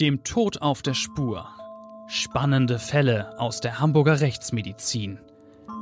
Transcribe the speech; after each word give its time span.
Dem 0.00 0.22
Tod 0.22 0.62
auf 0.62 0.80
der 0.80 0.94
Spur. 0.94 1.48
Spannende 2.06 2.78
Fälle 2.78 3.36
aus 3.40 3.60
der 3.60 3.80
Hamburger 3.80 4.20
Rechtsmedizin. 4.20 5.18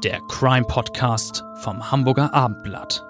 Der 0.03 0.21
Crime 0.31 0.67
Podcast 0.67 1.45
vom 1.61 1.91
Hamburger 1.91 2.33
Abendblatt. 2.33 3.05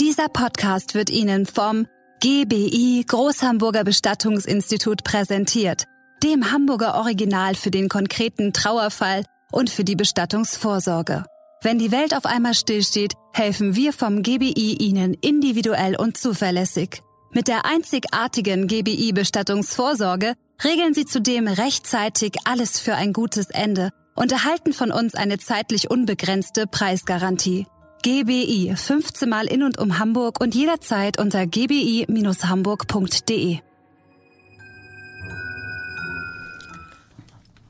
Dieser 0.00 0.30
Podcast 0.30 0.94
wird 0.94 1.10
Ihnen 1.10 1.44
vom 1.44 1.86
GBI 2.20 3.04
Großhamburger 3.06 3.84
Bestattungsinstitut 3.84 5.04
präsentiert, 5.04 5.84
dem 6.22 6.50
Hamburger 6.50 6.94
Original 6.94 7.54
für 7.54 7.70
den 7.70 7.90
konkreten 7.90 8.54
Trauerfall 8.54 9.22
und 9.50 9.68
für 9.68 9.84
die 9.84 9.96
Bestattungsvorsorge. 9.96 11.24
Wenn 11.60 11.78
die 11.78 11.92
Welt 11.92 12.16
auf 12.16 12.24
einmal 12.24 12.54
stillsteht, 12.54 13.12
helfen 13.34 13.76
wir 13.76 13.92
vom 13.92 14.22
GBI 14.22 14.78
Ihnen 14.80 15.12
individuell 15.12 15.94
und 15.94 16.16
zuverlässig. 16.16 17.02
Mit 17.34 17.48
der 17.48 17.64
einzigartigen 17.64 18.66
GBI-Bestattungsvorsorge 18.66 20.34
regeln 20.62 20.92
Sie 20.92 21.06
zudem 21.06 21.48
rechtzeitig 21.48 22.36
alles 22.44 22.78
für 22.78 22.94
ein 22.94 23.14
gutes 23.14 23.48
Ende 23.48 23.88
und 24.14 24.32
erhalten 24.32 24.74
von 24.74 24.92
uns 24.92 25.14
eine 25.14 25.38
zeitlich 25.38 25.90
unbegrenzte 25.90 26.66
Preisgarantie. 26.66 27.66
GBI 28.02 28.74
15 28.76 29.30
Mal 29.30 29.46
in 29.46 29.62
und 29.62 29.78
um 29.78 29.98
Hamburg 29.98 30.42
und 30.42 30.54
jederzeit 30.54 31.18
unter 31.18 31.46
gbi-hamburg.de. 31.46 33.60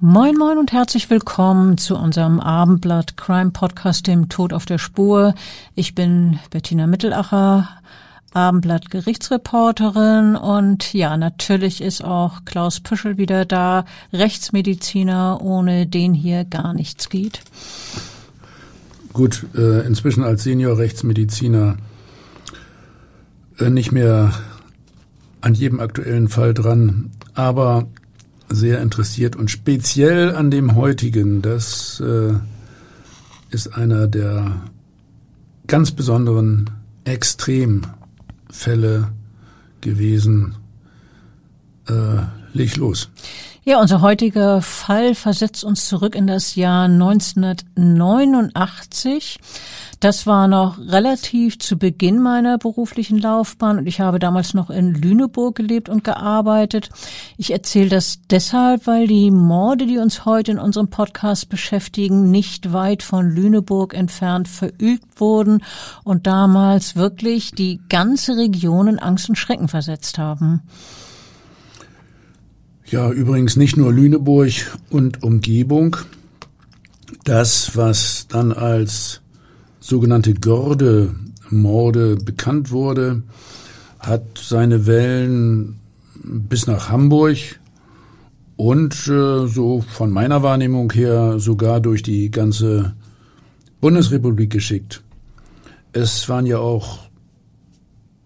Moin 0.01 0.37
moin 0.37 0.59
und 0.59 0.73
herzlich 0.73 1.09
willkommen 1.11 1.79
zu 1.79 1.97
unserem 1.97 2.41
Abendblatt 2.41 3.17
Crime 3.17 3.53
Podcast 3.53 4.09
dem 4.09 4.29
Tod 4.29 4.53
auf 4.53 4.67
der 4.67 4.79
Spur. 4.79 5.37
Ich 5.77 5.95
bin 5.95 6.41
Bettina 6.51 6.89
Mittelacher, 6.89 7.69
Abendblatt 8.35 8.91
Gerichtsreporterin 8.91 10.37
und 10.37 10.95
ja, 10.95 11.17
natürlich 11.17 11.83
ist 11.83 12.03
auch 12.03 12.45
Klaus 12.45 12.81
Püschel 12.81 13.19
wieder 13.19 13.45
da, 13.45 13.85
Rechtsmediziner, 14.13 15.41
ohne 15.43 15.87
den 15.87 16.15
hier 16.15 16.45
gar 16.45 16.73
nichts 16.73 17.11
geht. 17.11 17.41
Gut, 19.13 19.45
äh, 19.55 19.87
inzwischen 19.87 20.25
als 20.25 20.45
Senior-Rechtsmediziner 20.45 21.77
äh, 23.59 23.69
nicht 23.69 23.93
mehr 23.93 24.33
an 25.43 25.55
jedem 25.55 25.81
aktuellen 25.81 26.29
Fall 26.29 26.55
dran, 26.55 27.11
aber 27.35 27.87
sehr 28.49 28.81
interessiert 28.81 29.37
und 29.37 29.51
speziell 29.51 30.35
an 30.35 30.51
dem 30.51 30.75
heutigen. 30.75 31.43
Das 31.43 32.01
äh, 32.01 32.35
ist 33.51 33.75
einer 33.77 34.07
der 34.07 34.63
ganz 35.67 35.91
besonderen 35.91 36.71
Extremfälle 38.53 39.09
gewesen. 39.81 40.55
Äh, 41.89 42.19
leg 42.53 42.77
los. 42.77 43.09
Ja, 43.65 43.81
unser 43.81 44.03
heutiger 44.03 44.61
Fall 44.61 45.15
versetzt 45.15 45.65
uns 45.65 45.89
zurück 45.89 46.15
in 46.15 46.27
das 46.27 46.55
Jahr 46.55 46.85
1989. 46.85 49.39
Das 50.03 50.27
war 50.27 50.49
noch 50.49 50.81
relativ 50.81 51.61
zu 51.61 51.79
Beginn 51.79 52.21
meiner 52.21 52.59
beruflichen 52.59 53.19
Laufbahn 53.19 53.79
und 53.79 53.87
ich 53.87 54.01
habe 54.01 54.19
damals 54.19 54.53
noch 54.53 54.69
in 54.69 54.95
Lüneburg 54.95 55.55
gelebt 55.55 55.89
und 55.89 56.03
gearbeitet. 56.03 56.91
Ich 57.37 57.53
erzähle 57.53 57.89
das 57.89 58.19
deshalb, 58.29 58.89
weil 58.89 59.07
die 59.07 59.31
Morde, 59.31 59.87
die 59.87 59.99
uns 59.99 60.25
heute 60.25 60.51
in 60.51 60.59
unserem 60.59 60.91
Podcast 60.91 61.49
beschäftigen, 61.51 62.33
nicht 62.33 62.73
weit 62.73 63.05
von 63.05 63.31
Lüneburg 63.31 63.95
entfernt 63.95 64.49
verübt 64.49 65.21
wurden 65.21 65.63
und 66.03 66.27
damals 66.27 66.97
wirklich 66.97 67.53
die 67.53 67.79
ganze 67.89 68.37
Region 68.37 68.89
in 68.89 68.99
Angst 68.99 69.29
und 69.29 69.37
Schrecken 69.37 69.69
versetzt 69.69 70.19
haben. 70.19 70.63
Ja, 72.87 73.09
übrigens 73.09 73.55
nicht 73.55 73.77
nur 73.77 73.93
Lüneburg 73.93 74.51
und 74.91 75.23
Umgebung. 75.23 75.97
Das, 77.23 77.77
was 77.77 78.27
dann 78.29 78.51
als 78.51 79.22
sogenannte 79.83 80.33
Görde-Morde 80.33 82.17
bekannt 82.17 82.71
wurde, 82.71 83.23
hat 83.99 84.23
seine 84.39 84.87
Wellen 84.87 85.81
bis 86.15 86.67
nach 86.67 86.89
Hamburg 86.89 87.37
und 88.57 88.95
äh, 89.09 89.47
so 89.49 89.85
von 89.87 90.11
meiner 90.11 90.43
Wahrnehmung 90.43 90.93
her 90.93 91.41
sogar 91.41 91.81
durch 91.81 92.03
die 92.03 92.31
ganze 92.31 92.95
Bundesrepublik 93.81 94.51
geschickt. 94.51 95.03
Es 95.93 96.29
waren 96.29 96.47
ja 96.47 96.59
auch 96.59 97.01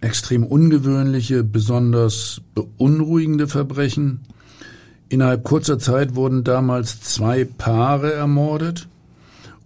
extrem 0.03 0.45
ungewöhnliche, 0.45 1.43
besonders 1.43 2.43
beunruhigende 2.55 3.49
Verbrechen. 3.49 4.21
Innerhalb 5.09 5.43
kurzer 5.45 5.79
Zeit 5.79 6.15
wurden 6.17 6.45
damals 6.45 7.01
zwei 7.01 7.45
Paare 7.45 8.13
ermordet 8.13 8.89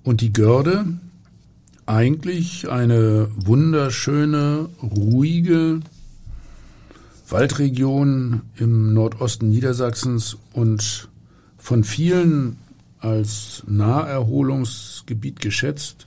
und 0.04 0.20
die 0.20 0.32
Görde, 0.32 0.84
eigentlich 1.90 2.70
eine 2.70 3.28
wunderschöne, 3.34 4.68
ruhige 4.80 5.80
Waldregion 7.28 8.42
im 8.56 8.94
Nordosten 8.94 9.50
Niedersachsens 9.50 10.36
und 10.52 11.08
von 11.58 11.82
vielen 11.82 12.58
als 13.00 13.64
Naherholungsgebiet 13.66 15.40
geschätzt. 15.40 16.06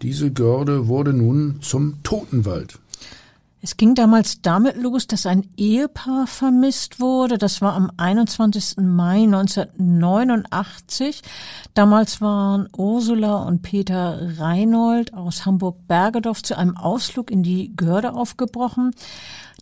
Diese 0.00 0.30
Görde 0.30 0.88
wurde 0.88 1.12
nun 1.12 1.60
zum 1.60 2.02
Totenwald. 2.02 2.79
Es 3.62 3.76
ging 3.76 3.94
damals 3.94 4.40
damit 4.40 4.78
los, 4.78 5.06
dass 5.06 5.26
ein 5.26 5.46
Ehepaar 5.58 6.26
vermisst 6.26 6.98
wurde. 6.98 7.36
Das 7.36 7.60
war 7.60 7.74
am 7.74 7.92
21. 7.98 8.78
Mai 8.78 9.24
1989. 9.24 11.20
Damals 11.74 12.22
waren 12.22 12.70
Ursula 12.74 13.42
und 13.42 13.60
Peter 13.60 14.38
Reinhold 14.38 15.12
aus 15.12 15.44
Hamburg-Bergedorf 15.44 16.42
zu 16.42 16.56
einem 16.56 16.74
Ausflug 16.74 17.30
in 17.30 17.42
die 17.42 17.76
Görde 17.76 18.14
aufgebrochen. 18.14 18.92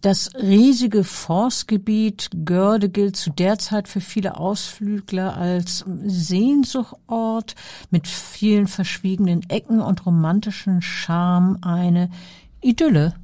Das 0.01 0.33
riesige 0.37 1.03
Forstgebiet 1.03 2.31
Görde 2.45 2.91
gilt 2.91 3.17
zu 3.17 3.31
der 3.31 3.59
Zeit 3.59 3.89
für 3.89 4.01
viele 4.01 4.37
Ausflügler 4.37 5.37
als 5.37 5.85
Sehnsuchtort 6.05 7.57
mit 7.91 8.07
vielen 8.07 8.69
verschwiegenen 8.69 9.43
Ecken 9.51 9.81
und 9.81 10.07
romantischen 10.07 10.83
Charme, 10.83 11.59
eine 11.63 12.11
Idylle. 12.61 13.15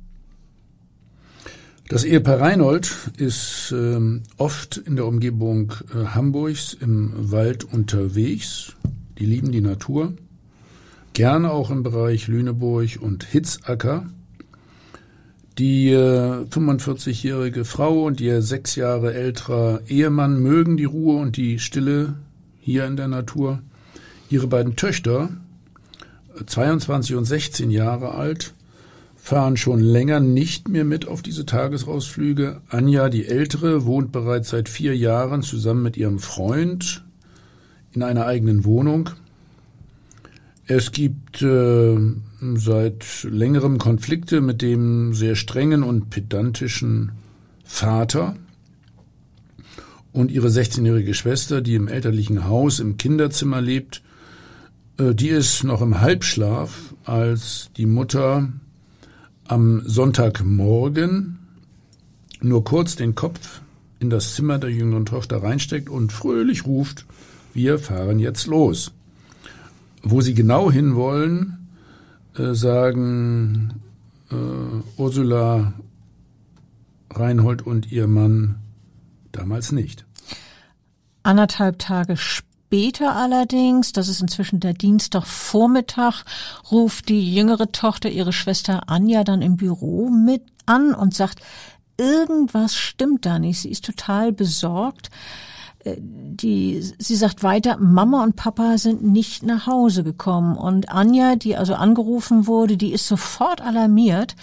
Das 1.95 2.03
Ehepaar 2.03 2.41
Reinhold 2.41 2.93
ist 3.19 3.71
ähm, 3.71 4.25
oft 4.37 4.79
in 4.79 4.97
der 4.97 5.07
Umgebung 5.07 5.75
äh, 5.95 6.07
Hamburgs 6.07 6.75
im 6.75 7.13
Wald 7.31 7.63
unterwegs. 7.63 8.73
Die 9.17 9.27
lieben 9.27 9.53
die 9.53 9.61
Natur. 9.61 10.15
Gerne 11.13 11.53
auch 11.53 11.71
im 11.71 11.85
Bereich 11.85 12.27
Lüneburg 12.27 12.99
und 13.01 13.23
Hitzacker. 13.23 14.07
Die 15.57 15.91
äh, 15.91 16.43
45-jährige 16.47 17.65
Frau 17.65 18.03
und 18.07 18.21
ihr 18.21 18.43
sechs 18.43 18.75
Jahre 18.75 19.15
älterer 19.15 19.83
Ehemann 19.87 20.43
mögen 20.43 20.77
die 20.77 20.87
Ruhe 20.87 21.21
und 21.21 21.37
die 21.37 21.61
Stille 21.61 22.15
hier 22.59 22.87
in 22.87 22.97
der 22.97 23.07
Natur. 23.07 23.61
Ihre 24.31 24.49
beiden 24.49 24.75
Töchter, 24.75 25.29
22 26.45 27.15
und 27.15 27.25
16 27.25 27.71
Jahre 27.71 28.17
alt, 28.17 28.53
fahren 29.25 29.57
schon 29.57 29.81
länger 29.81 30.21
nicht 30.21 30.69
mehr 30.69 30.85
mit 30.85 31.09
auf 31.09 31.23
diese 31.23 31.47
Tagesausflüge. 31.47 32.61
Anja, 32.69 33.09
die 33.09 33.25
Ältere, 33.25 33.87
wohnt 33.87 34.13
bereits 34.13 34.51
seit 34.51 34.69
vier 34.69 34.95
Jahren 34.95 35.41
zusammen 35.41 35.83
mit 35.83 35.97
ihrem 35.97 36.19
Freund 36.19 37.03
in 37.95 38.03
einer 38.03 38.27
eigenen 38.27 38.67
Wohnung. 38.67 39.09
Es 40.67 40.93
gibt 40.93 41.41
äh, 41.41 41.97
seit 42.57 43.23
längerem 43.23 43.79
Konflikte 43.79 44.43
mit 44.43 44.61
dem 44.61 45.15
sehr 45.15 45.37
strengen 45.37 45.85
und 45.85 46.11
pedantischen 46.11 47.13
Vater 47.65 48.37
und 50.13 50.31
ihre 50.33 50.49
16-jährige 50.49 51.15
Schwester, 51.15 51.63
die 51.63 51.77
im 51.77 51.89
elterlichen 51.89 52.47
Haus 52.47 52.79
im 52.79 52.99
Kinderzimmer 52.99 53.63
lebt. 53.63 54.03
Äh, 54.99 55.15
die 55.15 55.31
ist 55.31 55.65
noch 55.65 55.81
im 55.81 56.03
Halbschlaf, 56.03 56.95
als 57.07 57.71
die 57.79 57.87
Mutter 57.87 58.53
am 59.47 59.83
Sonntagmorgen 59.85 61.39
nur 62.41 62.65
kurz 62.65 62.97
den 62.97 63.15
Kopf 63.15 63.61
in 63.99 64.11
das 64.11 64.35
Zimmer 64.35 64.59
der 64.59 64.71
jüngeren 64.71 65.07
Tochter 65.07 65.43
reinsteckt 65.43 65.89
und 65.89 66.13
fröhlich 66.13 66.67
ruft, 66.67 67.07
wir 67.55 67.79
fahren 67.79 68.19
jetzt 68.19 68.47
los. 68.47 68.93
Wo 70.03 70.21
sie 70.21 70.35
genau 70.35 70.71
hinwollen, 70.71 71.69
äh, 72.37 72.53
sagen 72.55 73.81
äh, 74.31 74.35
Ursula 75.01 75.73
Reinhold 77.11 77.63
und 77.63 77.91
ihr 77.91 78.09
Mann 78.09 78.57
damals 79.33 79.73
nicht. 79.73 80.05
Anderthalb 81.23 81.79
Tage 81.79 82.17
später 82.17 82.54
Später 82.67 83.15
allerdings, 83.15 83.93
das 83.93 84.09
ist 84.09 84.21
inzwischen 84.21 84.59
der 84.59 84.73
Dienstagvormittag, 84.73 86.25
ruft 86.73 87.09
die 87.09 87.33
jüngere 87.33 87.71
Tochter 87.71 88.09
ihre 88.09 88.33
Schwester 88.33 88.89
Anja 88.89 89.23
dann 89.23 89.43
im 89.43 89.57
Büro 89.57 90.09
mit 90.09 90.43
an 90.67 90.93
und 90.93 91.15
sagt, 91.15 91.41
irgendwas 91.99 92.75
stimmt 92.75 93.27
da 93.27 93.39
nicht. 93.39 93.61
Sie 93.61 93.71
ist 93.71 93.85
total 93.85 94.33
besorgt. 94.33 95.11
Äh, 95.85 95.97
die, 96.01 96.81
sie 96.99 97.15
sagt 97.15 97.45
weiter, 97.45 97.77
Mama 97.77 98.25
und 98.25 98.35
Papa 98.35 98.77
sind 98.77 99.05
nicht 99.05 99.45
nach 99.45 99.69
Hause 99.69 100.03
gekommen. 100.03 100.57
Und 100.57 100.89
Anja, 100.89 101.37
die 101.37 101.57
also 101.57 101.75
angerufen 101.75 102.49
wurde, 102.49 102.77
die 102.77 102.93
ist 102.93 103.07
sofort 103.07 103.61
alarmiert. 103.61 104.35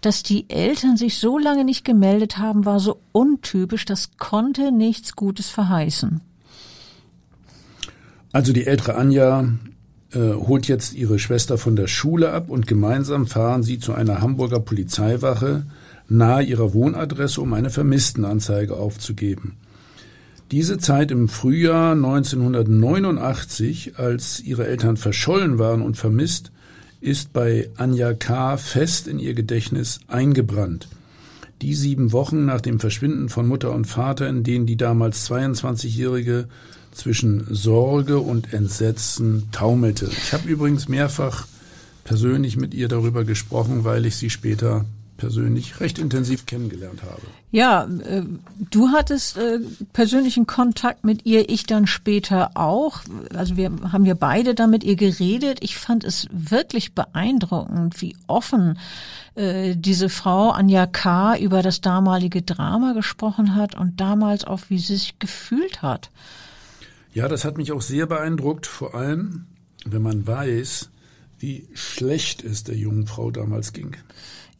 Dass 0.00 0.24
die 0.24 0.50
Eltern 0.50 0.96
sich 0.96 1.18
so 1.18 1.38
lange 1.38 1.64
nicht 1.64 1.84
gemeldet 1.84 2.38
haben, 2.38 2.64
war 2.64 2.80
so 2.80 2.98
untypisch, 3.12 3.84
das 3.84 4.16
konnte 4.16 4.72
nichts 4.72 5.14
Gutes 5.14 5.48
verheißen. 5.48 6.22
Also 8.32 8.52
die 8.52 8.66
ältere 8.66 8.94
Anja 8.94 9.48
äh, 10.12 10.34
holt 10.34 10.68
jetzt 10.68 10.94
ihre 10.94 11.18
Schwester 11.18 11.58
von 11.58 11.76
der 11.76 11.86
Schule 11.86 12.32
ab 12.32 12.50
und 12.50 12.66
gemeinsam 12.66 13.26
fahren 13.26 13.62
sie 13.62 13.78
zu 13.78 13.94
einer 13.94 14.20
Hamburger 14.20 14.60
Polizeiwache 14.60 15.64
nahe 16.08 16.42
ihrer 16.42 16.72
Wohnadresse, 16.72 17.40
um 17.40 17.52
eine 17.52 17.70
Vermisstenanzeige 17.70 18.76
aufzugeben. 18.76 19.56
Diese 20.50 20.78
Zeit 20.78 21.10
im 21.10 21.28
Frühjahr 21.28 21.92
1989, 21.92 23.98
als 23.98 24.40
ihre 24.40 24.66
Eltern 24.66 24.96
verschollen 24.96 25.58
waren 25.58 25.82
und 25.82 25.98
vermisst, 25.98 26.52
ist 27.02 27.34
bei 27.34 27.68
Anja 27.76 28.14
K. 28.14 28.56
fest 28.56 29.08
in 29.08 29.18
ihr 29.18 29.34
Gedächtnis 29.34 30.00
eingebrannt. 30.08 30.88
Die 31.60 31.74
sieben 31.74 32.12
Wochen 32.12 32.46
nach 32.46 32.62
dem 32.62 32.80
Verschwinden 32.80 33.28
von 33.28 33.46
Mutter 33.46 33.72
und 33.72 33.86
Vater, 33.86 34.26
in 34.28 34.42
denen 34.42 34.64
die 34.64 34.78
damals 34.78 35.30
22-Jährige 35.30 36.48
zwischen 36.92 37.46
Sorge 37.54 38.18
und 38.18 38.52
Entsetzen 38.52 39.48
taumelte. 39.52 40.06
Ich 40.10 40.32
habe 40.32 40.48
übrigens 40.48 40.88
mehrfach 40.88 41.46
persönlich 42.04 42.56
mit 42.56 42.74
ihr 42.74 42.88
darüber 42.88 43.24
gesprochen, 43.24 43.84
weil 43.84 44.06
ich 44.06 44.16
sie 44.16 44.30
später 44.30 44.84
persönlich 45.18 45.80
recht 45.80 45.98
intensiv 45.98 46.46
kennengelernt 46.46 47.02
habe. 47.02 47.22
Ja, 47.50 47.84
äh, 47.84 48.22
du 48.70 48.88
hattest 48.90 49.36
äh, 49.36 49.58
persönlichen 49.92 50.46
Kontakt 50.46 51.04
mit 51.04 51.26
ihr, 51.26 51.50
ich 51.50 51.66
dann 51.66 51.86
später 51.86 52.52
auch. 52.54 53.00
Also 53.34 53.56
wir 53.56 53.70
haben 53.92 54.06
ja 54.06 54.14
beide 54.14 54.54
da 54.54 54.66
mit 54.66 54.84
ihr 54.84 54.96
geredet. 54.96 55.58
Ich 55.60 55.76
fand 55.76 56.04
es 56.04 56.28
wirklich 56.30 56.94
beeindruckend, 56.94 58.00
wie 58.00 58.16
offen 58.26 58.78
äh, 59.34 59.76
diese 59.76 60.08
Frau 60.08 60.50
Anja 60.50 60.86
K. 60.86 61.36
über 61.36 61.62
das 61.62 61.80
damalige 61.80 62.42
Drama 62.42 62.92
gesprochen 62.92 63.54
hat 63.54 63.74
und 63.74 64.00
damals 64.00 64.44
auch, 64.44 64.60
wie 64.68 64.78
sie 64.78 64.96
sich 64.96 65.18
gefühlt 65.18 65.82
hat. 65.82 66.10
Ja, 67.18 67.26
das 67.26 67.44
hat 67.44 67.58
mich 67.58 67.72
auch 67.72 67.82
sehr 67.82 68.06
beeindruckt, 68.06 68.64
vor 68.64 68.94
allem, 68.94 69.46
wenn 69.84 70.02
man 70.02 70.24
weiß, 70.24 70.88
wie 71.40 71.68
schlecht 71.74 72.44
es 72.44 72.62
der 72.62 72.76
jungen 72.76 73.08
Frau 73.08 73.32
damals 73.32 73.72
ging. 73.72 73.96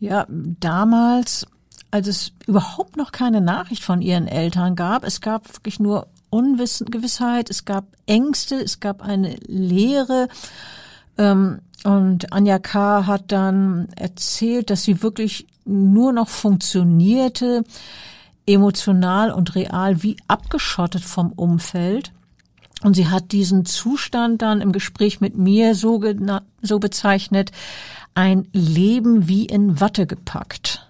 Ja, 0.00 0.26
damals, 0.28 1.46
als 1.92 2.08
es 2.08 2.32
überhaupt 2.48 2.96
noch 2.96 3.12
keine 3.12 3.40
Nachricht 3.40 3.84
von 3.84 4.02
ihren 4.02 4.26
Eltern 4.26 4.74
gab, 4.74 5.04
es 5.04 5.20
gab 5.20 5.54
wirklich 5.54 5.78
nur 5.78 6.08
Ungewissheit, 6.30 7.48
es 7.48 7.64
gab 7.64 7.84
Ängste, 8.06 8.56
es 8.56 8.80
gab 8.80 9.02
eine 9.02 9.36
Leere. 9.46 10.26
Ähm, 11.16 11.60
und 11.84 12.32
Anja 12.32 12.58
K. 12.58 13.06
hat 13.06 13.30
dann 13.30 13.86
erzählt, 13.94 14.70
dass 14.70 14.82
sie 14.82 15.00
wirklich 15.04 15.46
nur 15.64 16.12
noch 16.12 16.28
funktionierte, 16.28 17.62
emotional 18.46 19.30
und 19.30 19.54
real 19.54 20.02
wie 20.02 20.16
abgeschottet 20.26 21.04
vom 21.04 21.30
Umfeld. 21.30 22.10
Und 22.82 22.94
sie 22.94 23.08
hat 23.08 23.32
diesen 23.32 23.64
Zustand 23.64 24.42
dann 24.42 24.60
im 24.60 24.72
Gespräch 24.72 25.20
mit 25.20 25.36
mir 25.36 25.74
so, 25.74 26.02
so 26.62 26.78
bezeichnet, 26.78 27.50
ein 28.14 28.46
Leben 28.52 29.28
wie 29.28 29.46
in 29.46 29.80
Watte 29.80 30.06
gepackt. 30.06 30.86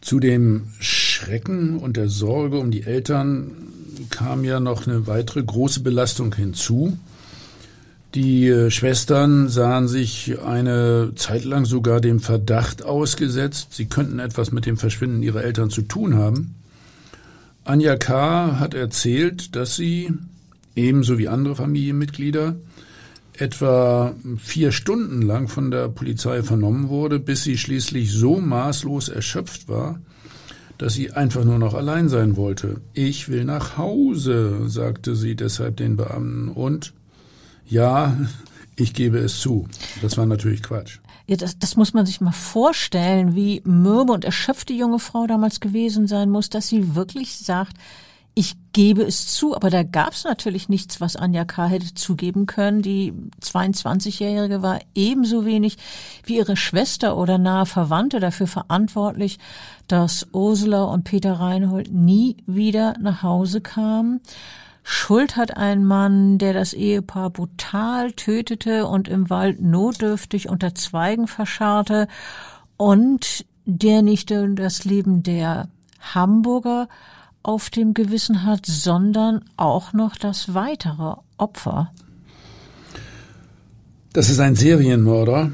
Zu 0.00 0.18
dem 0.18 0.68
Schrecken 0.80 1.78
und 1.78 1.96
der 1.96 2.08
Sorge 2.08 2.58
um 2.58 2.70
die 2.70 2.82
Eltern 2.82 3.52
kam 4.10 4.44
ja 4.44 4.60
noch 4.60 4.86
eine 4.86 5.06
weitere 5.06 5.42
große 5.42 5.80
Belastung 5.80 6.34
hinzu. 6.34 6.96
Die 8.14 8.48
äh, 8.48 8.70
Schwestern 8.70 9.48
sahen 9.48 9.88
sich 9.88 10.38
eine 10.44 11.12
Zeit 11.14 11.44
lang 11.44 11.64
sogar 11.64 12.00
dem 12.00 12.20
Verdacht 12.20 12.84
ausgesetzt, 12.84 13.68
sie 13.70 13.86
könnten 13.86 14.18
etwas 14.18 14.52
mit 14.52 14.66
dem 14.66 14.76
Verschwinden 14.76 15.22
ihrer 15.22 15.44
Eltern 15.44 15.70
zu 15.70 15.82
tun 15.82 16.16
haben. 16.16 16.54
Anja 17.64 17.96
K. 17.96 18.58
hat 18.58 18.74
erzählt, 18.74 19.56
dass 19.56 19.76
sie, 19.76 20.12
ebenso 20.74 21.18
wie 21.18 21.28
andere 21.28 21.56
Familienmitglieder, 21.56 22.56
etwa 23.36 24.14
vier 24.38 24.72
Stunden 24.72 25.22
lang 25.22 25.48
von 25.48 25.70
der 25.70 25.88
Polizei 25.88 26.42
vernommen 26.42 26.88
wurde, 26.88 27.18
bis 27.18 27.44
sie 27.44 27.56
schließlich 27.56 28.12
so 28.12 28.40
maßlos 28.40 29.08
erschöpft 29.08 29.68
war, 29.68 30.00
dass 30.78 30.94
sie 30.94 31.12
einfach 31.12 31.44
nur 31.44 31.58
noch 31.58 31.74
allein 31.74 32.08
sein 32.08 32.36
wollte. 32.36 32.80
Ich 32.92 33.28
will 33.28 33.44
nach 33.44 33.78
Hause, 33.78 34.68
sagte 34.68 35.16
sie 35.16 35.34
deshalb 35.34 35.76
den 35.76 35.96
Beamten. 35.96 36.48
Und 36.48 36.92
ja, 37.66 38.16
ich 38.76 38.92
gebe 38.92 39.18
es 39.18 39.40
zu. 39.40 39.66
Das 40.02 40.18
war 40.18 40.26
natürlich 40.26 40.62
Quatsch. 40.62 40.98
Ja, 41.26 41.36
das, 41.36 41.58
das 41.58 41.76
muss 41.76 41.94
man 41.94 42.04
sich 42.04 42.20
mal 42.20 42.32
vorstellen, 42.32 43.34
wie 43.34 43.62
mürbe 43.64 44.12
und 44.12 44.24
erschöpft 44.24 44.68
die 44.68 44.76
junge 44.76 44.98
Frau 44.98 45.26
damals 45.26 45.60
gewesen 45.60 46.06
sein 46.06 46.30
muss, 46.30 46.50
dass 46.50 46.68
sie 46.68 46.94
wirklich 46.94 47.36
sagt, 47.38 47.76
gebe 48.72 49.02
es 49.02 49.26
zu, 49.26 49.54
aber 49.54 49.70
da 49.70 49.82
gab 49.82 50.12
es 50.12 50.24
natürlich 50.24 50.68
nichts, 50.68 51.00
was 51.00 51.16
Anja 51.16 51.44
K. 51.44 51.66
hätte 51.66 51.94
zugeben 51.94 52.46
können. 52.46 52.82
Die 52.82 53.12
22-Jährige 53.40 54.62
war 54.62 54.80
ebenso 54.94 55.44
wenig 55.44 55.76
wie 56.24 56.38
ihre 56.38 56.56
Schwester 56.56 57.16
oder 57.16 57.38
nahe 57.38 57.66
Verwandte 57.66 58.20
dafür 58.20 58.46
verantwortlich, 58.46 59.38
dass 59.88 60.26
Ursula 60.32 60.84
und 60.84 61.04
Peter 61.04 61.34
Reinhold 61.34 61.92
nie 61.92 62.36
wieder 62.46 62.94
nach 63.00 63.22
Hause 63.22 63.60
kamen. 63.60 64.20
Schuld 64.82 65.36
hat 65.36 65.56
ein 65.56 65.84
Mann, 65.84 66.38
der 66.38 66.52
das 66.52 66.72
Ehepaar 66.72 67.30
brutal 67.30 68.12
tötete 68.12 68.86
und 68.86 69.06
im 69.06 69.30
Wald 69.30 69.60
notdürftig 69.60 70.48
unter 70.48 70.74
Zweigen 70.74 71.28
verscharrte 71.28 72.08
und 72.76 73.44
der 73.64 74.02
nicht 74.02 74.32
das 74.32 74.84
Leben 74.84 75.22
der 75.22 75.68
Hamburger 76.00 76.88
auf 77.42 77.70
dem 77.70 77.94
Gewissen 77.94 78.44
hat, 78.44 78.66
sondern 78.66 79.44
auch 79.56 79.92
noch 79.92 80.16
das 80.16 80.54
weitere 80.54 81.16
Opfer. 81.38 81.92
Das 84.12 84.28
ist 84.28 84.40
ein 84.40 84.54
Serienmörder, 84.54 85.50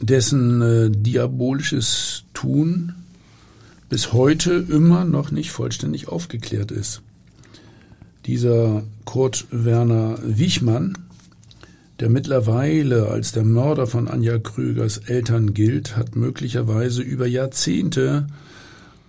dessen 0.00 0.62
äh, 0.62 0.90
diabolisches 0.90 2.24
Tun 2.32 2.94
bis 3.88 4.12
heute 4.12 4.52
immer 4.52 5.04
noch 5.04 5.30
nicht 5.30 5.50
vollständig 5.50 6.08
aufgeklärt 6.08 6.70
ist. 6.70 7.02
Dieser 8.26 8.82
Kurt 9.04 9.46
Werner 9.50 10.18
Wichmann, 10.22 10.98
der 12.00 12.10
mittlerweile 12.10 13.08
als 13.08 13.32
der 13.32 13.44
Mörder 13.44 13.86
von 13.86 14.08
Anja 14.08 14.38
Krügers 14.38 14.98
Eltern 14.98 15.54
gilt, 15.54 15.96
hat 15.96 16.16
möglicherweise 16.16 17.02
über 17.02 17.26
Jahrzehnte 17.26 18.26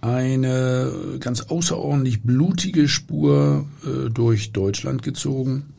eine 0.01 1.17
ganz 1.19 1.41
außerordentlich 1.41 2.23
blutige 2.23 2.87
Spur 2.87 3.67
äh, 3.85 4.09
durch 4.09 4.51
Deutschland 4.53 5.03
gezogen. 5.03 5.73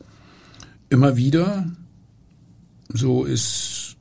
Immer 0.89 1.17
wieder, 1.17 1.71
so 2.89 3.23
ist 3.23 3.95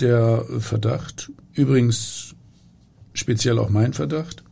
der 0.00 0.44
Verdacht, 0.58 1.30
übrigens 1.54 2.34
speziell 3.12 3.58
auch 3.58 3.70
mein 3.70 3.92
Verdacht, 3.92 4.42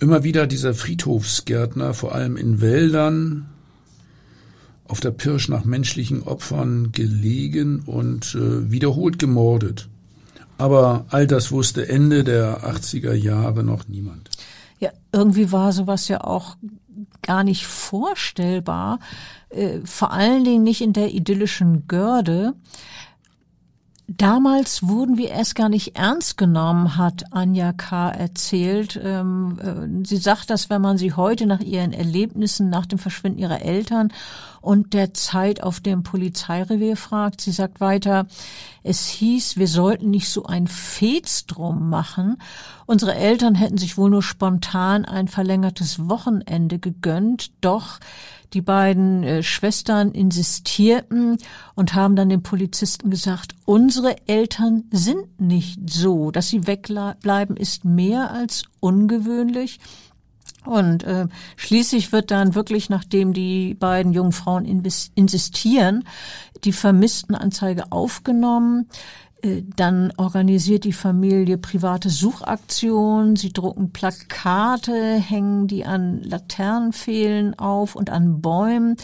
immer 0.00 0.24
wieder 0.24 0.46
dieser 0.46 0.74
Friedhofsgärtner, 0.74 1.94
vor 1.94 2.14
allem 2.14 2.36
in 2.36 2.60
Wäldern, 2.60 3.48
auf 4.84 5.00
der 5.00 5.12
Pirsch 5.12 5.48
nach 5.48 5.64
menschlichen 5.64 6.22
Opfern 6.22 6.92
gelegen 6.92 7.80
und 7.86 8.34
äh, 8.34 8.70
wiederholt 8.70 9.18
gemordet. 9.18 9.88
Aber 10.62 11.06
all 11.08 11.26
das 11.26 11.50
wusste 11.50 11.88
Ende 11.88 12.22
der 12.22 12.62
80er 12.62 13.14
Jahre 13.14 13.64
noch 13.64 13.88
niemand. 13.88 14.30
Ja, 14.78 14.90
irgendwie 15.12 15.50
war 15.50 15.72
sowas 15.72 16.06
ja 16.06 16.22
auch 16.22 16.54
gar 17.20 17.42
nicht 17.42 17.66
vorstellbar, 17.66 19.00
äh, 19.48 19.80
vor 19.84 20.12
allen 20.12 20.44
Dingen 20.44 20.62
nicht 20.62 20.80
in 20.80 20.92
der 20.92 21.12
idyllischen 21.12 21.88
Görde. 21.88 22.54
Damals 24.16 24.86
wurden 24.86 25.16
wir 25.16 25.30
erst 25.30 25.54
gar 25.54 25.68
nicht 25.68 25.96
ernst 25.96 26.36
genommen, 26.36 26.96
hat 26.96 27.32
Anja 27.32 27.72
K. 27.72 28.10
erzählt. 28.10 29.00
Ähm, 29.02 29.58
äh, 29.60 30.06
sie 30.06 30.18
sagt 30.18 30.50
das, 30.50 30.68
wenn 30.68 30.82
man 30.82 30.98
sie 30.98 31.14
heute 31.14 31.46
nach 31.46 31.60
ihren 31.60 31.92
Erlebnissen 31.92 32.68
nach 32.68 32.84
dem 32.84 32.98
Verschwinden 32.98 33.38
ihrer 33.38 33.62
Eltern 33.62 34.12
und 34.60 34.92
der 34.92 35.14
Zeit 35.14 35.62
auf 35.62 35.80
dem 35.80 36.02
Polizeirevier 36.02 36.96
fragt. 36.96 37.40
Sie 37.40 37.52
sagt 37.52 37.80
weiter, 37.80 38.26
Es 38.82 39.06
hieß, 39.06 39.56
wir 39.56 39.68
sollten 39.68 40.10
nicht 40.10 40.28
so 40.28 40.44
ein 40.44 40.66
Fez 40.66 41.46
drum 41.46 41.88
machen. 41.88 42.36
Unsere 42.86 43.14
Eltern 43.14 43.54
hätten 43.54 43.78
sich 43.78 43.96
wohl 43.96 44.10
nur 44.10 44.22
spontan 44.22 45.04
ein 45.04 45.28
verlängertes 45.28 46.08
Wochenende 46.08 46.78
gegönnt, 46.78 47.52
doch 47.60 47.98
die 48.52 48.60
beiden 48.60 49.22
äh, 49.22 49.42
Schwestern 49.42 50.12
insistierten 50.12 51.38
und 51.74 51.94
haben 51.94 52.16
dann 52.16 52.28
den 52.28 52.42
Polizisten 52.42 53.10
gesagt, 53.10 53.54
unsere 53.64 54.16
Eltern 54.28 54.84
sind 54.90 55.40
nicht 55.40 55.90
so. 55.90 56.30
Dass 56.30 56.48
sie 56.48 56.66
wegbleiben, 56.66 57.56
ist 57.56 57.84
mehr 57.84 58.30
als 58.30 58.64
ungewöhnlich. 58.80 59.80
Und 60.64 61.02
äh, 61.02 61.26
schließlich 61.56 62.12
wird 62.12 62.30
dann 62.30 62.54
wirklich, 62.54 62.88
nachdem 62.88 63.32
die 63.32 63.74
beiden 63.74 64.12
jungen 64.12 64.32
Frauen 64.32 64.64
insistieren, 65.14 66.04
die 66.62 66.72
Vermisstenanzeige 66.72 67.90
aufgenommen. 67.90 68.88
Äh, 69.42 69.62
dann 69.76 70.12
organisiert 70.16 70.84
die 70.84 70.92
Familie 70.92 71.58
private 71.58 72.08
Suchaktionen. 72.10 73.36
Sie 73.36 73.52
drucken 73.52 73.92
Plakate, 73.92 75.14
hängen 75.14 75.66
die 75.66 75.84
an 75.84 76.22
Laternenpfählen 76.22 77.58
auf 77.58 77.94
und 77.94 78.10
an 78.10 78.40
Bäumen. 78.40 78.96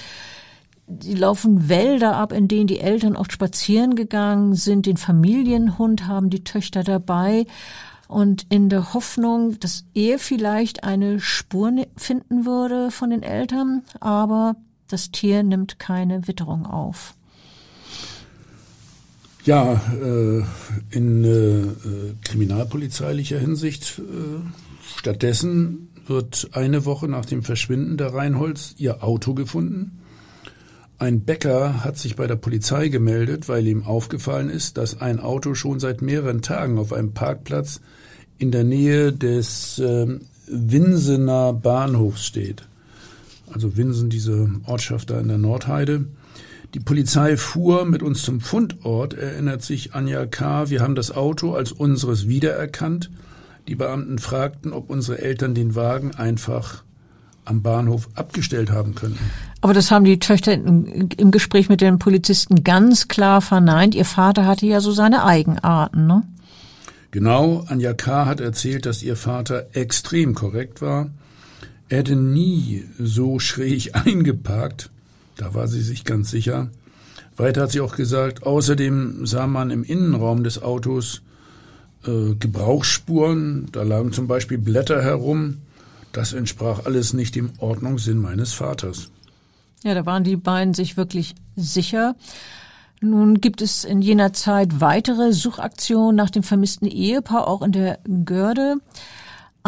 Sie 1.00 1.14
laufen 1.14 1.68
Wälder 1.68 2.16
ab, 2.16 2.32
in 2.32 2.48
denen 2.48 2.66
die 2.66 2.80
Eltern 2.80 3.14
oft 3.16 3.32
spazieren 3.32 3.94
gegangen 3.94 4.54
sind. 4.54 4.86
Den 4.86 4.96
Familienhund 4.96 6.06
haben 6.06 6.30
die 6.30 6.44
Töchter 6.44 6.82
dabei 6.82 7.44
und 8.08 8.46
in 8.48 8.70
der 8.70 8.94
Hoffnung, 8.94 9.60
dass 9.60 9.84
er 9.92 10.18
vielleicht 10.18 10.84
eine 10.84 11.20
Spur 11.20 11.70
finden 11.96 12.46
würde 12.46 12.90
von 12.90 13.10
den 13.10 13.22
Eltern, 13.22 13.82
aber 14.00 14.56
das 14.88 15.10
Tier 15.10 15.42
nimmt 15.42 15.78
keine 15.78 16.26
Witterung 16.26 16.64
auf. 16.64 17.14
Ja, 19.48 19.80
äh, 20.02 20.42
in 20.90 21.24
äh, 21.24 22.12
kriminalpolizeilicher 22.22 23.38
Hinsicht 23.38 23.98
äh, 23.98 24.46
stattdessen 24.98 25.88
wird 26.06 26.50
eine 26.52 26.84
Woche 26.84 27.08
nach 27.08 27.24
dem 27.24 27.42
Verschwinden 27.42 27.96
der 27.96 28.12
Reinholds 28.12 28.74
ihr 28.76 29.02
Auto 29.02 29.32
gefunden. 29.32 30.00
Ein 30.98 31.22
Bäcker 31.22 31.82
hat 31.82 31.96
sich 31.96 32.14
bei 32.14 32.26
der 32.26 32.36
Polizei 32.36 32.88
gemeldet, 32.88 33.48
weil 33.48 33.66
ihm 33.66 33.84
aufgefallen 33.84 34.50
ist, 34.50 34.76
dass 34.76 35.00
ein 35.00 35.18
Auto 35.18 35.54
schon 35.54 35.80
seit 35.80 36.02
mehreren 36.02 36.42
Tagen 36.42 36.76
auf 36.76 36.92
einem 36.92 37.14
Parkplatz 37.14 37.80
in 38.36 38.50
der 38.50 38.64
Nähe 38.64 39.14
des 39.14 39.78
äh, 39.78 40.18
Winsener 40.46 41.54
Bahnhofs 41.54 42.26
steht. 42.26 42.68
Also 43.50 43.78
Winsen, 43.78 44.10
diese 44.10 44.50
Ortschaft 44.66 45.08
da 45.08 45.18
in 45.18 45.28
der 45.28 45.38
Nordheide. 45.38 46.04
Die 46.74 46.80
Polizei 46.80 47.38
fuhr 47.38 47.86
mit 47.86 48.02
uns 48.02 48.22
zum 48.22 48.40
Fundort, 48.40 49.14
erinnert 49.14 49.62
sich 49.62 49.94
Anja 49.94 50.26
K. 50.26 50.68
Wir 50.68 50.82
haben 50.82 50.94
das 50.94 51.10
Auto 51.10 51.54
als 51.54 51.72
unseres 51.72 52.28
wiedererkannt. 52.28 53.10
Die 53.68 53.74
Beamten 53.74 54.18
fragten, 54.18 54.72
ob 54.72 54.90
unsere 54.90 55.18
Eltern 55.18 55.54
den 55.54 55.74
Wagen 55.74 56.14
einfach 56.14 56.84
am 57.46 57.62
Bahnhof 57.62 58.10
abgestellt 58.14 58.70
haben 58.70 58.94
könnten. 58.94 59.30
Aber 59.62 59.72
das 59.72 59.90
haben 59.90 60.04
die 60.04 60.18
Töchter 60.18 60.52
im, 60.52 61.08
im 61.16 61.30
Gespräch 61.30 61.70
mit 61.70 61.80
den 61.80 61.98
Polizisten 61.98 62.62
ganz 62.62 63.08
klar 63.08 63.40
verneint. 63.40 63.94
Ihr 63.94 64.04
Vater 64.04 64.44
hatte 64.44 64.66
ja 64.66 64.80
so 64.80 64.92
seine 64.92 65.24
Eigenarten, 65.24 66.06
ne? 66.06 66.22
Genau, 67.10 67.64
Anja 67.68 67.94
K. 67.94 68.26
hat 68.26 68.40
erzählt, 68.40 68.84
dass 68.84 69.02
ihr 69.02 69.16
Vater 69.16 69.68
extrem 69.72 70.34
korrekt 70.34 70.82
war. 70.82 71.08
Er 71.88 71.98
hätte 71.98 72.16
nie 72.16 72.84
so 72.98 73.38
schräg 73.38 73.92
eingeparkt. 74.06 74.90
Da 75.38 75.54
war 75.54 75.68
sie 75.68 75.80
sich 75.80 76.04
ganz 76.04 76.30
sicher. 76.30 76.68
Weiter 77.36 77.62
hat 77.62 77.70
sie 77.70 77.80
auch 77.80 77.96
gesagt, 77.96 78.42
außerdem 78.42 79.24
sah 79.24 79.46
man 79.46 79.70
im 79.70 79.84
Innenraum 79.84 80.42
des 80.42 80.60
Autos 80.60 81.22
äh, 82.04 82.34
Gebrauchsspuren. 82.34 83.68
Da 83.72 83.84
lagen 83.84 84.12
zum 84.12 84.26
Beispiel 84.26 84.58
Blätter 84.58 85.00
herum. 85.00 85.58
Das 86.12 86.32
entsprach 86.32 86.84
alles 86.84 87.12
nicht 87.12 87.36
dem 87.36 87.52
Ordnungssinn 87.58 88.18
meines 88.18 88.52
Vaters. 88.52 89.10
Ja, 89.84 89.94
da 89.94 90.04
waren 90.04 90.24
die 90.24 90.36
beiden 90.36 90.74
sich 90.74 90.96
wirklich 90.96 91.36
sicher. 91.54 92.16
Nun 93.00 93.40
gibt 93.40 93.62
es 93.62 93.84
in 93.84 94.02
jener 94.02 94.32
Zeit 94.32 94.80
weitere 94.80 95.32
Suchaktionen 95.32 96.16
nach 96.16 96.30
dem 96.30 96.42
vermissten 96.42 96.88
Ehepaar, 96.88 97.46
auch 97.46 97.62
in 97.62 97.70
der 97.70 98.00
Görde. 98.24 98.78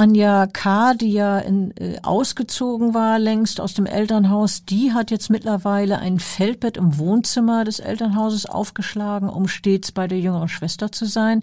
Anja 0.01 0.47
K., 0.47 0.95
die 0.95 1.13
ja 1.13 1.39
in, 1.41 1.77
äh, 1.77 1.99
ausgezogen 2.03 2.95
war 2.95 3.19
längst 3.19 3.61
aus 3.61 3.75
dem 3.75 3.85
Elternhaus, 3.85 4.65
die 4.65 4.95
hat 4.95 5.11
jetzt 5.11 5.29
mittlerweile 5.29 5.99
ein 5.99 6.19
Feldbett 6.19 6.79
im 6.79 6.97
Wohnzimmer 6.97 7.65
des 7.65 7.81
Elternhauses 7.81 8.47
aufgeschlagen, 8.47 9.29
um 9.29 9.47
stets 9.47 9.93
bei 9.93 10.09
der 10.09 10.19
jüngeren 10.19 10.49
Schwester 10.49 10.91
zu 10.91 11.05
sein. 11.05 11.43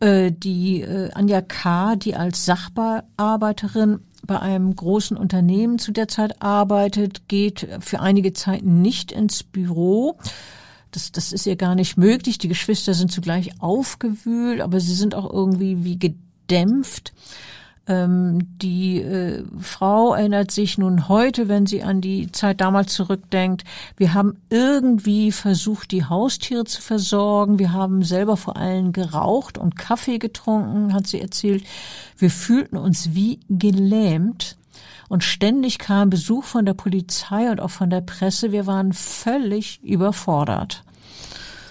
Äh, 0.00 0.30
die 0.30 0.82
äh, 0.82 1.10
Anja 1.14 1.40
K., 1.40 1.96
die 1.96 2.16
als 2.16 2.44
Sachbearbeiterin 2.44 4.00
bei 4.26 4.38
einem 4.38 4.76
großen 4.76 5.16
Unternehmen 5.16 5.78
zu 5.78 5.90
der 5.90 6.08
Zeit 6.08 6.42
arbeitet, 6.42 7.28
geht 7.28 7.66
für 7.80 8.00
einige 8.00 8.34
Zeit 8.34 8.62
nicht 8.62 9.10
ins 9.10 9.42
Büro. 9.42 10.18
Das, 10.90 11.12
das 11.12 11.32
ist 11.32 11.46
ihr 11.46 11.56
gar 11.56 11.76
nicht 11.76 11.96
möglich. 11.96 12.36
Die 12.36 12.48
Geschwister 12.48 12.92
sind 12.92 13.10
zugleich 13.10 13.62
aufgewühlt, 13.62 14.60
aber 14.60 14.80
sie 14.80 14.94
sind 14.94 15.14
auch 15.14 15.32
irgendwie 15.32 15.82
wie 15.82 15.96
gedämpft. 16.42 17.12
Ähm, 17.88 18.58
die 18.58 19.00
äh, 19.02 19.42
Frau 19.60 20.14
erinnert 20.14 20.52
sich 20.52 20.78
nun 20.78 21.08
heute, 21.08 21.48
wenn 21.48 21.66
sie 21.66 21.82
an 21.82 22.00
die 22.00 22.30
Zeit 22.30 22.60
damals 22.60 22.92
zurückdenkt, 22.92 23.64
wir 23.96 24.14
haben 24.14 24.36
irgendwie 24.50 25.32
versucht, 25.32 25.90
die 25.90 26.04
Haustiere 26.04 26.64
zu 26.64 26.80
versorgen. 26.80 27.58
Wir 27.58 27.72
haben 27.72 28.04
selber 28.04 28.36
vor 28.36 28.56
allem 28.56 28.92
geraucht 28.92 29.58
und 29.58 29.76
Kaffee 29.76 30.18
getrunken, 30.18 30.94
hat 30.94 31.08
sie 31.08 31.20
erzählt. 31.20 31.64
Wir 32.16 32.30
fühlten 32.30 32.76
uns 32.76 33.14
wie 33.14 33.40
gelähmt. 33.48 34.56
Und 35.08 35.24
ständig 35.24 35.78
kam 35.78 36.08
Besuch 36.08 36.44
von 36.44 36.64
der 36.64 36.74
Polizei 36.74 37.50
und 37.50 37.60
auch 37.60 37.70
von 37.70 37.90
der 37.90 38.00
Presse. 38.00 38.52
Wir 38.52 38.66
waren 38.66 38.92
völlig 38.92 39.82
überfordert. 39.82 40.84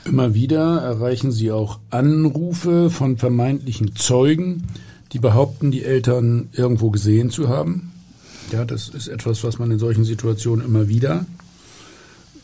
Immer 0.05 0.33
wieder 0.33 0.81
erreichen 0.81 1.31
sie 1.31 1.51
auch 1.51 1.79
Anrufe 1.89 2.89
von 2.89 3.17
vermeintlichen 3.17 3.95
Zeugen, 3.95 4.67
die 5.11 5.19
behaupten, 5.19 5.71
die 5.71 5.83
Eltern 5.83 6.49
irgendwo 6.53 6.89
gesehen 6.89 7.29
zu 7.29 7.49
haben. 7.49 7.91
Ja, 8.51 8.65
das 8.65 8.89
ist 8.89 9.07
etwas, 9.07 9.43
was 9.43 9.59
man 9.59 9.71
in 9.71 9.79
solchen 9.79 10.03
Situationen 10.03 10.65
immer 10.65 10.87
wieder 10.87 11.25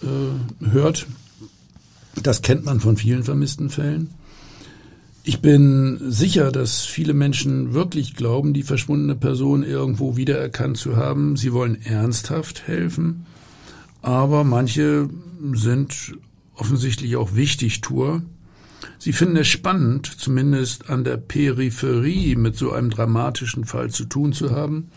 äh, 0.01 0.67
hört. 0.71 1.07
Das 2.21 2.41
kennt 2.41 2.65
man 2.65 2.79
von 2.79 2.97
vielen 2.97 3.23
vermissten 3.23 3.69
Fällen. 3.69 4.11
Ich 5.23 5.41
bin 5.41 5.99
sicher, 6.09 6.53
dass 6.53 6.85
viele 6.85 7.13
Menschen 7.13 7.73
wirklich 7.73 8.15
glauben, 8.15 8.53
die 8.53 8.63
verschwundene 8.63 9.15
Person 9.15 9.63
irgendwo 9.63 10.15
wiedererkannt 10.15 10.77
zu 10.77 10.95
haben. 10.95 11.35
Sie 11.35 11.51
wollen 11.51 11.81
ernsthaft 11.81 12.65
helfen, 12.67 13.25
aber 14.01 14.45
manche 14.45 15.09
sind 15.53 16.15
offensichtlich 16.57 17.15
auch 17.15 17.35
Wichtigtour. 17.35 18.21
Sie 18.99 19.13
finden 19.13 19.37
es 19.37 19.47
spannend, 19.47 20.07
zumindest 20.19 20.89
an 20.89 21.03
der 21.03 21.17
Peripherie 21.17 22.35
mit 22.35 22.55
so 22.55 22.71
einem 22.71 22.89
dramatischen 22.89 23.65
Fall 23.65 23.89
zu 23.89 24.05
tun 24.05 24.33
zu 24.33 24.51
haben. 24.51 24.89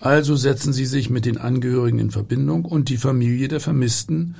Also 0.00 0.36
setzen 0.36 0.72
sie 0.72 0.86
sich 0.86 1.10
mit 1.10 1.24
den 1.24 1.38
Angehörigen 1.38 1.98
in 1.98 2.10
Verbindung 2.10 2.64
und 2.64 2.88
die 2.88 2.98
Familie 2.98 3.48
der 3.48 3.60
Vermissten 3.60 4.36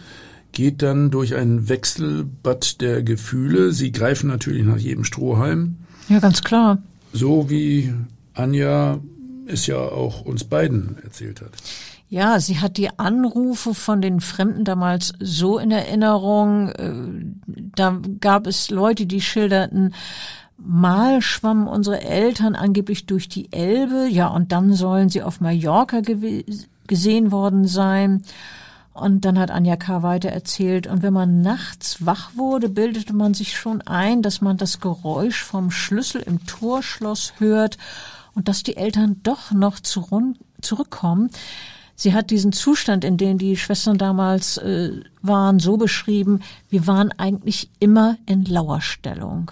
geht 0.52 0.83
dann 0.83 1.11
durch 1.11 1.35
ein 1.35 1.68
Wechselbad 1.68 2.80
der 2.80 3.02
Gefühle. 3.02 3.73
Sie 3.73 3.92
greifen 3.92 4.28
natürlich 4.28 4.64
nach 4.64 4.78
jedem 4.78 5.04
Strohhalm. 5.04 5.76
Ja, 6.09 6.18
ganz 6.18 6.42
klar. 6.42 6.78
So 7.12 7.50
wie 7.50 7.92
Anja 8.35 9.00
es 9.47 9.66
ja 9.66 9.78
auch 9.78 10.23
uns 10.23 10.45
beiden 10.45 10.97
erzählt 11.02 11.40
hat. 11.40 11.52
Ja, 12.08 12.38
sie 12.38 12.60
hat 12.60 12.76
die 12.76 12.98
Anrufe 12.98 13.75
von 13.75 14.00
den 14.00 14.20
Fremden 14.20 14.64
damals 14.64 15.12
so 15.18 15.58
in 15.58 15.70
Erinnerung. 15.72 16.68
Äh, 16.70 16.92
da 17.46 18.00
gab 18.20 18.46
es 18.46 18.70
Leute, 18.70 19.06
die 19.06 19.20
schilderten, 19.20 19.92
Mal 20.58 21.20
schwammen 21.20 21.68
unsere 21.68 22.00
Eltern 22.00 22.54
angeblich 22.54 23.04
durch 23.04 23.28
die 23.28 23.52
Elbe, 23.52 24.08
ja, 24.08 24.28
und 24.28 24.52
dann 24.52 24.72
sollen 24.72 25.10
sie 25.10 25.22
auf 25.22 25.40
Mallorca 25.42 26.00
gesehen 26.86 27.30
worden 27.30 27.66
sein. 27.66 28.22
Und 28.94 29.26
dann 29.26 29.38
hat 29.38 29.50
Anja 29.50 29.76
K. 29.76 30.02
weiter 30.02 30.30
erzählt, 30.30 30.86
und 30.86 31.02
wenn 31.02 31.12
man 31.12 31.42
nachts 31.42 32.06
wach 32.06 32.30
wurde, 32.36 32.70
bildete 32.70 33.12
man 33.12 33.34
sich 33.34 33.58
schon 33.58 33.82
ein, 33.82 34.22
dass 34.22 34.40
man 34.40 34.56
das 34.56 34.80
Geräusch 34.80 35.42
vom 35.42 35.70
Schlüssel 35.70 36.22
im 36.22 36.46
Torschloss 36.46 37.34
hört 37.36 37.76
und 38.34 38.48
dass 38.48 38.62
die 38.62 38.78
Eltern 38.78 39.20
doch 39.22 39.52
noch 39.52 39.78
zurückkommen. 39.80 41.30
Sie 41.98 42.12
hat 42.12 42.30
diesen 42.30 42.52
Zustand, 42.52 43.04
in 43.04 43.16
dem 43.16 43.38
die 43.38 43.56
Schwestern 43.56 43.96
damals 43.96 44.58
äh, 44.58 45.00
waren, 45.22 45.58
so 45.58 45.78
beschrieben, 45.78 46.40
wir 46.68 46.86
waren 46.86 47.10
eigentlich 47.12 47.70
immer 47.80 48.18
in 48.26 48.44
Lauerstellung. 48.44 49.50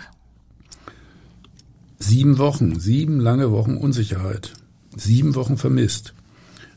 Sieben 1.99 2.37
Wochen, 2.37 2.79
sieben 2.79 3.19
lange 3.19 3.51
Wochen 3.51 3.79
Unsicherheit, 3.79 4.53
sieben 4.95 5.35
Wochen 5.35 5.57
vermisst. 5.57 6.13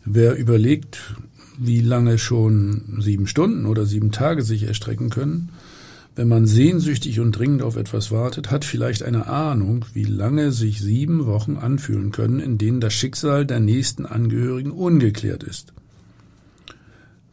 Wer 0.05 0.37
überlegt, 0.37 1.15
wie 1.57 1.81
lange 1.81 2.17
schon 2.17 2.99
sieben 3.01 3.27
Stunden 3.27 3.65
oder 3.65 3.85
sieben 3.85 4.13
Tage 4.13 4.43
sich 4.43 4.63
erstrecken 4.63 5.09
können, 5.09 5.49
wenn 6.17 6.27
man 6.27 6.47
sehnsüchtig 6.47 7.19
und 7.19 7.33
dringend 7.33 7.61
auf 7.61 7.75
etwas 7.75 8.09
wartet, 8.09 8.49
hat 8.49 8.65
vielleicht 8.65 9.03
eine 9.03 9.27
Ahnung, 9.27 9.85
wie 9.93 10.03
lange 10.03 10.51
sich 10.51 10.81
sieben 10.81 11.27
Wochen 11.27 11.57
anfühlen 11.57 12.11
können, 12.11 12.39
in 12.39 12.57
denen 12.57 12.81
das 12.81 12.95
Schicksal 12.95 13.45
der 13.45 13.59
nächsten 13.59 14.07
Angehörigen 14.07 14.71
ungeklärt 14.71 15.43
ist. 15.43 15.73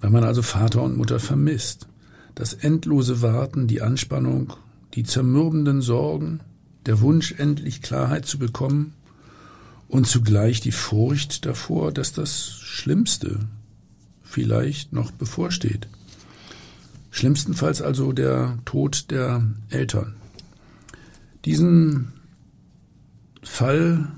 Wenn 0.03 0.13
man 0.13 0.23
also 0.23 0.43
Vater 0.43 0.83
und 0.83 0.99
Mutter 0.99 1.19
vermisst, 1.19 1.89
das 2.35 2.53
endlose 2.53 3.23
Warten, 3.23 3.69
die 3.69 3.81
Anspannung, 3.81 4.53
die 4.93 5.05
zermürbenden 5.05 5.81
Sorgen, 5.81 6.41
der 6.85 7.01
Wunsch, 7.01 7.35
endlich 7.39 7.81
Klarheit 7.81 8.27
zu 8.27 8.39
bekommen 8.39 8.93
und 9.89 10.07
zugleich 10.07 10.61
die 10.61 10.73
Furcht 10.73 11.47
davor, 11.47 11.91
dass 11.91 12.13
das 12.13 12.51
Schlimmste 12.51 13.41
vielleicht 14.23 14.93
noch 14.93 15.11
bevorsteht. 15.11 15.89
Schlimmstenfalls 17.15 17.81
also 17.81 18.13
der 18.13 18.59
Tod 18.65 19.13
der 19.13 19.45
Eltern. 19.71 20.17
Diesen 21.45 22.13
Fall 23.41 24.09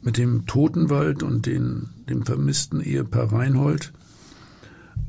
mit 0.00 0.16
dem 0.16 0.46
Totenwald 0.46 1.22
und 1.22 1.44
den, 1.44 1.90
dem 2.08 2.24
vermissten 2.24 2.80
Ehepaar 2.80 3.30
Reinhold 3.30 3.92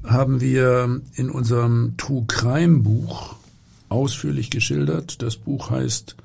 haben 0.03 0.41
wir 0.41 0.99
in 1.13 1.29
unserem 1.29 1.95
True 1.95 2.25
Crime 2.27 2.79
Buch 2.79 3.37
ausführlich 3.87 4.49
geschildert. 4.49 5.21
Das 5.21 5.37
Buch 5.37 5.69
heißt 5.69 6.17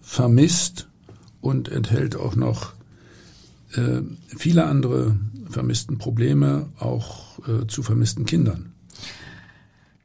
Vermisst 0.00 0.88
und 1.42 1.68
enthält 1.68 2.16
auch 2.16 2.36
noch 2.36 2.72
äh, 3.74 4.00
viele 4.28 4.64
andere 4.64 5.14
vermissten 5.50 5.98
Probleme, 5.98 6.70
auch 6.78 7.38
äh, 7.46 7.66
zu 7.66 7.82
vermissten 7.82 8.24
Kindern. 8.24 8.69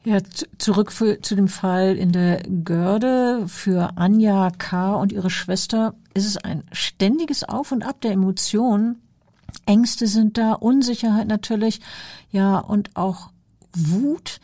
Ja, 0.06 0.20
zurück 0.60 0.92
für, 0.92 1.20
zu 1.22 1.36
dem 1.36 1.48
Fall 1.48 1.96
in 1.96 2.12
der 2.12 2.44
Görde. 2.44 3.46
Für 3.48 3.98
Anja 3.98 4.52
K. 4.52 4.94
und 4.94 5.12
ihre 5.12 5.32
Schwester 5.32 5.96
ist 6.14 6.28
es 6.28 6.38
ein 6.38 6.64
ständiges 6.72 7.44
Auf 7.44 7.72
und 7.72 7.82
Ab 7.82 8.02
der 8.02 8.12
Emotionen. 8.12 9.02
Ängste 9.66 10.06
sind 10.06 10.38
da, 10.38 10.54
Unsicherheit 10.54 11.28
natürlich, 11.28 11.82
ja, 12.32 12.60
und 12.60 12.96
auch 12.96 13.32
Wut. 13.74 14.40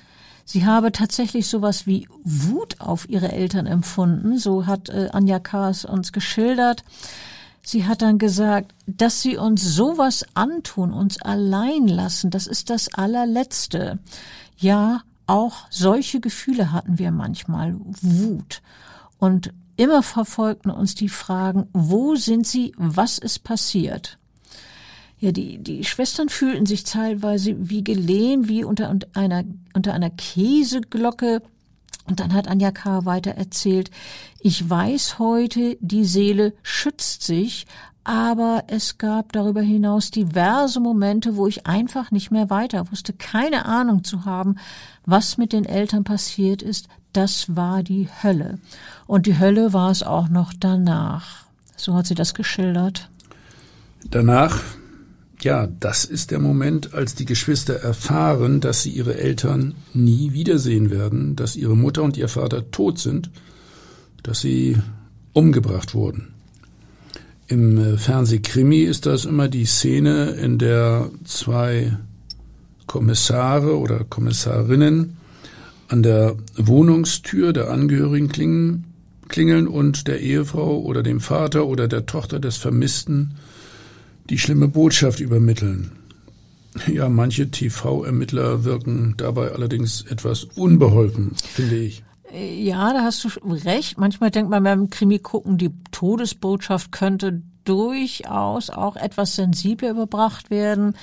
Sie 0.45 0.65
habe 0.65 0.91
tatsächlich 0.91 1.47
sowas 1.47 1.85
wie 1.85 2.07
Wut 2.23 2.81
auf 2.81 3.07
ihre 3.07 3.31
Eltern 3.31 3.67
empfunden, 3.67 4.39
so 4.39 4.65
hat 4.65 4.89
äh, 4.89 5.09
Anja 5.11 5.37
K. 5.37 5.69
es 5.69 5.85
uns 5.85 6.11
geschildert. 6.11 6.83
Sie 7.61 7.85
hat 7.85 8.01
dann 8.01 8.17
gesagt, 8.17 8.73
dass 8.87 9.21
sie 9.21 9.37
uns 9.37 9.63
sowas 9.63 10.25
antun, 10.33 10.91
uns 10.91 11.21
allein 11.21 11.87
lassen, 11.87 12.31
das 12.31 12.47
ist 12.47 12.71
das 12.71 12.91
allerletzte. 12.95 13.99
Ja, 14.57 15.03
auch 15.31 15.65
solche 15.69 16.19
Gefühle 16.19 16.73
hatten 16.73 16.99
wir 16.99 17.11
manchmal, 17.11 17.75
Wut. 18.01 18.61
Und 19.17 19.53
immer 19.77 20.03
verfolgten 20.03 20.69
uns 20.69 20.93
die 20.93 21.09
Fragen, 21.09 21.67
wo 21.71 22.15
sind 22.15 22.45
sie, 22.45 22.73
was 22.77 23.17
ist 23.17 23.39
passiert? 23.39 24.17
Ja, 25.19 25.31
die, 25.31 25.57
die 25.59 25.85
Schwestern 25.85 26.29
fühlten 26.29 26.65
sich 26.65 26.83
teilweise 26.83 27.69
wie 27.69 27.83
gelehen, 27.83 28.49
wie 28.49 28.63
unter 28.63 28.93
einer, 29.13 29.43
unter 29.73 29.93
einer 29.93 30.09
Käseglocke. 30.09 31.41
Und 32.07 32.19
dann 32.19 32.33
hat 32.33 32.47
Anja 32.47 32.71
K. 32.71 33.05
weiter 33.05 33.31
erzählt, 33.31 33.89
ich 34.39 34.69
weiß 34.69 35.17
heute, 35.19 35.77
die 35.79 36.03
Seele 36.05 36.53
schützt 36.61 37.21
sich, 37.23 37.67
aber 38.03 38.63
es 38.67 38.97
gab 38.97 39.31
darüber 39.31 39.61
hinaus 39.61 40.09
diverse 40.09 40.79
Momente, 40.79 41.35
wo 41.35 41.47
ich 41.47 41.67
einfach 41.67 42.11
nicht 42.11 42.31
mehr 42.31 42.49
weiter 42.49 42.91
wusste, 42.91 43.13
keine 43.13 43.65
Ahnung 43.65 44.03
zu 44.03 44.25
haben, 44.25 44.55
was 45.05 45.37
mit 45.37 45.53
den 45.53 45.65
Eltern 45.65 46.03
passiert 46.03 46.61
ist. 46.61 46.87
Das 47.13 47.55
war 47.55 47.83
die 47.83 48.07
Hölle. 48.23 48.57
Und 49.05 49.25
die 49.25 49.37
Hölle 49.37 49.73
war 49.73 49.91
es 49.91 50.01
auch 50.01 50.29
noch 50.29 50.53
danach. 50.57 51.45
So 51.75 51.93
hat 51.93 52.07
sie 52.07 52.15
das 52.15 52.33
geschildert. 52.33 53.09
Danach, 54.09 54.61
ja, 55.41 55.67
das 55.67 56.05
ist 56.05 56.31
der 56.31 56.39
Moment, 56.39 56.93
als 56.93 57.13
die 57.13 57.25
Geschwister 57.25 57.75
erfahren, 57.75 58.61
dass 58.61 58.81
sie 58.81 58.91
ihre 58.91 59.17
Eltern 59.17 59.75
nie 59.93 60.33
wiedersehen 60.33 60.89
werden, 60.89 61.35
dass 61.35 61.55
ihre 61.55 61.75
Mutter 61.75 62.01
und 62.01 62.17
ihr 62.17 62.29
Vater 62.29 62.71
tot 62.71 62.97
sind, 62.97 63.29
dass 64.23 64.39
sie 64.39 64.77
umgebracht 65.33 65.93
wurden. 65.93 66.33
Im 67.51 67.77
äh, 67.77 67.97
Fernsehkrimi 67.97 68.79
ist 68.79 69.05
das 69.05 69.25
immer 69.25 69.49
die 69.49 69.65
Szene, 69.65 70.31
in 70.41 70.57
der 70.57 71.09
zwei 71.25 71.97
Kommissare 72.87 73.77
oder 73.77 74.05
Kommissarinnen 74.05 75.17
an 75.89 76.01
der 76.01 76.37
Wohnungstür 76.55 77.51
der 77.51 77.69
Angehörigen 77.69 78.29
klingen, 78.29 78.85
klingeln 79.27 79.67
und 79.67 80.07
der 80.07 80.21
Ehefrau 80.21 80.79
oder 80.79 81.03
dem 81.03 81.19
Vater 81.19 81.65
oder 81.67 81.89
der 81.89 82.05
Tochter 82.05 82.39
des 82.39 82.55
Vermissten 82.55 83.35
die 84.29 84.39
schlimme 84.39 84.69
Botschaft 84.69 85.19
übermitteln. 85.19 85.91
Ja, 86.87 87.09
manche 87.09 87.51
TV-Ermittler 87.51 88.63
wirken 88.63 89.15
dabei 89.17 89.51
allerdings 89.51 90.03
etwas 90.03 90.45
unbeholfen, 90.55 91.31
finde 91.53 91.79
ich. 91.79 92.03
Ja, 92.33 92.93
da 92.93 93.01
hast 93.03 93.23
du 93.23 93.29
recht. 93.45 93.97
Manchmal 93.97 94.31
denkt 94.31 94.49
man 94.49 94.63
beim 94.63 94.89
Krimi 94.89 95.19
gucken, 95.19 95.57
die 95.57 95.71
Todesbotschaft 95.91 96.91
könnte 96.91 97.41
durchaus 97.65 98.69
auch 98.69 98.95
etwas 98.95 99.35
sensibler 99.35 99.91
überbracht 99.91 100.49
werden. 100.49 100.95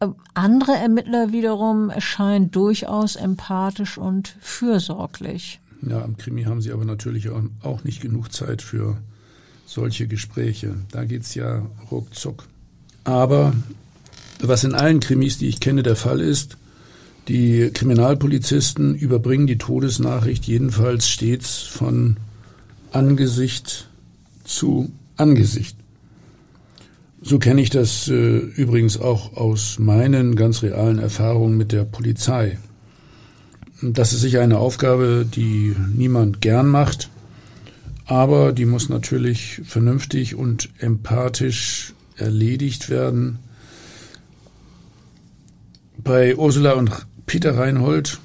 Äh, 0.00 0.08
andere 0.32 0.72
Ermittler 0.72 1.32
wiederum 1.32 1.90
erscheinen 1.90 2.50
durchaus 2.50 3.16
empathisch 3.16 3.98
und 3.98 4.36
fürsorglich. 4.40 5.60
Ja, 5.82 6.02
am 6.02 6.16
Krimi 6.16 6.44
haben 6.44 6.62
sie 6.62 6.72
aber 6.72 6.84
natürlich 6.84 7.28
auch 7.28 7.84
nicht 7.84 8.00
genug 8.00 8.32
Zeit 8.32 8.62
für 8.62 8.96
solche 9.66 10.06
Gespräche. 10.06 10.76
Da 10.90 11.04
geht's 11.04 11.34
ja 11.34 11.66
ruckzuck. 11.90 12.44
Aber 13.04 13.52
was 14.40 14.64
in 14.64 14.74
allen 14.74 15.00
Krimis, 15.00 15.36
die 15.36 15.48
ich 15.48 15.60
kenne, 15.60 15.82
der 15.82 15.96
Fall 15.96 16.20
ist, 16.20 16.56
die 17.28 17.70
Kriminalpolizisten 17.72 18.94
überbringen 18.94 19.46
die 19.46 19.58
Todesnachricht 19.58 20.44
jedenfalls 20.46 21.08
stets 21.08 21.62
von 21.62 22.18
Angesicht 22.92 23.88
zu 24.44 24.92
Angesicht. 25.16 25.76
So 27.22 27.38
kenne 27.38 27.62
ich 27.62 27.70
das 27.70 28.08
äh, 28.08 28.12
übrigens 28.12 29.00
auch 29.00 29.36
aus 29.36 29.78
meinen 29.78 30.36
ganz 30.36 30.62
realen 30.62 30.98
Erfahrungen 30.98 31.56
mit 31.56 31.72
der 31.72 31.84
Polizei. 31.84 32.58
Das 33.80 34.12
ist 34.12 34.20
sicher 34.20 34.42
eine 34.42 34.58
Aufgabe, 34.58 35.26
die 35.30 35.74
niemand 35.94 36.42
gern 36.42 36.68
macht, 36.68 37.08
aber 38.04 38.52
die 38.52 38.66
muss 38.66 38.90
natürlich 38.90 39.62
vernünftig 39.64 40.34
und 40.34 40.68
empathisch 40.78 41.94
erledigt 42.16 42.90
werden. 42.90 43.38
Bei 45.96 46.36
Ursula 46.36 46.72
und 46.72 46.90
Peter 47.26 47.56
Reinhold, 47.56 48.20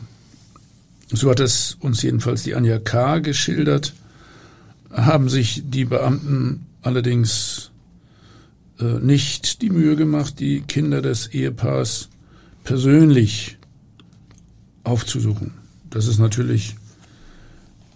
so 1.11 1.29
hat 1.29 1.39
es 1.39 1.77
uns 1.79 2.01
jedenfalls 2.01 2.43
die 2.43 2.55
Anja 2.55 2.79
K. 2.79 3.19
geschildert, 3.19 3.93
haben 4.91 5.29
sich 5.29 5.63
die 5.65 5.85
Beamten 5.85 6.65
allerdings 6.81 7.71
äh, 8.79 8.99
nicht 8.99 9.61
die 9.61 9.69
Mühe 9.69 9.95
gemacht, 9.95 10.39
die 10.39 10.61
Kinder 10.61 11.01
des 11.01 11.27
Ehepaars 11.27 12.09
persönlich 12.63 13.57
aufzusuchen. 14.83 15.53
Das 15.89 16.07
ist 16.07 16.19
natürlich 16.19 16.75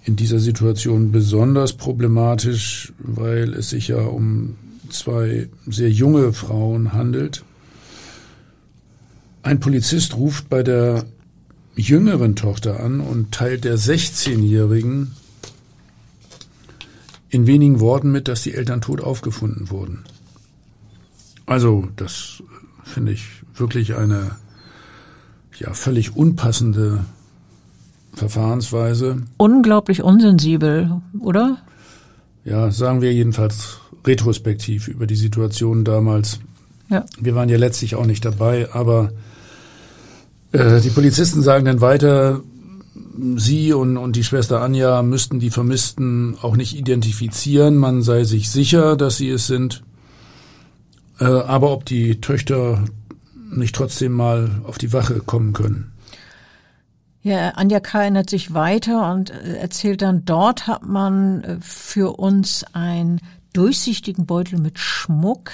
in 0.06 0.16
dieser 0.16 0.40
Situation 0.40 1.12
besonders 1.12 1.74
problematisch, 1.74 2.92
weil 3.00 3.54
es 3.54 3.70
sich 3.70 3.90
ja 3.90 4.02
um 4.02 4.56
zwei 4.90 5.50
sehr 5.66 5.90
junge 5.90 6.34
Frauen 6.34 6.94
handelt. 6.94 7.44
Ein 9.44 9.60
Polizist 9.60 10.16
ruft 10.16 10.50
bei 10.50 10.64
der 10.64 11.06
jüngeren 11.76 12.36
Tochter 12.36 12.80
an 12.80 13.02
und 13.02 13.34
teilt 13.34 13.66
der 13.66 13.78
16-Jährigen 13.78 15.12
in 17.30 17.46
wenigen 17.46 17.80
Worten 17.80 18.12
mit, 18.12 18.28
dass 18.28 18.44
die 18.44 18.54
Eltern 18.54 18.80
tot 18.80 19.02
aufgefunden 19.02 19.70
wurden. 19.70 20.04
Also, 21.46 21.90
das 21.98 22.42
finde 22.84 23.12
ich 23.12 23.26
wirklich 23.56 23.96
eine 23.96 24.32
ja 25.60 25.74
völlig 25.74 26.16
unpassende 26.16 27.06
Verfahrensweise. 28.14 29.24
Unglaublich 29.38 30.04
unsensibel, 30.04 31.02
oder? 31.20 31.58
Ja, 32.46 32.72
sagen 32.72 33.02
wir 33.02 33.14
jedenfalls 33.14 33.80
retrospektiv 34.06 34.88
über 34.88 35.08
die 35.08 35.16
Situation 35.16 35.84
damals. 35.84 36.40
Ja. 36.90 37.06
Wir 37.20 37.36
waren 37.36 37.50
ja 37.50 37.58
letztlich 37.58 37.96
auch 37.96 38.06
nicht 38.06 38.24
dabei, 38.24 38.72
aber 38.74 39.12
äh, 40.54 40.82
die 40.82 40.90
Polizisten 40.90 41.42
sagen 41.42 41.66
dann 41.66 41.82
weiter, 41.82 42.42
sie 43.36 43.74
und, 43.74 43.98
und 43.98 44.16
die 44.16 44.24
Schwester 44.24 44.62
Anja 44.62 45.02
müssten 45.04 45.40
die 45.40 45.50
Vermissten 45.50 46.38
auch 46.42 46.56
nicht 46.56 46.78
identifizieren. 46.78 47.76
Man 47.76 48.02
sei 48.02 48.24
sich 48.24 48.50
sicher, 48.50 48.96
dass 48.96 49.18
sie 49.18 49.30
es 49.30 49.48
sind. 49.48 49.84
Äh, 51.20 51.26
aber 51.26 51.72
ob 51.72 51.86
die 51.86 52.22
Töchter 52.22 52.84
nicht 53.52 53.76
trotzdem 53.76 54.14
mal 54.14 54.62
auf 54.64 54.78
die 54.78 54.94
Wache 54.94 55.20
kommen 55.20 55.54
können. 55.54 55.92
Ja, 57.22 57.52
Anja 57.52 57.80
K. 57.80 58.02
erinnert 58.02 58.30
sich 58.30 58.54
weiter 58.54 59.14
und 59.14 59.30
äh, 59.30 59.56
erzählt 59.56 60.02
dann, 60.02 60.26
dort 60.26 60.68
hat 60.68 60.86
man 60.86 61.60
für 61.62 62.20
uns 62.20 62.66
einen 62.74 63.22
durchsichtigen 63.54 64.26
Beutel 64.26 64.60
mit 64.60 64.80
Schmuck 64.80 65.52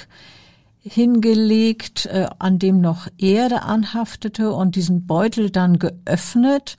hingelegt, 0.82 2.06
äh, 2.06 2.28
an 2.38 2.58
dem 2.58 2.80
noch 2.80 3.08
Erde 3.18 3.62
anhaftete 3.62 4.52
und 4.52 4.76
diesen 4.76 5.06
Beutel 5.06 5.50
dann 5.50 5.78
geöffnet. 5.78 6.76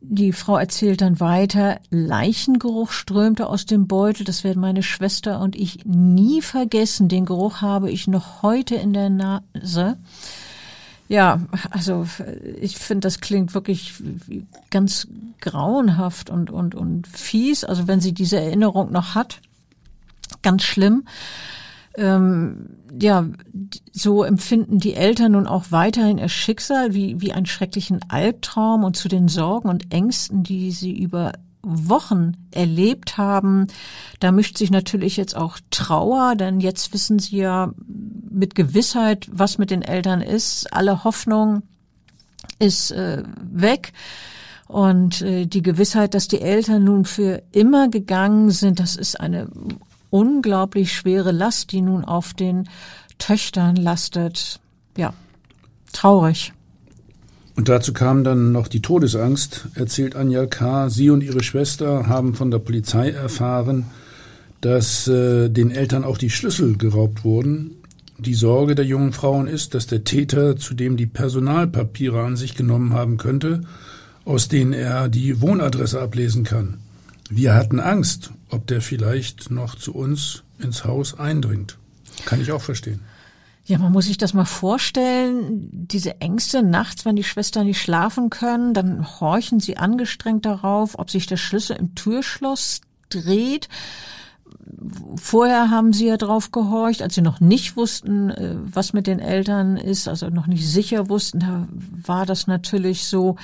Die 0.00 0.32
Frau 0.32 0.56
erzählt 0.56 1.02
dann 1.02 1.20
weiter, 1.20 1.78
Leichengeruch 1.90 2.90
strömte 2.90 3.48
aus 3.48 3.66
dem 3.66 3.86
Beutel. 3.86 4.24
Das 4.24 4.44
werden 4.44 4.60
meine 4.60 4.82
Schwester 4.82 5.40
und 5.40 5.56
ich 5.56 5.84
nie 5.84 6.40
vergessen. 6.40 7.10
Den 7.10 7.26
Geruch 7.26 7.60
habe 7.60 7.90
ich 7.90 8.08
noch 8.08 8.40
heute 8.40 8.76
in 8.76 8.94
der 8.94 9.10
Nase. 9.10 9.98
Ja, 11.08 11.40
also 11.68 12.06
ich 12.60 12.78
finde, 12.78 13.00
das 13.00 13.20
klingt 13.20 13.52
wirklich 13.52 13.92
ganz 14.70 15.06
grauenhaft 15.42 16.30
und, 16.30 16.50
und, 16.50 16.74
und 16.74 17.06
fies. 17.06 17.62
Also 17.62 17.86
wenn 17.86 18.00
sie 18.00 18.14
diese 18.14 18.40
Erinnerung 18.40 18.90
noch 18.90 19.14
hat, 19.14 19.42
ganz 20.40 20.62
schlimm. 20.62 21.04
Ähm, 21.96 22.76
ja, 23.00 23.26
so 23.92 24.22
empfinden 24.22 24.78
die 24.78 24.94
Eltern 24.94 25.32
nun 25.32 25.46
auch 25.46 25.66
weiterhin 25.70 26.18
ihr 26.18 26.28
Schicksal 26.28 26.94
wie, 26.94 27.20
wie 27.20 27.32
einen 27.32 27.46
schrecklichen 27.46 28.00
Albtraum 28.08 28.84
und 28.84 28.96
zu 28.96 29.08
den 29.08 29.28
Sorgen 29.28 29.68
und 29.68 29.92
Ängsten, 29.92 30.42
die 30.42 30.70
sie 30.70 30.96
über 30.96 31.32
Wochen 31.62 32.36
erlebt 32.52 33.18
haben. 33.18 33.66
Da 34.18 34.32
mischt 34.32 34.56
sich 34.56 34.70
natürlich 34.70 35.16
jetzt 35.16 35.36
auch 35.36 35.58
Trauer, 35.70 36.34
denn 36.36 36.60
jetzt 36.60 36.92
wissen 36.94 37.18
sie 37.18 37.38
ja 37.38 37.72
mit 38.30 38.54
Gewissheit, 38.54 39.28
was 39.30 39.58
mit 39.58 39.70
den 39.70 39.82
Eltern 39.82 40.22
ist. 40.22 40.72
Alle 40.72 41.04
Hoffnung 41.04 41.62
ist 42.58 42.92
äh, 42.92 43.22
weg. 43.42 43.92
Und 44.68 45.22
äh, 45.22 45.46
die 45.46 45.62
Gewissheit, 45.62 46.14
dass 46.14 46.28
die 46.28 46.40
Eltern 46.40 46.84
nun 46.84 47.04
für 47.04 47.42
immer 47.52 47.88
gegangen 47.88 48.50
sind, 48.50 48.78
das 48.78 48.96
ist 48.96 49.20
eine 49.20 49.48
unglaublich 50.10 50.92
schwere 50.92 51.32
Last, 51.32 51.72
die 51.72 51.80
nun 51.80 52.04
auf 52.04 52.34
den 52.34 52.68
Töchtern 53.18 53.76
lastet. 53.76 54.60
Ja, 54.96 55.14
traurig. 55.92 56.52
Und 57.56 57.68
dazu 57.68 57.92
kam 57.92 58.24
dann 58.24 58.52
noch 58.52 58.68
die 58.68 58.80
Todesangst, 58.80 59.68
erzählt 59.74 60.16
Anja 60.16 60.46
K. 60.46 60.88
Sie 60.88 61.10
und 61.10 61.22
ihre 61.22 61.42
Schwester 61.42 62.06
haben 62.06 62.34
von 62.34 62.50
der 62.50 62.58
Polizei 62.58 63.10
erfahren, 63.10 63.86
dass 64.60 65.08
äh, 65.08 65.48
den 65.48 65.70
Eltern 65.70 66.04
auch 66.04 66.18
die 66.18 66.30
Schlüssel 66.30 66.76
geraubt 66.76 67.24
wurden. 67.24 67.72
Die 68.18 68.34
Sorge 68.34 68.74
der 68.74 68.84
jungen 68.84 69.12
Frauen 69.12 69.46
ist, 69.46 69.74
dass 69.74 69.86
der 69.86 70.04
Täter 70.04 70.56
zudem 70.56 70.96
die 70.96 71.06
Personalpapiere 71.06 72.22
an 72.22 72.36
sich 72.36 72.54
genommen 72.54 72.92
haben 72.92 73.16
könnte, 73.16 73.62
aus 74.24 74.48
denen 74.48 74.72
er 74.72 75.08
die 75.08 75.40
Wohnadresse 75.40 76.00
ablesen 76.00 76.44
kann. 76.44 76.78
Wir 77.30 77.54
hatten 77.54 77.80
Angst, 77.80 78.30
ob 78.50 78.66
der 78.66 78.80
vielleicht 78.80 79.50
noch 79.50 79.74
zu 79.74 79.94
uns 79.94 80.42
ins 80.58 80.84
Haus 80.84 81.18
eindringt. 81.18 81.78
Kann 82.24 82.40
ich 82.40 82.52
auch 82.52 82.62
verstehen. 82.62 83.00
Ja, 83.64 83.78
man 83.78 83.92
muss 83.92 84.06
sich 84.06 84.18
das 84.18 84.34
mal 84.34 84.46
vorstellen, 84.46 85.68
diese 85.70 86.20
Ängste 86.20 86.62
nachts, 86.62 87.04
wenn 87.04 87.14
die 87.14 87.24
Schwestern 87.24 87.66
nicht 87.66 87.80
schlafen 87.80 88.30
können, 88.30 88.74
dann 88.74 89.20
horchen 89.20 89.60
sie 89.60 89.76
angestrengt 89.76 90.44
darauf, 90.44 90.98
ob 90.98 91.10
sich 91.10 91.26
der 91.26 91.36
Schlüssel 91.36 91.76
im 91.76 91.94
Türschloss 91.94 92.80
dreht. 93.10 93.68
Vorher 95.16 95.70
haben 95.70 95.92
sie 95.92 96.06
ja 96.06 96.16
drauf 96.16 96.52
gehorcht, 96.52 97.02
als 97.02 97.14
sie 97.14 97.22
noch 97.22 97.40
nicht 97.40 97.76
wussten, 97.76 98.30
äh, 98.30 98.54
was 98.56 98.92
mit 98.92 99.06
den 99.06 99.18
Eltern 99.18 99.76
ist, 99.76 100.08
also 100.08 100.28
noch 100.28 100.46
nicht 100.46 100.66
sicher 100.66 101.08
wussten, 101.08 101.40
da 101.40 101.68
war 102.06 102.26
das 102.26 102.46
natürlich 102.46 103.06
so, 103.06 103.36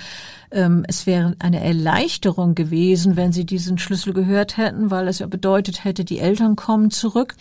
ähm, 0.50 0.84
es 0.88 1.06
wäre 1.06 1.34
eine 1.38 1.62
Erleichterung 1.62 2.54
gewesen, 2.54 3.16
wenn 3.16 3.32
sie 3.32 3.44
diesen 3.44 3.78
Schlüssel 3.78 4.12
gehört 4.12 4.56
hätten, 4.56 4.90
weil 4.90 5.08
es 5.08 5.18
ja 5.18 5.26
bedeutet 5.26 5.84
hätte, 5.84 6.04
die 6.04 6.18
Eltern 6.18 6.56
kommen 6.56 6.90
zurück. 6.90 7.36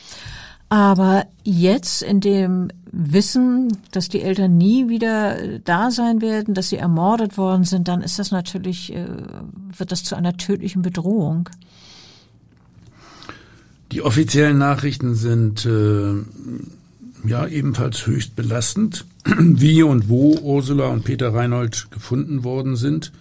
Aber 0.70 1.26
jetzt 1.44 2.02
in 2.02 2.22
dem 2.22 2.70
Wissen, 2.92 3.78
dass 3.92 4.10
die 4.10 4.22
Eltern 4.22 4.58
nie 4.58 4.90
wieder 4.90 5.40
äh, 5.40 5.60
da 5.64 5.92
sein 5.92 6.22
werden, 6.22 6.54
dass 6.54 6.70
sie 6.70 6.78
ermordet 6.78 7.38
worden 7.38 7.66
sind, 7.66 7.88
dann 7.88 8.02
ist 8.02 8.18
das 8.20 8.32
natürlich, 8.32 8.94
äh, 8.94 9.06
wird 9.78 9.92
das 9.92 10.04
zu 10.04 10.16
einer 10.16 10.38
tödlichen 10.38 10.82
Bedrohung. 10.82 11.50
Die 13.96 14.02
offiziellen 14.02 14.58
Nachrichten 14.58 15.16
sind 15.16 15.66
äh, 15.66 16.16
ja 17.26 17.48
ebenfalls 17.48 18.06
höchst 18.06 18.36
belastend. 18.36 19.06
Wie 19.40 19.84
und 19.84 20.10
wo 20.10 20.38
Ursula 20.38 20.88
und 20.88 21.06
Peter 21.06 21.34
Reinhold 21.34 21.88
gefunden 21.92 22.44
worden 22.44 22.76
sind, 22.76 23.14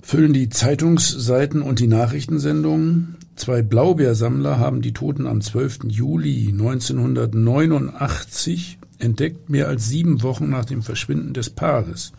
füllen 0.00 0.32
die 0.32 0.48
Zeitungsseiten 0.48 1.60
und 1.60 1.80
die 1.80 1.88
Nachrichtensendungen. 1.88 3.16
Zwei 3.34 3.62
Blaubeersammler 3.62 4.60
haben 4.60 4.80
die 4.80 4.92
Toten 4.92 5.26
am 5.26 5.40
12. 5.40 5.86
Juli 5.88 6.50
1989 6.52 8.78
entdeckt, 9.00 9.50
mehr 9.50 9.66
als 9.66 9.88
sieben 9.88 10.22
Wochen 10.22 10.50
nach 10.50 10.66
dem 10.66 10.82
Verschwinden 10.82 11.34
des 11.34 11.50
Paares. 11.50 12.12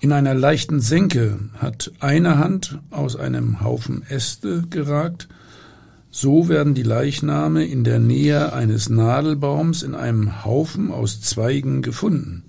In 0.00 0.10
einer 0.10 0.34
leichten 0.34 0.80
Senke 0.80 1.38
hat 1.58 1.92
eine 2.00 2.38
Hand 2.38 2.80
aus 2.90 3.14
einem 3.14 3.60
Haufen 3.60 4.02
Äste 4.08 4.64
geragt. 4.68 5.28
So 6.10 6.48
werden 6.48 6.74
die 6.74 6.82
Leichname 6.82 7.66
in 7.66 7.84
der 7.84 7.98
Nähe 7.98 8.52
eines 8.52 8.88
Nadelbaums 8.88 9.82
in 9.82 9.94
einem 9.94 10.44
Haufen 10.44 10.90
aus 10.90 11.20
Zweigen 11.20 11.82
gefunden. 11.82 12.44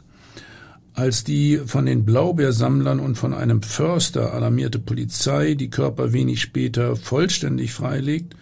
Als 0.94 1.24
die 1.24 1.62
von 1.66 1.86
den 1.86 2.06
Blaubeersammlern 2.06 3.00
und 3.00 3.18
von 3.18 3.34
einem 3.34 3.62
Förster 3.62 4.34
alarmierte 4.34 4.80
Polizei 4.80 5.56
die 5.56 5.70
Körper 5.70 6.14
wenig 6.14 6.42
später 6.42 6.96
vollständig 6.96 7.74
freilegt, 7.74 8.36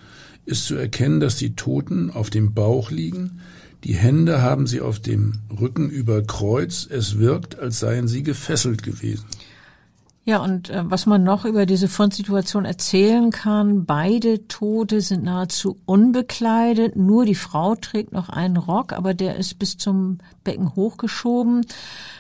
ist 0.46 0.66
zu 0.66 0.76
erkennen, 0.76 1.20
dass 1.20 1.36
die 1.36 1.56
Toten 1.56 2.10
auf 2.10 2.30
dem 2.30 2.54
Bauch 2.54 2.90
liegen, 2.90 3.42
die 3.84 3.96
Hände 3.96 4.42
haben 4.42 4.66
sie 4.66 4.82
auf 4.82 5.00
dem 5.00 5.34
Rücken 5.60 5.90
über 5.90 6.24
Kreuz, 6.24 6.88
es 6.90 7.20
wirkt, 7.20 7.60
als 7.60 7.80
seien 7.80 8.08
sie 8.08 8.24
gefesselt 8.24 8.82
gewesen. 8.82 9.26
Ja, 10.28 10.44
und 10.44 10.70
äh, 10.70 10.84
was 10.84 11.06
man 11.06 11.24
noch 11.24 11.46
über 11.46 11.66
diese 11.66 11.88
Fundsituation 11.88 12.66
erzählen 12.66 13.32
kann, 13.32 13.86
beide 13.86 14.46
Tote 14.50 15.00
sind 15.00 15.24
nahezu 15.24 15.78
unbekleidet, 15.86 16.98
nur 16.98 17.24
die 17.24 17.34
Frau 17.34 17.76
trägt 17.76 18.12
noch 18.12 18.28
einen 18.28 18.58
Rock, 18.58 18.92
aber 18.92 19.14
der 19.14 19.38
ist 19.38 19.58
bis 19.58 19.78
zum 19.78 20.18
Becken 20.44 20.76
hochgeschoben. 20.76 21.66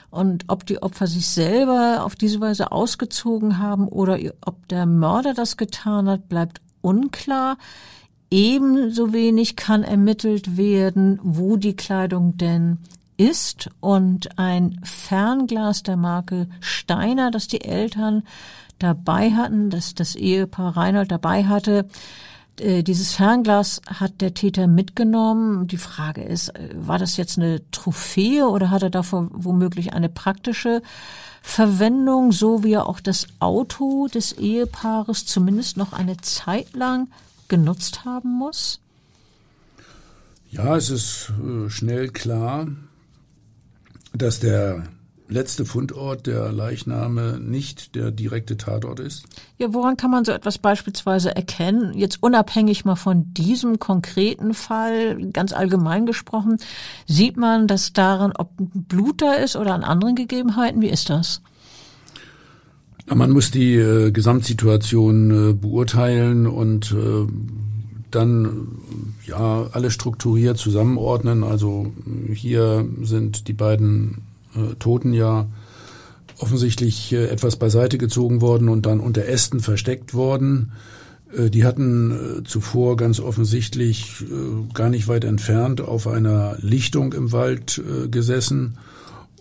Und 0.10 0.46
ob 0.48 0.65
die 0.65 0.82
Opfer 0.82 1.06
sich 1.08 1.28
selber 1.28 2.06
auf 2.06 2.15
diese 2.15 2.39
Weise 2.39 2.72
ausgezogen 2.72 3.58
haben 3.58 3.89
oder 3.89 4.17
ob 4.46 4.70
der 4.70 4.86
Mörder 4.86 5.34
das 5.34 5.58
getan 5.58 6.08
hat, 6.08 6.30
bleibt 6.30 6.62
unklar. 6.80 7.58
Ebenso 8.32 9.12
wenig 9.12 9.58
kann 9.58 9.84
ermittelt 9.84 10.56
werden, 10.56 11.20
wo 11.24 11.58
die 11.58 11.76
Kleidung 11.76 12.38
denn 12.38 12.78
ist 13.18 13.70
und 13.80 14.38
ein 14.40 14.80
Fernglas 14.84 15.84
der 15.84 15.98
Marke 15.98 16.48
Steiner, 16.60 17.32
das 17.32 17.48
die 17.48 17.62
Eltern 17.62 18.24
dabei 18.80 19.32
hatten, 19.32 19.70
das 19.70 19.96
das 19.96 20.16
Ehepaar 20.16 20.78
Reinhold 20.78 21.12
dabei 21.12 21.46
hatte, 21.46 21.88
äh, 22.60 22.84
dieses 22.84 23.14
Fernglas 23.14 23.82
hat 23.88 24.22
der 24.22 24.34
Täter 24.34 24.68
mitgenommen. 24.68 25.68
Die 25.68 25.78
Frage 25.78 26.24
ist, 26.24 26.50
äh, 26.50 26.70
war 26.76 26.98
das 27.00 27.18
jetzt 27.18 27.38
eine 27.38 27.62
Trophäe 27.72 28.48
oder 28.48 28.70
hat 28.70 28.84
er 28.84 28.90
davon 28.90 29.30
womöglich 29.34 29.94
eine 29.94 30.10
praktische 30.10 30.82
Verwendung, 31.42 32.32
so 32.32 32.64
wie 32.64 32.74
er 32.74 32.88
auch 32.88 33.00
das 33.00 33.28
Auto 33.40 34.08
des 34.08 34.34
Ehepaares 34.34 35.26
zumindest 35.26 35.78
noch 35.78 35.94
eine 35.94 36.18
Zeit 36.18 36.74
lang 36.74 37.10
genutzt 37.48 38.06
haben 38.06 38.32
muss? 38.38 38.80
Ja, 40.50 40.76
es 40.76 40.90
ist 40.90 41.32
äh, 41.44 41.70
schnell 41.70 42.10
klar, 42.10 42.68
dass 44.18 44.40
der 44.40 44.84
letzte 45.30 45.66
Fundort 45.66 46.26
der 46.28 46.52
Leichname 46.52 47.40
nicht 47.40 47.96
der 47.96 48.12
direkte 48.12 48.58
Tatort 48.58 49.00
ist? 49.00 49.26
Ja, 49.58 49.74
woran 49.74 49.98
kann 49.98 50.12
man 50.12 50.26
so 50.26 50.32
etwas 50.32 50.58
beispielsweise 50.58 51.36
erkennen? 51.36 51.94
Jetzt 51.94 52.22
unabhängig 52.22 52.86
mal 52.86 52.96
von 52.96 53.34
diesem 53.34 53.80
konkreten 53.80 54.54
Fall, 54.54 55.32
ganz 55.32 55.54
allgemein 55.54 56.06
gesprochen, 56.06 56.58
sieht 57.06 57.38
man, 57.38 57.68
dass 57.68 57.94
daran, 57.94 58.34
ob 58.38 58.52
Blut 58.58 59.22
da 59.22 59.34
ist 59.34 59.56
oder 59.56 59.74
an 59.74 59.84
anderen 59.84 60.16
Gegebenheiten, 60.16 60.82
wie 60.82 60.90
ist 60.90 61.10
das? 61.10 61.42
Man 63.14 63.32
muss 63.32 63.52
die 63.52 63.76
äh, 63.76 64.12
Gesamtsituation 64.12 65.52
äh, 65.52 65.54
beurteilen 65.54 66.46
und 66.46 66.92
äh, 66.92 67.26
dann 68.12 68.67
ja 69.26 69.67
alle 69.72 69.91
strukturiert 69.91 70.58
zusammenordnen. 70.58 71.43
Also 71.43 71.91
hier 72.34 72.88
sind 73.02 73.48
die 73.48 73.54
beiden 73.54 74.24
äh, 74.56 74.76
Toten 74.76 75.13
ja 75.13 75.48
offensichtlich 76.39 77.13
äh, 77.13 77.28
etwas 77.28 77.56
beiseite 77.56 77.98
gezogen 77.98 78.41
worden 78.41 78.70
und 78.70 78.86
dann 78.86 79.00
unter 79.00 79.26
Ästen 79.26 79.60
versteckt 79.60 80.13
worden. 80.13 80.72
Äh, 81.36 81.50
die 81.50 81.65
hatten 81.65 82.12
äh, 82.12 82.43
zuvor 82.43 82.98
ganz 82.98 83.20
offensichtlich 83.20 84.22
äh, 84.22 84.74
gar 84.74 84.89
nicht 84.89 85.08
weit 85.08 85.24
entfernt 85.24 85.82
auf 85.82 86.08
einer 86.08 86.58
Lichtung 86.62 87.13
im 87.13 87.32
Wald 87.32 87.80
äh, 87.80 88.08
gesessen 88.08 88.78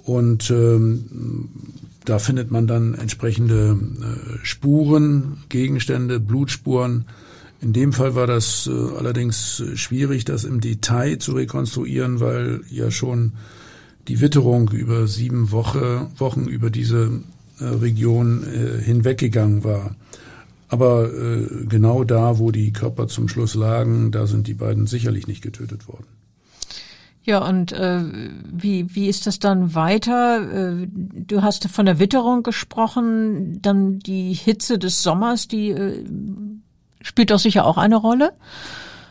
und 0.04 0.50
ähm, 0.50 1.48
da 2.04 2.20
findet 2.20 2.52
man 2.52 2.68
dann 2.68 2.94
entsprechende 2.94 3.76
Spuren, 4.44 5.38
Gegenstände, 5.48 6.20
Blutspuren. 6.20 7.06
In 7.60 7.72
dem 7.72 7.92
Fall 7.92 8.14
war 8.14 8.26
das 8.26 8.66
äh, 8.66 8.96
allerdings 8.96 9.62
schwierig, 9.74 10.24
das 10.24 10.44
im 10.44 10.60
Detail 10.60 11.18
zu 11.18 11.32
rekonstruieren, 11.32 12.20
weil 12.20 12.60
ja 12.70 12.90
schon 12.90 13.32
die 14.08 14.20
Witterung 14.20 14.70
über 14.70 15.06
sieben 15.06 15.50
Woche, 15.50 16.08
Wochen 16.16 16.46
über 16.46 16.70
diese 16.70 17.22
äh, 17.58 17.64
Region 17.64 18.44
äh, 18.44 18.82
hinweggegangen 18.82 19.64
war. 19.64 19.96
Aber 20.68 21.12
äh, 21.12 21.66
genau 21.68 22.04
da, 22.04 22.38
wo 22.38 22.50
die 22.50 22.72
Körper 22.72 23.08
zum 23.08 23.28
Schluss 23.28 23.54
lagen, 23.54 24.10
da 24.10 24.26
sind 24.26 24.46
die 24.46 24.54
beiden 24.54 24.86
sicherlich 24.86 25.26
nicht 25.26 25.42
getötet 25.42 25.88
worden. 25.88 26.06
Ja, 27.22 27.46
und 27.46 27.72
äh, 27.72 28.04
wie, 28.52 28.94
wie 28.94 29.08
ist 29.08 29.26
das 29.26 29.40
dann 29.40 29.74
weiter? 29.74 30.80
Äh, 30.82 30.86
du 30.92 31.42
hast 31.42 31.68
von 31.68 31.86
der 31.86 31.98
Witterung 31.98 32.44
gesprochen, 32.44 33.60
dann 33.62 33.98
die 33.98 34.32
Hitze 34.32 34.78
des 34.78 35.02
Sommers, 35.02 35.48
die 35.48 35.70
äh, 35.70 36.04
spielt 37.06 37.30
doch 37.30 37.38
sicher 37.38 37.64
auch 37.64 37.78
eine 37.78 37.96
Rolle. 37.96 38.32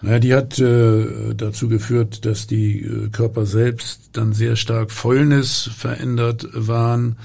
Naja, 0.02 0.20
die 0.20 0.36
hat 0.36 0.60
äh, 0.60 1.34
dazu 1.34 1.70
geführt, 1.70 2.26
dass 2.26 2.46
die 2.46 2.82
äh, 2.82 3.10
Körper 3.10 3.46
selbst 3.46 4.10
dann 4.14 4.34
sehr 4.34 4.56
stark 4.56 4.92
Fäulnis 4.92 5.70
verändert 5.74 6.48
waren 6.54 7.16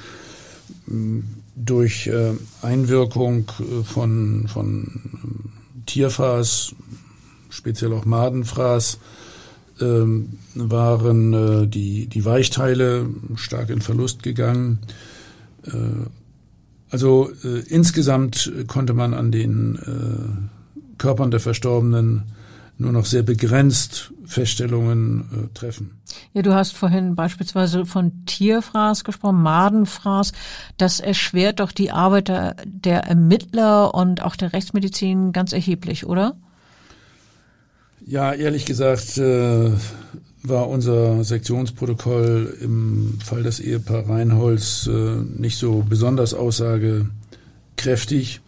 durch 1.57 2.07
äh, 2.07 2.33
Einwirkung 2.63 3.51
äh, 3.59 3.83
von, 3.85 4.47
von 4.49 4.85
äh, 4.87 5.87
Tierfraß, 5.87 6.75
speziell 7.51 7.93
auch 7.93 8.05
Madenfraß, 8.05 8.99
ähm, 9.81 10.39
waren 10.55 11.33
äh, 11.33 11.67
die, 11.67 12.07
die 12.07 12.25
Weichteile 12.25 13.09
stark 13.35 13.71
in 13.71 13.81
Verlust 13.81 14.23
gegangen. 14.23 14.79
Äh, 15.65 16.07
also 16.91 17.31
äh, 17.45 17.61
insgesamt 17.69 18.53
konnte 18.69 18.95
man 18.95 19.15
an 19.15 19.33
den 19.33 19.77
äh, 19.77 20.60
Körpern 21.01 21.33
der 21.33 21.41
Verstorbenen 21.41 22.31
nur 22.79 22.93
noch 22.93 23.05
sehr 23.05 23.23
begrenzt 23.23 24.13
Feststellungen 24.25 25.25
äh, 25.33 25.59
treffen. 25.59 26.01
Ja, 26.33 26.43
du 26.43 26.55
hast 26.55 26.77
vorhin 26.77 27.17
beispielsweise 27.17 27.85
von 27.85 28.25
Tierfraß 28.27 29.03
gesprochen, 29.05 29.43
Madenfraß. 29.43 30.33
Das 30.77 31.01
erschwert 31.01 31.61
doch 31.61 31.73
die 31.73 31.91
Arbeit 31.91 32.29
der, 32.29 32.57
der 32.65 33.05
Ermittler 33.05 33.95
und 33.95 34.23
auch 34.23 34.37
der 34.37 34.53
Rechtsmedizin 34.53 35.33
ganz 35.33 35.53
erheblich, 35.53 36.07
oder? 36.07 36.37
Ja, 38.07 38.33
ehrlich 38.33 38.67
gesagt 38.67 39.19
äh, 39.19 39.71
war 40.43 40.69
unser 40.69 41.25
Sektionsprotokoll 41.25 42.57
im 42.63 43.19
Fall 43.25 43.43
des 43.43 43.59
Ehepaar 43.61 44.09
Reinholz 44.09 44.87
äh, 44.87 45.17
nicht 45.39 45.59
so 45.59 45.85
besonders 45.89 46.35
aussagekräftig. 46.35 48.41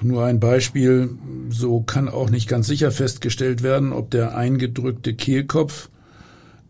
Nur 0.00 0.24
ein 0.24 0.38
Beispiel, 0.38 1.10
so 1.50 1.80
kann 1.80 2.08
auch 2.08 2.30
nicht 2.30 2.48
ganz 2.48 2.68
sicher 2.68 2.92
festgestellt 2.92 3.62
werden, 3.62 3.92
ob 3.92 4.10
der 4.10 4.36
eingedrückte 4.36 5.14
Kehlkopf 5.14 5.88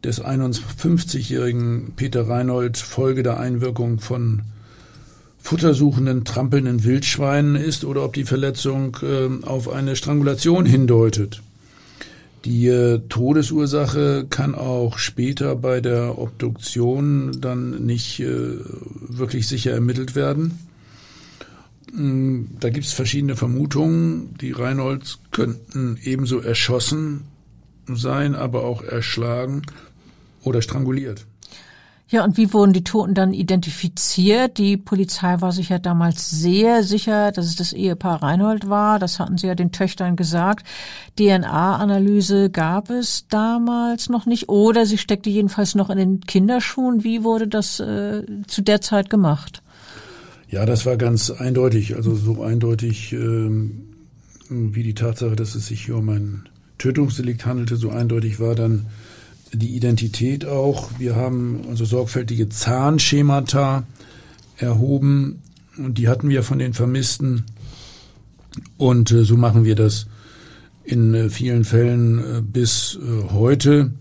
des 0.03 0.25
51-jährigen 0.25 1.93
Peter 1.97 2.29
Reinhold 2.29 2.79
Folge 2.79 3.23
der 3.23 3.39
Einwirkung 3.39 4.01
von 4.01 4.43
futtersuchenden, 5.39 6.25
trampelnden 6.25 6.85
Wildschweinen 6.85 7.57
ist 7.57 7.85
oder 7.85 8.05
ob 8.05 8.15
die 8.15 8.25
Verletzung 8.25 8.97
äh, 9.03 9.45
auf 9.45 9.69
eine 9.69 9.97
Strangulation 9.97 10.65
hindeutet. 10.65 11.43
Die 12.45 12.67
äh, 12.69 13.01
Todesursache 13.09 14.27
kann 14.31 14.55
auch 14.55 14.99
später 14.99 15.57
bei 15.57 15.81
der 15.81 16.19
Obduktion 16.19 17.41
dann 17.41 17.85
nicht 17.87 18.21
äh, 18.21 18.57
wirklich 19.09 19.47
sicher 19.47 19.73
ermittelt 19.73 20.15
werden. 20.15 20.59
Mm, 21.91 22.45
da 22.61 22.71
gibt 22.71 22.87
es 22.87 22.93
verschiedene 22.93 23.37
Vermutungen. 23.37 24.35
Die 24.41 24.53
Reinholds 24.53 25.19
könnten 25.31 25.99
ebenso 26.03 26.41
erschossen 26.41 27.25
sein, 27.87 28.35
aber 28.35 28.65
auch 28.65 28.83
erschlagen 28.83 29.63
oder 30.43 30.63
stranguliert. 30.63 31.27
Ja, 32.13 32.25
und 32.25 32.37
wie 32.37 32.53
wurden 32.53 32.75
die 32.75 32.85
Toten 32.85 33.15
dann 33.15 33.33
identifiziert? 33.33 34.59
Die 34.59 34.77
Polizei 34.77 35.41
war 35.41 35.51
sich 35.51 35.71
ja 35.71 35.79
damals 35.79 36.29
sehr 36.29 36.83
sicher, 36.83 37.33
dass 37.33 37.47
es 37.47 37.57
das 37.57 37.73
Ehepaar 37.73 38.23
Reinhold 38.23 38.69
war. 38.69 38.99
Das 38.99 39.19
hatten 39.19 39.39
sie 39.39 39.47
ja 39.47 39.55
den 39.55 39.73
Töchtern 39.73 40.15
gesagt. 40.15 40.67
DNA-Analyse 41.19 42.51
gab 42.51 42.91
es 42.91 43.29
damals 43.29 44.11
noch 44.11 44.27
nicht 44.27 44.51
oder 44.51 44.85
sie 44.85 44.99
steckte 44.99 45.31
jedenfalls 45.31 45.75
noch 45.75 45.89
in 45.89 45.97
den 45.97 46.21
Kinderschuhen. 46.21 47.03
Wie 47.03 47.25
wurde 47.25 47.49
das 47.49 47.81
äh, 47.81 48.25
zu 48.47 48.61
der 48.61 48.83
Zeit 48.83 49.09
gemacht? 49.09 49.62
Ja, 50.53 50.67
das 50.67 50.85
war 50.85 50.99
ganz 50.99 51.31
eindeutig, 51.31 51.97
also 51.97 52.15
so 52.15 52.43
eindeutig 52.43 53.15
ähm, 53.15 53.85
wie 54.51 54.83
die 54.83 54.93
Tatsache, 54.93 55.35
dass 55.35 55.55
es 55.55 55.69
sich 55.69 55.87
hier 55.87 55.97
um 55.97 56.11
ein 56.11 56.47
Tötungsdelikt 56.77 57.47
handelte, 57.47 57.77
so 57.77 57.89
eindeutig 57.89 58.39
war 58.39 58.55
dann 58.55 58.85
die 59.55 59.75
Identität 59.75 60.45
auch. 60.45 60.91
Wir 60.99 61.17
haben 61.17 61.63
also 61.71 61.87
sorgfältige 61.87 62.51
Zahnschemata 62.51 63.85
erhoben 64.59 65.41
und 65.79 65.97
die 65.97 66.09
hatten 66.09 66.29
wir 66.29 66.43
von 66.43 66.59
den 66.59 66.75
Vermissten. 66.75 67.45
Und 68.77 69.11
äh, 69.11 69.25
so 69.25 69.39
machen 69.39 69.65
wir 69.65 69.75
das 69.75 70.07
in 70.85 71.15
äh, 71.15 71.31
vielen 71.31 71.65
Fällen 71.65 72.19
äh, 72.19 72.43
bis 72.43 72.99
äh, 73.01 73.33
heute. 73.33 73.93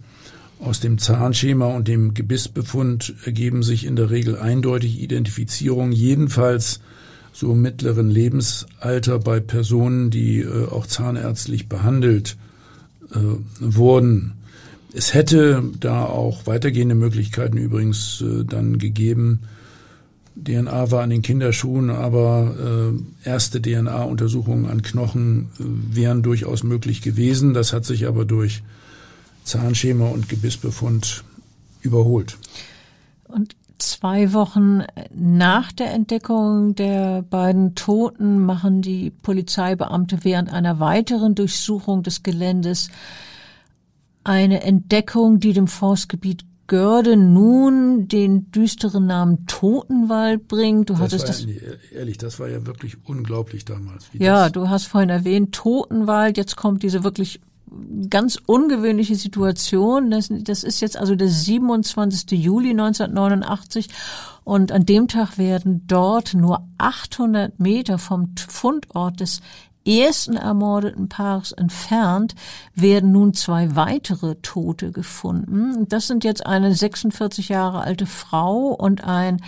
Aus 0.62 0.80
dem 0.80 1.00
Zahnschema 1.00 1.66
und 1.66 1.88
dem 1.88 2.14
Gebissbefund 2.14 3.16
ergeben 3.26 3.64
sich 3.64 3.84
in 3.84 3.96
der 3.96 4.12
Regel 4.12 4.38
eindeutig 4.38 5.02
Identifizierungen, 5.02 5.92
jedenfalls 5.92 6.82
so 7.34 7.54
im 7.54 7.64
mittleren 7.64 8.12
Lebensalter 8.12 9.18
bei 9.18 9.40
Personen, 9.40 10.12
die 10.12 10.42
äh, 10.42 10.68
auch 10.68 10.86
zahnärztlich 10.86 11.68
behandelt 11.68 12.38
äh, 13.12 13.18
wurden. 13.60 14.34
Es 14.94 15.16
hätte 15.16 15.64
da 15.80 16.06
auch 16.06 16.46
weitergehende 16.46 16.96
Möglichkeiten 16.96 17.58
übrigens 17.58 18.22
äh, 18.22 18.44
dann 18.46 18.78
gegeben. 18.78 19.40
DNA 20.36 20.92
war 20.92 21.02
an 21.02 21.10
den 21.10 21.24
Kinderschuhen, 21.24 21.90
aber 21.90 22.94
äh, 23.26 23.28
erste 23.28 23.62
DNA-Untersuchungen 23.62 24.68
an 24.68 24.84
Knochen 24.84 25.50
äh, 25.60 25.64
wären 25.96 26.22
durchaus 26.22 26.64
möglich 26.64 27.02
gewesen. 27.02 27.56
Das 27.56 27.74
hat 27.74 27.84
sich 27.84 28.06
aber 28.06 28.26
durch 28.26 28.62
Zahnschema 29.44 30.08
und 30.08 30.30
Gebissbefund 30.30 31.24
überholt. 31.82 32.38
Und 33.28 33.56
zwei 33.78 34.34
Wochen 34.34 34.84
nach 35.14 35.72
der 35.72 35.92
Entdeckung 35.92 36.76
der 36.76 37.24
beiden 37.24 37.76
Toten 37.76 38.40
machen 38.46 38.82
die 38.82 39.10
Polizeibeamte 39.10 40.20
während 40.24 40.52
einer 40.54 40.80
weiteren 40.80 41.36
Durchsuchung 41.36 42.04
des 42.04 42.24
Geländes 42.24 42.90
eine 44.24 44.62
Entdeckung, 44.62 45.40
die 45.40 45.54
dem 45.54 45.68
Forstgebiet 45.68 46.46
Görde 46.68 47.18
nun 47.18 48.08
den 48.08 48.50
düsteren 48.52 49.06
Namen 49.06 49.46
Totenwald 49.46 50.48
bringt. 50.48 50.90
Du 50.90 50.94
das 50.94 51.02
hattest 51.02 51.28
das. 51.28 51.46
Ehrlich, 51.94 52.18
das 52.18 52.40
war 52.40 52.48
ja 52.48 52.66
wirklich 52.66 52.96
unglaublich 53.04 53.66
damals. 53.66 54.06
ja, 54.14 54.50
du 54.50 54.70
hast 54.70 54.86
vorhin 54.86 55.10
erwähnt, 55.10 55.54
Totenwald. 55.54 56.38
Jetzt 56.38 56.56
kommt 56.56 56.82
diese 56.84 57.04
wirklich 57.04 57.42
ganz 58.10 58.38
ungewöhnliche 58.46 59.16
Situation. 59.16 60.12
Das, 60.12 60.30
das 60.30 60.64
ist 60.64 60.82
jetzt 60.82 60.98
also 60.98 61.16
der 61.16 61.30
27. 61.30 62.32
Juli 62.32 62.72
1989 62.72 63.88
und 64.44 64.72
an 64.72 64.86
dem 64.86 65.08
Tag 65.08 65.38
werden 65.38 65.86
dort 65.88 66.34
nur 66.34 66.68
800 66.78 67.60
Meter 67.60 67.98
vom 67.98 68.34
Fundort 68.36 69.20
des 69.20 69.42
ersten 69.86 70.36
ermordeten 70.36 71.10
Paares 71.10 71.54
entfernt 71.54 72.36
werden 72.76 73.12
nun 73.12 73.34
zwei 73.34 73.76
weitere 73.76 74.36
Tote 74.36 74.92
gefunden. 74.92 75.88
Das 75.90 76.08
sind 76.08 76.24
jetzt 76.24 76.46
eine 76.46 76.74
46 76.74 77.50
Jahre 77.50 77.82
alte 77.82 78.06
Frau 78.06 78.68
und 78.68 79.04
ein 79.04 79.42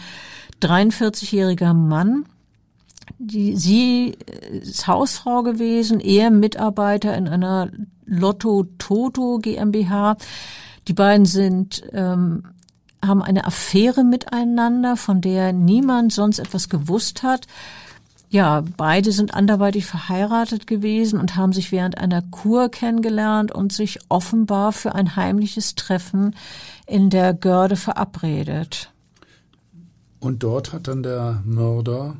43-jähriger 0.62 1.74
Mann. 1.74 2.26
Die, 3.20 3.56
sie 3.56 4.18
ist 4.52 4.88
Hausfrau 4.88 5.44
gewesen, 5.44 6.00
er 6.00 6.32
Mitarbeiter 6.32 7.16
in 7.16 7.28
einer 7.28 7.70
Lotto 8.06 8.66
Toto 8.78 9.40
GmbH. 9.40 10.18
Die 10.88 10.94
beiden 10.94 11.26
sind 11.26 11.84
ähm, 11.94 12.44
haben 13.04 13.22
eine 13.22 13.46
Affäre 13.46 14.04
miteinander, 14.04 14.96
von 14.98 15.22
der 15.22 15.54
niemand 15.54 16.14
sonst 16.14 16.40
etwas 16.40 16.70
gewusst 16.70 17.24
hat. 17.24 17.48
Ja, 18.30 18.64
beide 18.78 19.12
sind 19.12 19.34
anderweitig 19.36 19.86
verheiratet 19.86 20.66
gewesen 20.66 21.20
und 21.20 21.36
haben 21.36 21.54
sich 21.54 21.72
während 21.72 22.00
einer 22.00 22.24
Kur 22.24 22.70
kennengelernt 22.70 23.52
und 23.52 23.72
sich 23.72 24.00
offenbar 24.10 24.72
für 24.72 24.96
ein 24.96 25.16
heimliches 25.16 25.76
Treffen 25.76 26.36
in 26.88 27.12
der 27.12 27.36
Görde 27.36 27.76
verabredet. 27.76 28.92
Und 30.20 30.42
dort 30.42 30.74
hat 30.74 30.88
dann 30.88 31.04
der 31.04 31.44
Mörder 31.46 32.16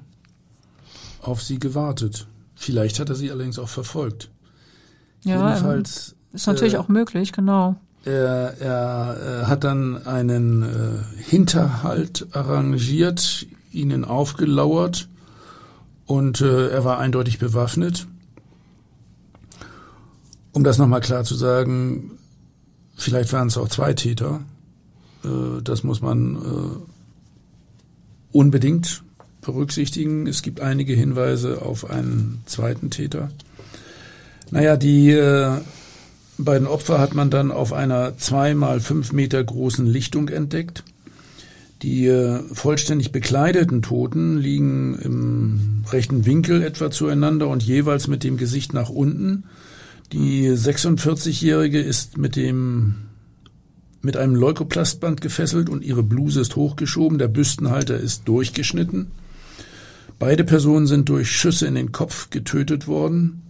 auf 1.24 1.42
sie 1.42 1.60
gewartet. 1.60 2.28
Vielleicht 2.56 3.00
hat 3.00 3.10
er 3.10 3.16
sie 3.16 3.32
allerdings 3.32 3.60
auch 3.60 3.70
verfolgt. 3.70 4.30
Ja, 5.24 5.50
Jedenfalls, 5.50 6.16
ist 6.34 6.48
natürlich 6.48 6.74
äh, 6.74 6.78
auch 6.78 6.88
möglich, 6.88 7.32
genau. 7.32 7.76
Er, 8.06 8.60
er, 8.60 9.48
hat 9.48 9.64
dann 9.64 10.06
einen 10.06 10.64
äh, 10.64 11.22
Hinterhalt 11.22 12.28
arrangiert, 12.34 13.48
ihnen 13.72 14.04
aufgelauert 14.04 15.08
und 16.06 16.42
äh, 16.42 16.70
er 16.70 16.84
war 16.84 17.00
eindeutig 17.00 17.40
bewaffnet. 17.40 18.08
Um 20.52 20.64
das 20.64 20.78
nochmal 20.78 21.02
klar 21.02 21.24
zu 21.24 21.36
sagen, 21.36 22.20
vielleicht 22.96 23.32
waren 23.32 23.48
es 23.48 23.58
auch 23.58 23.70
zwei 23.70 23.94
Täter. 23.94 24.42
Äh, 25.24 25.62
das 25.64 25.84
muss 25.84 26.02
man 26.02 26.36
äh, 26.36 28.38
unbedingt 28.38 29.04
berücksichtigen. 29.44 30.28
Es 30.28 30.42
gibt 30.42 30.62
einige 30.62 30.94
Hinweise 30.94 31.62
auf 31.62 31.90
einen 31.90 32.42
zweiten 32.46 32.90
Täter. 32.90 33.30
Naja, 34.52 34.78
die 34.78 35.12
äh, 35.12 35.58
beiden 36.38 36.68
Opfer 36.68 37.00
hat 37.00 37.14
man 37.14 37.30
dann 37.30 37.52
auf 37.52 37.74
einer 37.74 38.18
zwei 38.18 38.54
mal 38.54 38.80
fünf 38.80 39.12
Meter 39.14 39.44
großen 39.44 39.86
Lichtung 39.86 40.30
entdeckt. 40.30 40.84
Die 41.82 42.08
äh, 42.08 42.40
vollständig 42.54 43.12
bekleideten 43.12 43.82
Toten 43.82 44.38
liegen 44.38 44.98
im 45.00 45.84
rechten 45.92 46.26
Winkel 46.26 46.64
etwa 46.64 46.90
zueinander 46.90 47.48
und 47.50 47.62
jeweils 47.62 48.08
mit 48.08 48.24
dem 48.24 48.38
Gesicht 48.38 48.74
nach 48.74 48.90
unten. 48.90 49.44
Die 50.14 50.50
46-Jährige 50.50 51.82
ist 51.82 52.18
mit 52.18 52.36
dem 52.36 52.96
mit 54.02 54.18
einem 54.18 54.36
Leukoplastband 54.36 55.22
gefesselt 55.22 55.70
und 55.70 55.84
ihre 55.84 56.04
Bluse 56.04 56.42
ist 56.42 56.58
hochgeschoben, 56.58 57.18
der 57.18 57.30
Büstenhalter 57.30 57.98
ist 57.98 58.28
durchgeschnitten. 58.28 59.08
Beide 60.20 60.44
Personen 60.44 60.88
sind 60.88 61.10
durch 61.10 61.32
Schüsse 61.32 61.68
in 61.68 61.76
den 61.76 61.92
Kopf 61.92 62.30
getötet 62.30 62.88
worden. 62.88 63.44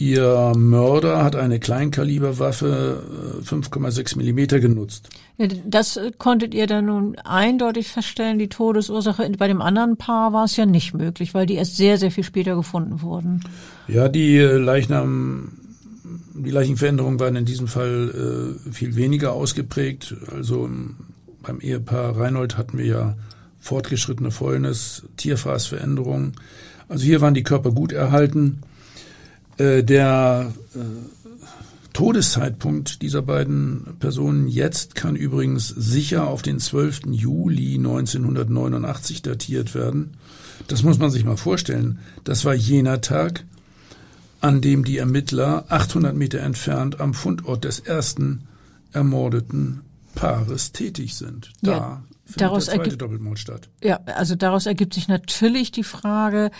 Ihr 0.00 0.52
Mörder 0.56 1.24
hat 1.24 1.34
eine 1.34 1.58
Kleinkaliberwaffe 1.58 3.02
5,6 3.44 4.14
äh, 4.14 4.18
Millimeter 4.18 4.60
genutzt. 4.60 5.08
Das 5.66 5.96
äh, 5.96 6.12
konntet 6.16 6.54
ihr 6.54 6.68
dann 6.68 6.86
nun 6.86 7.16
eindeutig 7.18 7.88
feststellen, 7.88 8.38
die 8.38 8.48
Todesursache. 8.48 9.28
Bei 9.36 9.48
dem 9.48 9.60
anderen 9.60 9.96
Paar 9.96 10.32
war 10.32 10.44
es 10.44 10.56
ja 10.56 10.66
nicht 10.66 10.94
möglich, 10.94 11.34
weil 11.34 11.46
die 11.46 11.54
erst 11.54 11.76
sehr, 11.76 11.98
sehr 11.98 12.12
viel 12.12 12.22
später 12.22 12.54
gefunden 12.54 13.02
wurden. 13.02 13.40
Ja, 13.88 14.08
die 14.08 14.36
äh, 14.36 14.56
Leichnam, 14.56 15.50
die 16.32 16.50
Leichenveränderungen 16.50 17.18
waren 17.18 17.34
in 17.34 17.44
diesem 17.44 17.66
Fall 17.66 18.56
äh, 18.68 18.70
viel 18.72 18.94
weniger 18.94 19.32
ausgeprägt. 19.32 20.14
Also 20.32 20.70
beim 21.42 21.60
Ehepaar 21.60 22.16
Reinhold 22.16 22.56
hatten 22.56 22.78
wir 22.78 22.86
ja 22.86 23.16
fortgeschrittene 23.60 24.30
Fäulnis, 24.30 25.04
Tierfraßveränderungen. 25.16 26.34
Also 26.88 27.04
hier 27.04 27.20
waren 27.20 27.34
die 27.34 27.42
Körper 27.42 27.72
gut 27.72 27.92
erhalten. 27.92 28.62
Äh, 29.58 29.82
der 29.82 30.52
äh, 30.74 30.78
Todeszeitpunkt 31.92 33.02
dieser 33.02 33.22
beiden 33.22 33.96
Personen 33.98 34.46
jetzt 34.46 34.94
kann 34.94 35.16
übrigens 35.16 35.68
sicher 35.68 36.28
auf 36.28 36.42
den 36.42 36.60
12. 36.60 37.06
Juli 37.10 37.74
1989 37.74 39.22
datiert 39.22 39.74
werden. 39.74 40.14
Das 40.68 40.82
muss 40.82 40.98
man 40.98 41.10
sich 41.10 41.24
mal 41.24 41.36
vorstellen. 41.36 41.98
Das 42.24 42.44
war 42.44 42.54
jener 42.54 43.00
Tag, 43.00 43.44
an 44.40 44.60
dem 44.60 44.84
die 44.84 44.98
Ermittler 44.98 45.64
800 45.68 46.14
Meter 46.14 46.38
entfernt 46.40 47.00
am 47.00 47.14
Fundort 47.14 47.64
des 47.64 47.80
ersten 47.80 48.44
ermordeten 48.92 49.80
Paares 50.14 50.72
tätig 50.72 51.16
sind. 51.16 51.52
Da 51.62 51.72
ja, 51.72 52.02
findet 52.28 52.42
daraus 52.42 52.66
der 52.66 52.74
zweite 52.76 52.96
Doppelmord 52.96 53.38
statt. 53.38 53.68
Ja, 53.82 54.00
also 54.04 54.34
daraus 54.34 54.66
ergibt 54.66 54.92
sich 54.92 55.08
natürlich 55.08 55.72
die 55.72 55.82
Frage, 55.82 56.50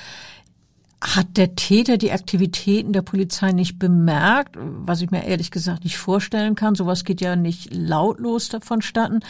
hat 1.01 1.37
der 1.37 1.55
Täter 1.55 1.97
die 1.97 2.11
Aktivitäten 2.11 2.93
der 2.93 3.03
Polizei 3.03 3.53
nicht 3.53 3.79
bemerkt, 3.79 4.57
was 4.59 5.01
ich 5.03 5.11
mir 5.11 5.25
ehrlich 5.25 5.51
gesagt 5.51 5.85
nicht 5.85 5.99
vorstellen 5.99 6.55
kann. 6.55 6.75
Sowas 6.75 7.05
geht 7.05 7.21
ja 7.21 7.37
nicht 7.37 7.73
lautlos 7.73 8.49
davonstatten. 8.49 9.21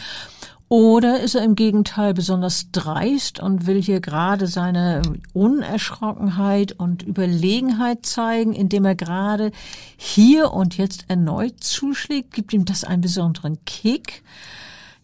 Oder 0.67 1.19
ist 1.19 1.35
er 1.35 1.43
im 1.43 1.55
Gegenteil 1.55 2.13
besonders 2.13 2.71
dreist 2.71 3.39
und 3.39 3.65
will 3.65 3.81
hier 3.81 4.01
gerade 4.01 4.45
seine 4.47 5.01
Unerschrockenheit 5.33 6.73
und 6.73 7.01
Überlegenheit 7.01 8.05
zeigen, 8.05 8.53
indem 8.53 8.85
er 8.85 8.95
gerade 8.95 9.51
hier 9.97 10.53
und 10.53 10.77
jetzt 10.77 11.05
erneut 11.07 11.63
zuschlägt? 11.63 12.33
Gibt 12.33 12.53
ihm 12.53 12.65
das 12.65 12.83
einen 12.83 13.01
besonderen 13.01 13.57
Kick? 13.65 14.23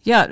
Ja, 0.06 0.28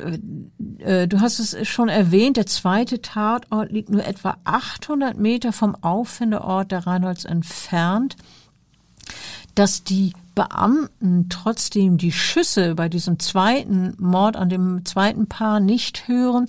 äh, 0.78 1.08
du 1.08 1.20
hast 1.20 1.40
es 1.40 1.66
schon 1.66 1.88
erwähnt, 1.88 2.36
der 2.36 2.46
zweite 2.46 3.02
Tatort 3.02 3.72
liegt 3.72 3.90
nur 3.90 4.06
etwa 4.06 4.36
800 4.44 5.18
Meter 5.18 5.52
vom 5.52 5.74
Auffindeort 5.74 6.70
der 6.70 6.86
Reinholds 6.86 7.24
entfernt. 7.24 8.16
Dass 9.56 9.82
die 9.82 10.12
Beamten 10.34 11.28
trotzdem 11.28 11.96
die 11.96 12.12
Schüsse 12.12 12.74
bei 12.74 12.88
diesem 12.88 13.18
zweiten 13.18 13.94
Mord 13.98 14.36
an 14.36 14.48
dem 14.48 14.84
zweiten 14.84 15.26
Paar 15.28 15.60
nicht 15.60 16.08
hören. 16.08 16.46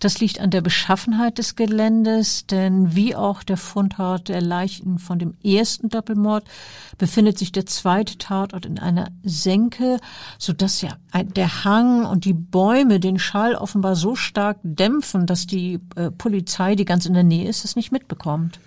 Das 0.00 0.20
liegt 0.20 0.40
an 0.40 0.50
der 0.50 0.60
Beschaffenheit 0.60 1.38
des 1.38 1.54
Geländes, 1.56 2.46
denn 2.46 2.94
wie 2.96 3.14
auch 3.14 3.42
der 3.42 3.56
Fundort 3.56 4.28
der 4.28 4.40
Leichen 4.40 4.98
von 4.98 5.18
dem 5.18 5.34
ersten 5.44 5.88
Doppelmord 5.88 6.44
befindet 6.98 7.38
sich 7.38 7.52
der 7.52 7.66
zweite 7.66 8.18
Tatort 8.18 8.66
in 8.66 8.78
einer 8.78 9.08
Senke, 9.22 9.98
so 10.38 10.52
dass 10.52 10.80
ja 10.80 10.90
der 11.36 11.64
Hang 11.64 12.04
und 12.04 12.24
die 12.24 12.34
Bäume 12.34 13.00
den 13.00 13.18
Schall 13.18 13.54
offenbar 13.54 13.96
so 13.96 14.14
stark 14.16 14.58
dämpfen, 14.62 15.26
dass 15.26 15.46
die 15.46 15.80
äh, 15.96 16.10
Polizei, 16.10 16.74
die 16.74 16.84
ganz 16.84 17.06
in 17.06 17.14
der 17.14 17.24
Nähe 17.24 17.48
ist, 17.48 17.64
es 17.64 17.76
nicht 17.76 17.92
mitbekommt. 17.92 18.58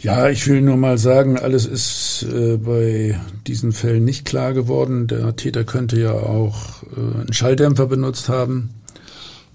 Ja, 0.00 0.28
ich 0.28 0.46
will 0.46 0.60
nur 0.60 0.76
mal 0.76 0.96
sagen, 0.96 1.38
alles 1.38 1.66
ist 1.66 2.24
äh, 2.32 2.56
bei 2.56 3.18
diesen 3.48 3.72
Fällen 3.72 4.04
nicht 4.04 4.24
klar 4.24 4.54
geworden. 4.54 5.08
Der 5.08 5.34
Täter 5.34 5.64
könnte 5.64 6.00
ja 6.00 6.12
auch 6.12 6.84
äh, 6.96 7.20
einen 7.20 7.32
Schalldämpfer 7.32 7.86
benutzt 7.86 8.28
haben. 8.28 8.70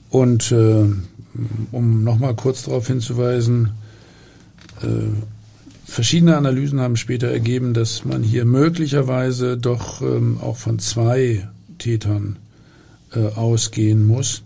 Und 0.10 0.52
äh, 0.52 0.86
um 1.72 2.04
nochmal 2.04 2.36
kurz 2.36 2.64
darauf 2.64 2.88
hinzuweisen, 2.88 3.72
äh, 4.82 4.88
verschiedene 5.86 6.36
Analysen 6.36 6.82
haben 6.82 6.98
später 6.98 7.30
ergeben, 7.30 7.74
dass 7.74 8.04
man 8.04 8.22
hier 8.22 8.44
möglicherweise 8.44 9.58
doch 9.58 10.02
ähm, 10.02 10.40
auch 10.42 10.58
von 10.58 10.78
zwei 10.78 11.48
Tätern 11.78 12.36
äh, 13.16 13.28
ausgehen 13.28 14.06
muss. 14.06 14.44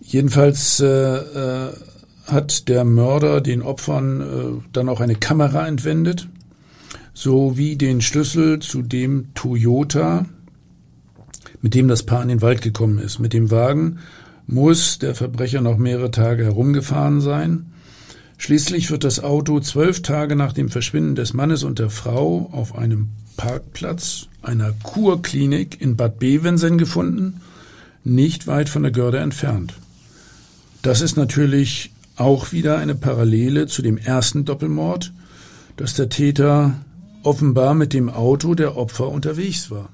Jedenfalls 0.00 0.80
äh, 0.80 0.86
äh, 0.86 1.72
hat 2.28 2.68
der 2.68 2.84
Mörder 2.84 3.40
den 3.40 3.62
Opfern 3.62 4.20
äh, 4.20 4.62
dann 4.72 4.88
auch 4.88 5.00
eine 5.00 5.14
Kamera 5.14 5.66
entwendet, 5.66 6.28
sowie 7.14 7.76
den 7.76 8.00
Schlüssel 8.00 8.60
zu 8.60 8.82
dem 8.82 9.34
Toyota, 9.34 10.26
mit 11.60 11.74
dem 11.74 11.88
das 11.88 12.04
Paar 12.04 12.22
in 12.22 12.28
den 12.28 12.42
Wald 12.42 12.62
gekommen 12.62 12.98
ist. 12.98 13.18
Mit 13.18 13.32
dem 13.32 13.50
Wagen 13.50 13.98
muss 14.46 14.98
der 14.98 15.14
Verbrecher 15.14 15.60
noch 15.60 15.78
mehrere 15.78 16.10
Tage 16.10 16.44
herumgefahren 16.44 17.20
sein. 17.20 17.72
Schließlich 18.36 18.90
wird 18.90 19.02
das 19.02 19.20
Auto 19.20 19.58
zwölf 19.58 20.00
Tage 20.02 20.36
nach 20.36 20.52
dem 20.52 20.68
Verschwinden 20.68 21.16
des 21.16 21.34
Mannes 21.34 21.64
und 21.64 21.80
der 21.80 21.90
Frau 21.90 22.48
auf 22.52 22.76
einem 22.76 23.08
Parkplatz 23.36 24.28
einer 24.42 24.72
Kurklinik 24.82 25.80
in 25.80 25.96
Bad 25.96 26.18
Bevensen 26.18 26.78
gefunden, 26.78 27.40
nicht 28.04 28.46
weit 28.46 28.68
von 28.68 28.82
der 28.82 28.92
Görde 28.92 29.18
entfernt. 29.18 29.74
Das 30.82 31.00
ist 31.00 31.16
natürlich 31.16 31.90
auch 32.20 32.52
wieder 32.52 32.78
eine 32.78 32.94
Parallele 32.94 33.66
zu 33.66 33.82
dem 33.82 33.98
ersten 33.98 34.44
Doppelmord, 34.44 35.12
dass 35.76 35.94
der 35.94 36.08
Täter 36.08 36.74
offenbar 37.22 37.74
mit 37.74 37.92
dem 37.92 38.08
Auto 38.08 38.54
der 38.54 38.76
Opfer 38.76 39.08
unterwegs 39.08 39.70
war. 39.70 39.90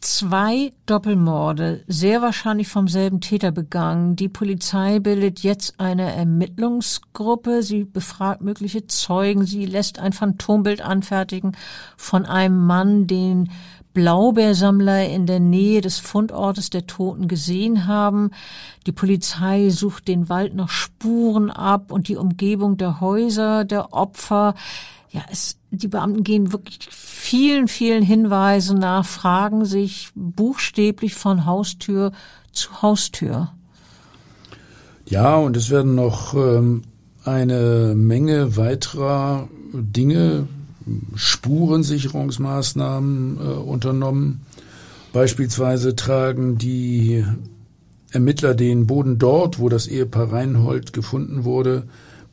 Zwei 0.00 0.72
Doppelmorde, 0.86 1.84
sehr 1.86 2.22
wahrscheinlich 2.22 2.66
vom 2.66 2.88
selben 2.88 3.20
Täter 3.20 3.52
begangen. 3.52 4.16
Die 4.16 4.28
Polizei 4.28 4.98
bildet 4.98 5.44
jetzt 5.44 5.78
eine 5.78 6.12
Ermittlungsgruppe. 6.12 7.62
Sie 7.62 7.84
befragt 7.84 8.42
mögliche 8.42 8.88
Zeugen. 8.88 9.46
Sie 9.46 9.64
lässt 9.64 10.00
ein 10.00 10.12
Phantombild 10.12 10.82
anfertigen 10.82 11.52
von 11.96 12.26
einem 12.26 12.66
Mann, 12.66 13.06
den 13.06 13.50
Blaubeersammler 13.94 15.08
in 15.08 15.26
der 15.26 15.40
Nähe 15.40 15.80
des 15.80 15.98
Fundortes 15.98 16.70
der 16.70 16.86
Toten 16.86 17.28
gesehen 17.28 17.86
haben. 17.86 18.30
Die 18.86 18.92
Polizei 18.92 19.70
sucht 19.70 20.08
den 20.08 20.28
Wald 20.28 20.54
nach 20.54 20.68
Spuren 20.68 21.50
ab 21.50 21.92
und 21.92 22.08
die 22.08 22.16
Umgebung 22.16 22.76
der 22.76 23.00
Häuser 23.00 23.64
der 23.64 23.92
Opfer. 23.92 24.54
Ja, 25.10 25.22
es, 25.30 25.58
die 25.70 25.88
Beamten 25.88 26.24
gehen 26.24 26.52
wirklich 26.52 26.78
vielen, 26.90 27.68
vielen 27.68 28.02
Hinweisen 28.02 28.78
nach, 28.78 29.04
fragen 29.04 29.64
sich 29.64 30.10
buchstäblich 30.14 31.14
von 31.14 31.44
Haustür 31.44 32.12
zu 32.52 32.82
Haustür. 32.82 33.52
Ja, 35.06 35.36
und 35.36 35.56
es 35.56 35.68
werden 35.68 35.94
noch 35.94 36.34
ähm, 36.34 36.82
eine 37.24 37.94
Menge 37.94 38.56
weiterer 38.56 39.48
Dinge 39.72 40.48
Spurensicherungsmaßnahmen 41.14 43.38
äh, 43.38 43.42
unternommen. 43.42 44.42
Beispielsweise 45.12 45.96
tragen 45.96 46.58
die 46.58 47.24
Ermittler 48.10 48.54
den 48.54 48.86
Boden 48.86 49.18
dort, 49.18 49.58
wo 49.58 49.68
das 49.68 49.86
Ehepaar 49.86 50.32
Reinhold 50.32 50.92
gefunden 50.92 51.44
wurde, 51.44 51.84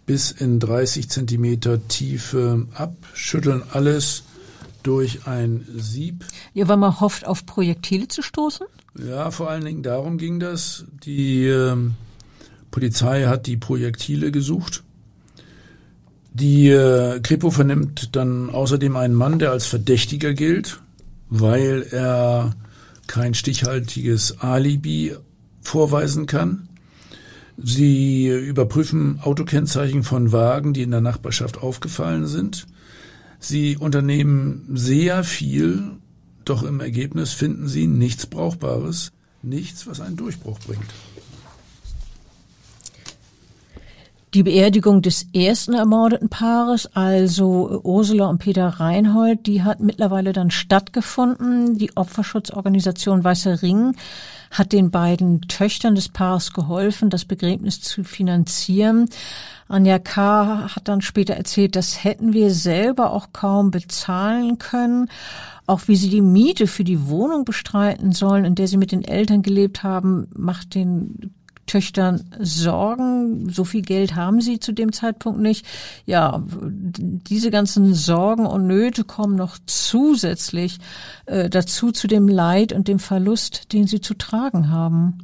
bis 0.06 0.32
in 0.32 0.60
30 0.60 1.10
Zentimeter 1.10 1.88
Tiefe 1.88 2.68
ab, 2.74 2.96
schütteln 3.14 3.64
alles 3.72 4.24
durch 4.84 5.28
ein 5.28 5.66
Sieb. 5.78 6.26
Ja, 6.54 6.68
weil 6.68 6.78
man 6.78 7.00
hofft, 7.00 7.28
auf 7.28 7.46
Projektile 7.46 8.08
zu 8.08 8.22
stoßen? 8.22 8.66
Ja, 9.08 9.32
vor 9.32 9.50
allen 9.50 9.64
Dingen 9.64 9.84
darum 9.84 10.18
ging 10.18 10.40
das. 10.40 10.86
Die 11.06 11.46
äh, 11.46 11.76
Polizei 12.72 13.26
hat 13.26 13.48
die 13.48 13.58
Projektile 13.58 14.32
gesucht. 14.32 14.84
Die 16.40 16.70
äh, 16.70 17.20
Kripo 17.20 17.52
vernimmt 17.52 18.16
dann 18.16 18.50
außerdem 18.50 18.96
einen 18.96 19.14
Mann, 19.14 19.40
der 19.40 19.52
als 19.52 19.66
Verdächtiger 19.68 20.34
gilt, 20.34 20.80
weil 21.30 21.86
er 21.92 22.56
kein 23.08 23.34
stichhaltiges 23.34 24.40
Alibi 24.40 25.16
vorweisen 25.62 26.28
kann. 26.28 26.70
Sie 27.58 28.30
überprüfen 28.30 29.20
Autokennzeichen 29.22 30.04
von 30.04 30.32
Wagen, 30.32 30.72
die 30.74 30.84
in 30.84 30.92
der 30.92 31.02
Nachbarschaft 31.02 31.58
aufgefallen 31.58 32.26
sind. 32.26 32.68
Sie 33.40 33.76
unternehmen 33.76 34.66
sehr 34.74 35.26
viel, 35.26 35.92
doch 36.46 36.64
im 36.64 36.80
Ergebnis 36.80 37.34
finden 37.34 37.68
sie 37.68 37.88
nichts 37.88 38.28
Brauchbares, 38.28 39.12
nichts, 39.42 39.88
was 39.88 40.00
einen 40.00 40.16
Durchbruch 40.16 40.60
bringt. 40.60 40.88
Die 44.36 44.44
Beerdigung 44.44 45.02
des 45.02 45.26
ersten 45.34 45.74
ermordeten 45.74 46.30
Paares, 46.30 46.86
also 46.96 47.82
Ursula 47.84 48.28
und 48.28 48.38
Peter 48.38 48.68
Reinhold, 48.68 49.48
die 49.48 49.64
hat 49.64 49.80
mittlerweile 49.80 50.34
dann 50.34 50.52
stattgefunden. 50.52 51.80
Die 51.80 51.98
Opferschutzorganisation 51.98 53.24
Weißer 53.24 53.64
Ring 53.64 53.96
hat 54.52 54.72
den 54.72 54.92
beiden 54.92 55.42
Töchtern 55.42 55.96
des 55.96 56.10
Paares 56.10 56.54
geholfen, 56.54 57.10
das 57.10 57.26
Begräbnis 57.26 57.82
zu 57.82 58.04
finanzieren. 58.04 59.10
Anja 59.68 59.98
K. 59.98 60.76
hat 60.76 60.88
dann 60.88 61.02
später 61.02 61.34
erzählt, 61.34 61.76
das 61.76 62.04
hätten 62.04 62.32
wir 62.32 62.52
selber 62.52 63.14
auch 63.14 63.30
kaum 63.34 63.72
bezahlen 63.72 64.60
können. 64.60 65.10
Auch 65.66 65.88
wie 65.88 65.96
sie 65.96 66.10
die 66.10 66.22
Miete 66.22 66.68
für 66.68 66.84
die 66.84 67.08
Wohnung 67.08 67.46
bestreiten 67.46 68.12
sollen, 68.12 68.46
in 68.46 68.54
der 68.54 68.68
sie 68.68 68.78
mit 68.78 68.92
den 68.92 69.04
Eltern 69.04 69.42
gelebt 69.42 69.82
haben, 69.82 70.28
macht 70.36 70.76
den 70.76 71.34
Töchtern 71.70 72.26
Sorgen. 72.40 73.50
So 73.50 73.64
viel 73.64 73.84
Geld 73.84 74.16
haben 74.16 74.42
sie 74.42 74.60
zu 74.60 74.72
dem 74.72 74.92
Zeitpunkt 74.92 75.40
nicht. 75.40 75.66
Ja, 76.06 76.44
diese 76.50 77.52
ganzen 77.52 77.94
Sorgen 77.94 78.48
und 78.48 78.66
Nöte 78.66 79.04
kommen 79.04 79.36
noch 79.36 79.58
zusätzlich 79.68 80.80
äh, 81.28 81.48
dazu 81.48 81.92
zu 81.92 82.08
dem 82.08 82.28
Leid 82.28 82.74
und 82.74 82.88
dem 82.88 82.98
Verlust, 82.98 83.72
den 83.72 83.86
sie 83.86 84.02
zu 84.02 84.16
tragen 84.16 84.70
haben. 84.70 85.20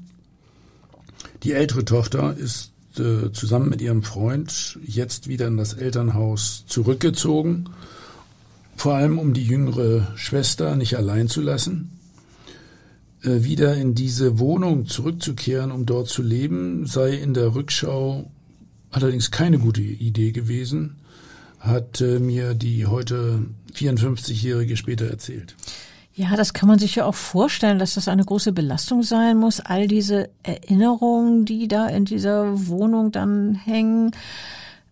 Die 1.41 1.53
ältere 1.53 1.83
Tochter 1.83 2.37
ist 2.37 2.71
äh, 2.99 3.31
zusammen 3.31 3.69
mit 3.69 3.81
ihrem 3.81 4.03
Freund 4.03 4.77
jetzt 4.85 5.27
wieder 5.27 5.47
in 5.47 5.57
das 5.57 5.73
Elternhaus 5.73 6.65
zurückgezogen, 6.67 7.69
vor 8.77 8.93
allem 8.93 9.17
um 9.17 9.33
die 9.33 9.45
jüngere 9.45 10.07
Schwester 10.15 10.75
nicht 10.75 10.95
allein 10.95 11.27
zu 11.27 11.41
lassen. 11.41 11.94
Äh, 13.25 13.43
wieder 13.43 13.75
in 13.75 13.95
diese 13.95 14.39
Wohnung 14.39 14.85
zurückzukehren, 14.85 15.71
um 15.71 15.85
dort 15.85 16.07
zu 16.07 16.21
leben, 16.21 16.85
sei 16.85 17.15
in 17.15 17.33
der 17.33 17.55
Rückschau 17.55 18.29
allerdings 18.91 19.31
keine 19.31 19.59
gute 19.59 19.81
Idee 19.81 20.31
gewesen, 20.31 20.97
hat 21.59 22.01
äh, 22.01 22.19
mir 22.19 22.53
die 22.53 22.85
heute 22.85 23.45
54-Jährige 23.73 24.77
später 24.77 25.09
erzählt. 25.09 25.55
Ja, 26.13 26.35
das 26.37 26.53
kann 26.53 26.69
man 26.69 26.79
sich 26.79 26.95
ja 26.95 27.05
auch 27.05 27.15
vorstellen, 27.15 27.79
dass 27.79 27.95
das 27.95 28.07
eine 28.07 28.23
große 28.23 28.53
Belastung 28.53 29.03
sein 29.03 29.37
muss. 29.37 29.59
All 29.59 29.87
diese 29.87 30.29
Erinnerungen, 30.43 31.43
die 31.43 31.67
da 31.67 31.87
in 31.87 32.05
dieser 32.05 32.67
Wohnung 32.67 33.11
dann 33.11 33.55
hängen. 33.55 34.11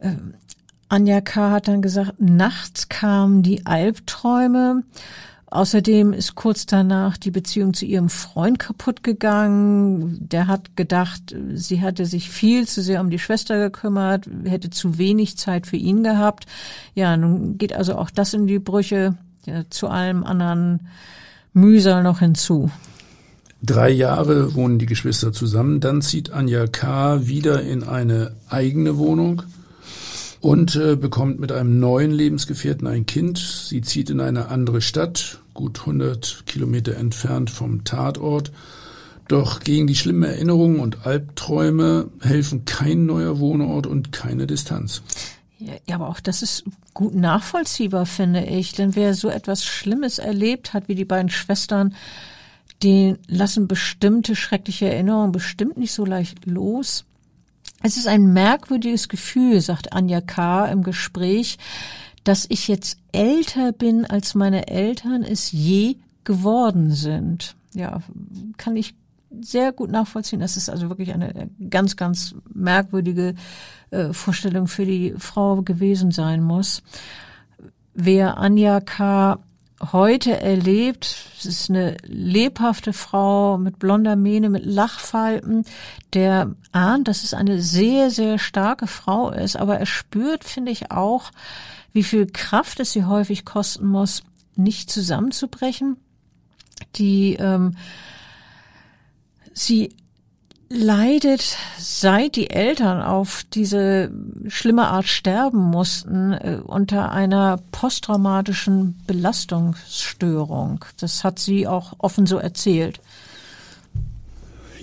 Ähm, 0.02 0.34
Anja 0.90 1.22
K. 1.22 1.52
hat 1.52 1.68
dann 1.68 1.82
gesagt, 1.82 2.20
nachts 2.20 2.90
kamen 2.90 3.42
die 3.42 3.66
Albträume. 3.66 4.84
Außerdem 5.54 6.14
ist 6.14 6.34
kurz 6.34 6.66
danach 6.66 7.16
die 7.16 7.30
Beziehung 7.30 7.76
zu 7.76 7.86
ihrem 7.86 8.10
Freund 8.10 8.58
kaputt 8.58 9.04
gegangen. 9.04 10.18
Der 10.28 10.48
hat 10.48 10.76
gedacht, 10.76 11.36
sie 11.54 11.80
hatte 11.80 12.08
sich 12.08 12.32
viel 12.32 12.68
zu 12.68 12.82
sehr 12.82 13.00
um 13.02 13.12
die 13.12 13.20
Schwester 13.20 13.60
gekümmert, 13.60 14.28
hätte 14.46 14.72
zu 14.72 14.98
wenig 14.98 15.38
Zeit 15.38 15.68
für 15.68 15.78
ihn 15.78 16.04
gehabt. 16.04 16.48
Ja, 16.96 17.16
nun 17.18 17.60
geht 17.60 17.72
also 17.72 17.94
auch 17.98 18.10
das 18.10 18.34
in 18.34 18.48
die 18.48 18.58
Brüche, 18.58 19.16
ja, 19.46 19.62
zu 19.70 19.90
allem 19.90 20.24
anderen 20.24 20.88
Mühsal 21.54 22.02
noch 22.02 22.18
hinzu. 22.18 22.72
Drei 23.62 23.92
Jahre 23.92 24.56
wohnen 24.56 24.80
die 24.80 24.88
Geschwister 24.88 25.34
zusammen, 25.34 25.80
dann 25.82 26.02
zieht 26.02 26.32
Anja 26.32 26.66
K. 26.66 27.28
wieder 27.28 27.62
in 27.62 27.84
eine 27.84 28.32
eigene 28.50 28.98
Wohnung 28.98 29.44
und 30.42 30.76
äh, 30.76 30.96
bekommt 30.96 31.40
mit 31.40 31.52
einem 31.52 31.80
neuen 31.80 32.10
Lebensgefährten 32.10 32.88
ein 32.88 33.06
Kind. 33.06 33.38
Sie 33.38 33.82
zieht 33.82 34.10
in 34.10 34.20
eine 34.20 34.48
andere 34.48 34.82
Stadt, 34.82 35.43
gut 35.54 35.82
100 35.82 36.44
Kilometer 36.46 36.96
entfernt 36.96 37.50
vom 37.50 37.84
Tatort. 37.84 38.52
Doch 39.28 39.62
gegen 39.62 39.88
die 39.88 39.96
schlimmen 39.96 40.24
Erinnerungen 40.24 40.80
und 40.80 41.06
Albträume 41.06 42.10
helfen 42.22 42.66
kein 42.66 43.06
neuer 43.06 43.40
Wohnort 43.40 43.88
und 43.88 44.12
keine 44.12 44.48
Distanz. 44.48 45.02
Ja, 45.60 45.96
aber 45.96 46.10
auch 46.10 46.20
das 46.20 46.42
ist 46.42 46.66
gut 46.94 47.16
nachvollziehbar, 47.16 48.06
finde 48.06 48.44
ich. 48.44 48.74
Denn 48.74 48.96
wer 48.96 49.14
so 49.14 49.30
etwas 49.30 49.64
Schlimmes 49.64 50.20
erlebt 50.20 50.74
hat, 50.74 50.90
wie 50.90 50.96
die 50.96 51.06
beiden 51.06 51.30
Schwestern, 51.30 51.96
den 52.84 53.18
lassen 53.28 53.68
bestimmte 53.68 54.36
schreckliche 54.36 54.92
Erinnerungen 54.92 55.32
bestimmt 55.32 55.78
nicht 55.78 55.94
so 55.94 56.06
leicht 56.06 56.46
los. 56.46 57.06
Es 57.82 57.98
ist 57.98 58.08
ein 58.08 58.34
merkwürdiges 58.34 59.08
Gefühl, 59.08 59.62
sagt 59.62 59.94
Anja 59.94 60.22
K. 60.22 60.66
im 60.66 60.84
Gespräch, 60.84 61.58
dass 62.24 62.46
ich 62.50 62.68
jetzt 62.68 62.98
älter 63.12 63.72
bin, 63.72 64.06
als 64.06 64.36
meine 64.36 64.68
Eltern 64.68 65.24
es 65.24 65.52
je 65.52 65.98
geworden 66.24 66.92
sind. 66.92 67.56
Ja, 67.74 68.02
kann 68.58 68.76
ich 68.76 68.96
sehr 69.42 69.72
gut 69.72 69.90
nachvollziehen. 69.90 70.40
Das 70.40 70.58
ist 70.58 70.70
also 70.70 70.90
wirklich 70.90 71.14
eine 71.14 71.50
ganz, 71.70 71.96
ganz 71.96 72.36
merkwürdige 72.54 73.36
äh, 73.90 74.14
Vorstellung 74.14 74.68
für 74.68 74.86
die 74.86 75.16
Frau 75.18 75.62
gewesen 75.64 76.12
sein 76.12 76.44
muss. 76.44 76.84
Wer 77.94 78.38
Anja 78.38 78.80
K 78.80 79.40
heute 79.92 80.40
erlebt. 80.40 81.18
Es 81.38 81.46
ist 81.46 81.70
eine 81.70 81.98
lebhafte 82.06 82.94
Frau 82.94 83.58
mit 83.58 83.80
blonder 83.80 84.16
Mähne, 84.16 84.50
mit 84.50 84.66
Lachfalten, 84.66 85.66
der 86.14 86.56
ahnt, 86.72 87.08
dass 87.08 87.24
es 87.24 87.34
eine 87.34 87.62
sehr, 87.62 88.10
sehr 88.10 88.40
starke 88.40 88.88
Frau 88.88 89.32
ist. 89.32 89.58
Aber 89.58 89.78
er 89.78 89.86
spürt, 89.86 90.44
finde 90.44 90.72
ich, 90.72 90.92
auch, 90.92 91.32
wie 91.94 92.04
viel 92.04 92.28
Kraft 92.28 92.80
es 92.80 92.92
sie 92.92 93.06
häufig 93.06 93.46
kosten 93.46 93.88
muss, 93.88 94.24
nicht 94.56 94.92
zusammenzubrechen. 94.92 95.98
Die 96.96 97.36
ähm, 97.40 97.76
sie 99.54 99.96
leidet, 100.70 101.56
seit 101.78 102.36
die 102.36 102.50
Eltern 102.50 103.02
auf 103.02 103.46
diese 103.54 104.12
schlimme 104.48 104.88
Art 104.88 105.08
sterben 105.08 105.60
mussten, 105.60 106.34
äh, 106.34 106.60
unter 106.64 107.12
einer 107.12 107.60
posttraumatischen 107.72 108.96
Belastungsstörung. 109.06 110.84
Das 111.00 111.24
hat 111.24 111.38
sie 111.38 111.68
auch 111.68 111.94
offen 112.00 112.26
so 112.26 112.38
erzählt. 112.38 113.00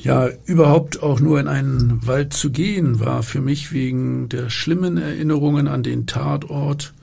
Ja, 0.03 0.29
überhaupt 0.47 1.03
auch 1.03 1.21
nur 1.21 1.41
in 1.41 1.49
einen 1.49 2.07
Wald 2.07 2.33
zu 2.33 2.51
gehen, 2.51 3.01
war 3.01 3.23
für 3.23 3.41
mich 3.41 3.73
wegen 3.73 4.31
der 4.31 4.49
schlimmen 4.49 4.97
Erinnerungen 4.97 5.69
an 5.69 5.83
den 5.83 6.07
Tatort 6.07 6.95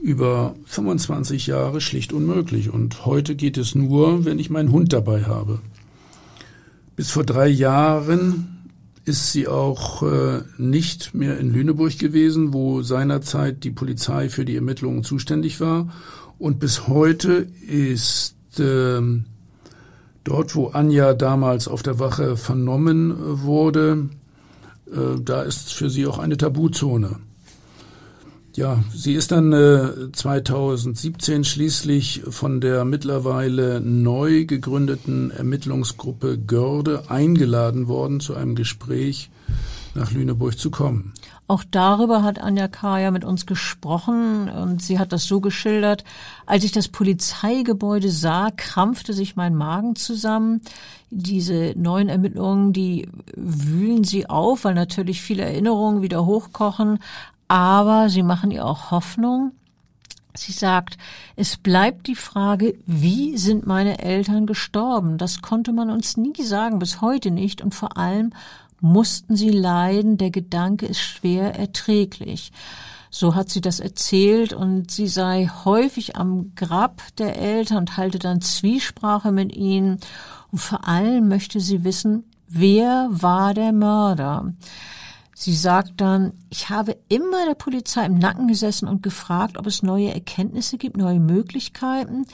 über 0.00 0.54
25 0.66 1.46
Jahre 1.46 1.80
schlicht 1.80 2.12
unmöglich. 2.12 2.70
Und 2.70 3.04
heute 3.04 3.34
geht 3.34 3.58
es 3.58 3.74
nur, 3.74 4.24
wenn 4.24 4.38
ich 4.38 4.50
meinen 4.50 4.72
Hund 4.72 4.92
dabei 4.92 5.24
habe. 5.24 5.60
Bis 6.96 7.10
vor 7.10 7.24
drei 7.24 7.48
Jahren 7.48 8.58
ist 9.04 9.32
sie 9.32 9.48
auch 9.48 10.02
äh, 10.02 10.42
nicht 10.58 11.14
mehr 11.14 11.38
in 11.38 11.52
Lüneburg 11.52 11.98
gewesen, 11.98 12.52
wo 12.52 12.82
seinerzeit 12.82 13.64
die 13.64 13.70
Polizei 13.70 14.28
für 14.28 14.44
die 14.44 14.56
Ermittlungen 14.56 15.02
zuständig 15.02 15.60
war. 15.60 15.88
Und 16.38 16.60
bis 16.60 16.86
heute 16.86 17.46
ist 17.66 18.60
äh, 18.60 19.00
dort, 20.24 20.54
wo 20.54 20.68
Anja 20.68 21.14
damals 21.14 21.68
auf 21.68 21.82
der 21.82 21.98
Wache 21.98 22.36
vernommen 22.36 23.14
wurde, 23.18 24.10
äh, 24.86 25.20
da 25.22 25.42
ist 25.42 25.72
für 25.72 25.90
sie 25.90 26.06
auch 26.06 26.18
eine 26.18 26.36
Tabuzone. 26.36 27.16
Ja, 28.58 28.82
sie 28.92 29.14
ist 29.14 29.30
dann 29.30 29.52
äh, 29.52 30.10
2017 30.10 31.44
schließlich 31.44 32.22
von 32.28 32.60
der 32.60 32.84
mittlerweile 32.84 33.80
neu 33.80 34.46
gegründeten 34.46 35.30
Ermittlungsgruppe 35.30 36.36
Görde 36.38 37.08
eingeladen 37.08 37.86
worden, 37.86 38.18
zu 38.18 38.34
einem 38.34 38.56
Gespräch 38.56 39.30
nach 39.94 40.10
Lüneburg 40.10 40.58
zu 40.58 40.72
kommen. 40.72 41.12
Auch 41.46 41.62
darüber 41.70 42.24
hat 42.24 42.40
Anja 42.40 42.66
Kaya 42.66 43.12
mit 43.12 43.24
uns 43.24 43.46
gesprochen 43.46 44.48
und 44.48 44.82
sie 44.82 44.98
hat 44.98 45.12
das 45.12 45.26
so 45.26 45.40
geschildert. 45.40 46.02
Als 46.44 46.64
ich 46.64 46.72
das 46.72 46.88
Polizeigebäude 46.88 48.10
sah, 48.10 48.50
krampfte 48.50 49.12
sich 49.12 49.36
mein 49.36 49.54
Magen 49.54 49.94
zusammen. 49.94 50.62
Diese 51.10 51.74
neuen 51.76 52.08
Ermittlungen, 52.08 52.72
die 52.72 53.08
wühlen 53.36 54.02
sie 54.02 54.28
auf, 54.28 54.64
weil 54.64 54.74
natürlich 54.74 55.22
viele 55.22 55.44
Erinnerungen 55.44 56.02
wieder 56.02 56.26
hochkochen 56.26 56.98
aber 57.48 58.08
sie 58.08 58.22
machen 58.22 58.50
ihr 58.50 58.64
auch 58.64 58.90
Hoffnung. 58.90 59.52
Sie 60.34 60.52
sagt, 60.52 60.98
es 61.34 61.56
bleibt 61.56 62.06
die 62.06 62.14
Frage, 62.14 62.74
wie 62.86 63.36
sind 63.36 63.66
meine 63.66 63.98
Eltern 63.98 64.46
gestorben? 64.46 65.18
Das 65.18 65.42
konnte 65.42 65.72
man 65.72 65.90
uns 65.90 66.16
nie 66.16 66.42
sagen, 66.42 66.78
bis 66.78 67.00
heute 67.00 67.30
nicht. 67.30 67.60
Und 67.60 67.74
vor 67.74 67.96
allem 67.96 68.32
mussten 68.80 69.34
sie 69.34 69.50
leiden. 69.50 70.16
Der 70.16 70.30
Gedanke 70.30 70.86
ist 70.86 71.00
schwer 71.00 71.58
erträglich. 71.58 72.52
So 73.10 73.34
hat 73.34 73.48
sie 73.48 73.60
das 73.60 73.80
erzählt 73.80 74.52
und 74.52 74.90
sie 74.90 75.08
sei 75.08 75.50
häufig 75.64 76.16
am 76.16 76.52
Grab 76.54 77.02
der 77.16 77.36
Eltern 77.36 77.78
und 77.78 77.96
halte 77.96 78.18
dann 78.18 78.42
Zwiesprache 78.42 79.32
mit 79.32 79.56
ihnen. 79.56 79.98
Und 80.52 80.58
vor 80.58 80.86
allem 80.86 81.28
möchte 81.28 81.58
sie 81.58 81.84
wissen, 81.84 82.24
wer 82.48 83.08
war 83.10 83.54
der 83.54 83.72
Mörder? 83.72 84.52
Sie 85.40 85.54
sagt 85.54 85.92
dann, 85.98 86.32
ich 86.50 86.68
habe 86.68 86.96
immer 87.08 87.46
der 87.46 87.54
Polizei 87.54 88.04
im 88.04 88.18
Nacken 88.18 88.48
gesessen 88.48 88.88
und 88.88 89.04
gefragt, 89.04 89.56
ob 89.56 89.68
es 89.68 89.84
neue 89.84 90.12
Erkenntnisse 90.12 90.78
gibt, 90.78 90.96
neue 90.96 91.20
Möglichkeiten. 91.20 92.26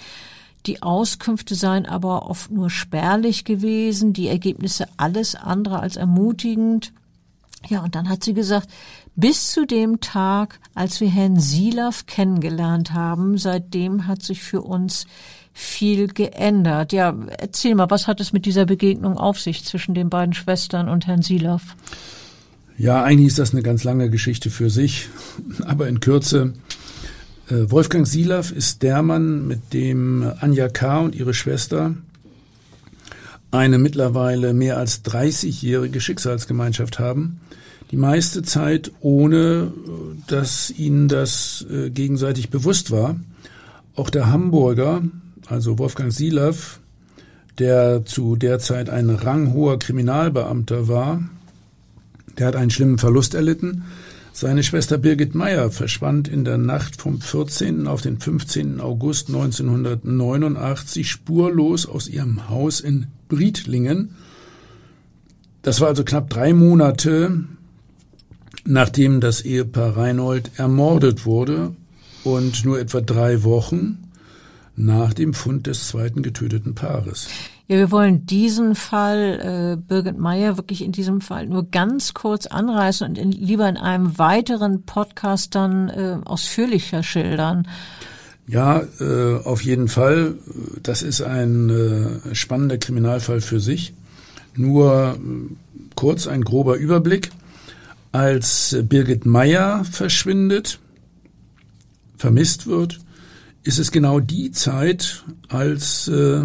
Die 0.65 0.81
Auskünfte 0.81 1.55
seien 1.55 1.85
aber 1.85 2.31
oft 2.31 2.51
nur 2.51 2.71
spärlich 2.71 3.45
gewesen, 3.45 4.15
die 4.15 4.29
Ergebnisse 4.29 4.87
alles 4.97 5.35
andere 5.35 5.81
als 5.81 5.97
ermutigend. 5.97 6.95
Ja, 7.69 7.85
und 7.85 7.95
dann 7.95 8.09
hat 8.09 8.25
sie 8.25 8.33
gesagt, 8.33 8.71
bis 9.17 9.51
zu 9.51 9.67
dem 9.67 10.01
Tag, 10.01 10.59
als 10.75 10.99
wir 11.03 11.11
Herrn 11.11 11.39
Silaf 11.39 12.07
kennengelernt 12.07 12.95
haben, 12.95 13.37
seitdem 13.37 14.07
hat 14.07 14.23
sich 14.23 14.43
für 14.43 14.63
uns 14.63 15.07
viel 15.53 16.07
geändert. 16.07 16.95
Ja, 16.95 17.15
erzähl 17.37 17.75
mal, 17.75 17.91
was 17.91 18.09
hat 18.09 18.23
es 18.23 18.33
mit 18.33 18.47
dieser 18.47 18.65
Begegnung 18.65 19.19
auf 19.19 19.39
sich 19.39 19.63
zwischen 19.63 19.93
den 19.93 20.09
beiden 20.09 20.33
Schwestern 20.33 20.89
und 20.89 21.07
Herrn 21.07 21.21
Silaf? 21.21 21.77
Ja, 22.77 23.05
eigentlich 23.05 23.29
ist 23.29 23.39
das 23.39 23.53
eine 23.53 23.63
ganz 23.63 23.85
lange 23.85 24.11
Geschichte 24.11 24.51
für 24.51 24.69
sich, 24.69 25.09
aber 25.65 25.89
in 25.89 26.01
Kürze. 26.01 26.55
Äh, 27.49 27.71
Wolfgang 27.71 28.07
Silav 28.07 28.51
ist 28.51 28.83
der 28.83 29.03
Mann, 29.03 29.47
mit 29.47 29.73
dem 29.73 30.29
Anja 30.41 30.69
K. 30.69 31.01
und 31.01 31.15
ihre 31.15 31.35
Schwester 31.35 31.95
eine 33.53 33.79
mittlerweile 33.79 34.53
mehr 34.53 34.79
als 34.79 35.05
30-jährige 35.05 36.01
Schicksalsgemeinschaft 36.01 36.99
haben. 36.99 37.41
Die 37.93 37.97
meiste 37.97 38.43
Zeit 38.43 38.91
ohne, 39.01 39.73
dass 40.27 40.71
ihnen 40.71 41.07
das 41.07 41.65
äh, 41.71 41.91
gegenseitig 41.91 42.51
bewusst 42.51 42.91
war. 42.91 43.15
Auch 43.95 44.11
der 44.11 44.33
Hamburger, 44.33 45.03
also 45.47 45.79
Wolfgang 45.79 46.13
Silav, 46.13 46.81
der 47.61 48.05
zu 48.05 48.35
der 48.35 48.59
Zeit 48.59 48.91
ein 48.91 49.11
ranghoher 49.11 49.79
Kriminalbeamter 49.79 50.89
war, 50.89 51.23
der 52.39 52.47
hat 52.49 52.57
einen 52.57 52.71
schlimmen 52.71 52.99
Verlust 52.99 53.35
erlitten. 53.35 53.85
Seine 54.33 54.65
Schwester 54.65 54.99
Birgit 54.99 55.35
Meyer 55.37 55.71
verschwand 55.71 56.27
in 56.27 56.45
der 56.45 56.59
Nacht 56.59 57.01
vom 57.01 57.21
14. 57.21 57.87
auf 57.87 58.03
den 58.03 58.19
15. 58.19 58.81
August 58.81 59.29
1989 59.29 61.09
spurlos 61.09 61.87
aus 61.87 62.09
ihrem 62.09 62.49
Haus 62.49 62.81
in 62.81 63.07
Briedlingen. 63.29 64.17
Das 65.63 65.81
war 65.81 65.89
also 65.89 66.03
knapp 66.03 66.31
drei 66.31 66.53
Monate, 66.53 67.45
nachdem 68.65 69.21
das 69.21 69.43
Ehepaar 69.43 69.97
Reinhold 69.97 70.51
ermordet 70.57 71.27
wurde 71.27 71.75
und 72.25 72.65
nur 72.65 72.81
etwa 72.81 73.01
drei 73.01 73.45
Wochen 73.45 73.99
nach 74.77 75.15
dem 75.15 75.33
Fund 75.33 75.69
des 75.69 75.89
zweiten 75.89 76.23
getöteten 76.23 76.75
Paares. 76.75 77.29
Ja, 77.67 77.79
wir 77.79 77.91
wollen 77.91 78.27
diesen 78.27 78.75
Fall, 78.75 79.77
äh, 79.79 79.83
Birgit 79.83 80.19
Meyer, 80.19 80.59
wirklich 80.59 80.83
in 80.83 80.93
diesem 80.93 81.23
Fall 81.23 81.47
nur 81.47 81.71
ganz 81.71 82.13
kurz 82.13 82.47
anreißen 82.47 83.09
und 83.09 83.17
in, 83.17 83.33
lieber 83.33 83.67
in 83.67 83.79
einem 83.79 84.19
weiteren 84.19 84.83
Podcast 84.83 85.55
dann 85.55 85.89
äh, 85.89 86.19
ausführlicher 86.27 87.03
schildern. 87.03 87.67
Ja, 88.47 88.83
äh, 89.01 89.37
auf 89.45 89.63
jeden 89.63 89.89
Fall. 89.89 90.35
Das 90.83 91.01
ist 91.01 91.23
ein 91.23 91.71
äh, 91.71 92.35
spannender 92.35 92.77
Kriminalfall 92.77 93.41
für 93.41 93.61
sich. 93.61 93.95
Nur 94.55 95.15
äh, 95.15 95.55
kurz 95.95 96.27
ein 96.27 96.43
grober 96.43 96.77
Überblick. 96.77 97.31
Als 98.13 98.77
Birgit 98.83 99.25
Meyer 99.25 99.85
verschwindet, 99.85 100.79
vermisst 102.19 102.67
wird, 102.67 103.01
ist 103.63 103.79
es 103.79 103.91
genau 103.91 104.21
die 104.21 104.51
Zeit, 104.51 105.25
als 105.49 106.07
äh, 106.09 106.45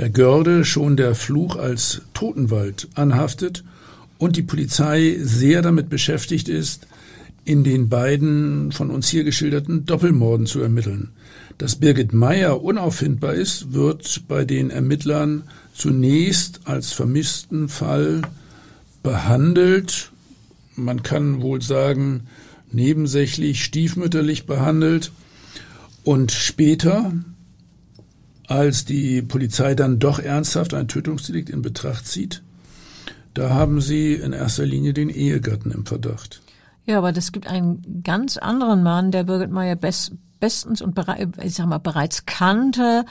der 0.00 0.08
Görde 0.08 0.64
schon 0.64 0.96
der 0.96 1.14
Fluch 1.14 1.56
als 1.56 2.00
Totenwald 2.14 2.88
anhaftet 2.94 3.64
und 4.16 4.36
die 4.36 4.42
Polizei 4.42 5.18
sehr 5.20 5.60
damit 5.60 5.90
beschäftigt 5.90 6.48
ist, 6.48 6.86
in 7.44 7.64
den 7.64 7.90
beiden 7.90 8.72
von 8.72 8.90
uns 8.90 9.10
hier 9.10 9.24
geschilderten 9.24 9.84
Doppelmorden 9.84 10.46
zu 10.46 10.62
ermitteln. 10.62 11.10
Dass 11.58 11.76
Birgit 11.76 12.14
Meyer 12.14 12.62
unauffindbar 12.62 13.34
ist, 13.34 13.74
wird 13.74 14.22
bei 14.26 14.46
den 14.46 14.70
Ermittlern 14.70 15.42
zunächst 15.74 16.60
als 16.64 16.92
vermissten 16.92 17.68
Fall 17.68 18.22
behandelt. 19.02 20.12
Man 20.76 21.02
kann 21.02 21.42
wohl 21.42 21.60
sagen, 21.60 22.22
nebensächlich, 22.72 23.62
stiefmütterlich 23.62 24.46
behandelt. 24.46 25.12
Und 26.04 26.32
später, 26.32 27.12
als 28.50 28.84
die 28.84 29.22
Polizei 29.22 29.74
dann 29.74 30.00
doch 30.00 30.18
ernsthaft 30.18 30.74
ein 30.74 30.88
Tötungsdelikt 30.88 31.50
in 31.50 31.62
Betracht 31.62 32.06
zieht, 32.06 32.42
da 33.32 33.50
haben 33.50 33.80
sie 33.80 34.14
in 34.14 34.32
erster 34.32 34.66
Linie 34.66 34.92
den 34.92 35.08
Ehegatten 35.08 35.70
im 35.70 35.86
Verdacht. 35.86 36.42
Ja, 36.84 36.98
aber 36.98 37.16
es 37.16 37.30
gibt 37.30 37.46
einen 37.46 38.02
ganz 38.02 38.36
anderen 38.36 38.82
Mann, 38.82 39.12
der 39.12 39.22
Birgit 39.22 39.52
Meyer 39.52 39.76
best, 39.76 40.12
bestens 40.40 40.82
und 40.82 40.98
ich 41.42 41.54
sag 41.54 41.66
mal, 41.66 41.78
bereits 41.78 42.26
kannte 42.26 43.04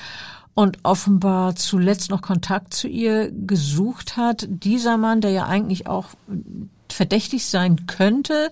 und 0.56 0.80
offenbar 0.84 1.56
zuletzt 1.56 2.10
noch 2.10 2.22
Kontakt 2.22 2.74
zu 2.74 2.90
ihr 2.90 3.32
gesucht 3.32 4.18
hat. 4.18 4.46
Dieser 4.50 4.98
Mann, 4.98 5.22
der 5.22 5.32
ja 5.32 5.46
eigentlich 5.46 5.88
auch 5.88 6.08
verdächtig 7.00 7.46
sein 7.46 7.88
könnte, 7.88 8.50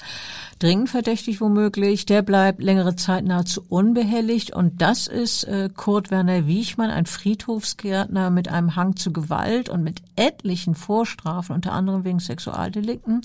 dringend 0.59 0.89
verdächtig 0.89 1.41
womöglich, 1.41 2.05
der 2.05 2.21
bleibt 2.21 2.63
längere 2.63 2.95
Zeit 2.95 3.25
nahezu 3.25 3.61
unbehelligt 3.67 4.55
und 4.55 4.81
das 4.81 5.07
ist 5.07 5.43
äh, 5.43 5.69
Kurt 5.75 6.11
Werner 6.11 6.47
Wiechmann, 6.47 6.89
ein 6.89 7.07
Friedhofsgärtner 7.07 8.29
mit 8.29 8.47
einem 8.47 8.77
Hang 8.77 8.95
zu 8.95 9.11
Gewalt 9.11 9.67
und 9.67 9.83
mit 9.83 10.01
etlichen 10.15 10.75
Vorstrafen, 10.75 11.55
unter 11.55 11.73
anderem 11.73 12.05
wegen 12.05 12.21
Sexualdelikten. 12.21 13.19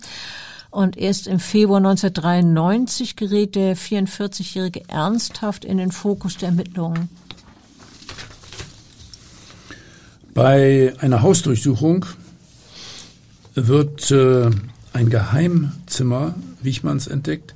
Und 0.71 0.97
erst 0.97 1.29
im 1.29 1.39
Februar 1.39 1.79
1993 1.79 3.15
gerät 3.15 3.55
der 3.55 3.77
44-Jährige 3.77 4.89
ernsthaft 4.89 5.65
in 5.65 5.77
den 5.77 5.93
Fokus 5.93 6.37
der 6.37 6.49
Ermittlungen. 6.49 7.09
Bei 10.35 10.93
einer 10.99 11.23
Hausdurchsuchung 11.23 12.07
wird 13.55 14.11
äh, 14.11 14.51
ein 14.93 15.11
Geheimzimmer 15.11 16.35
Wichmanns 16.63 17.07
entdeckt, 17.07 17.55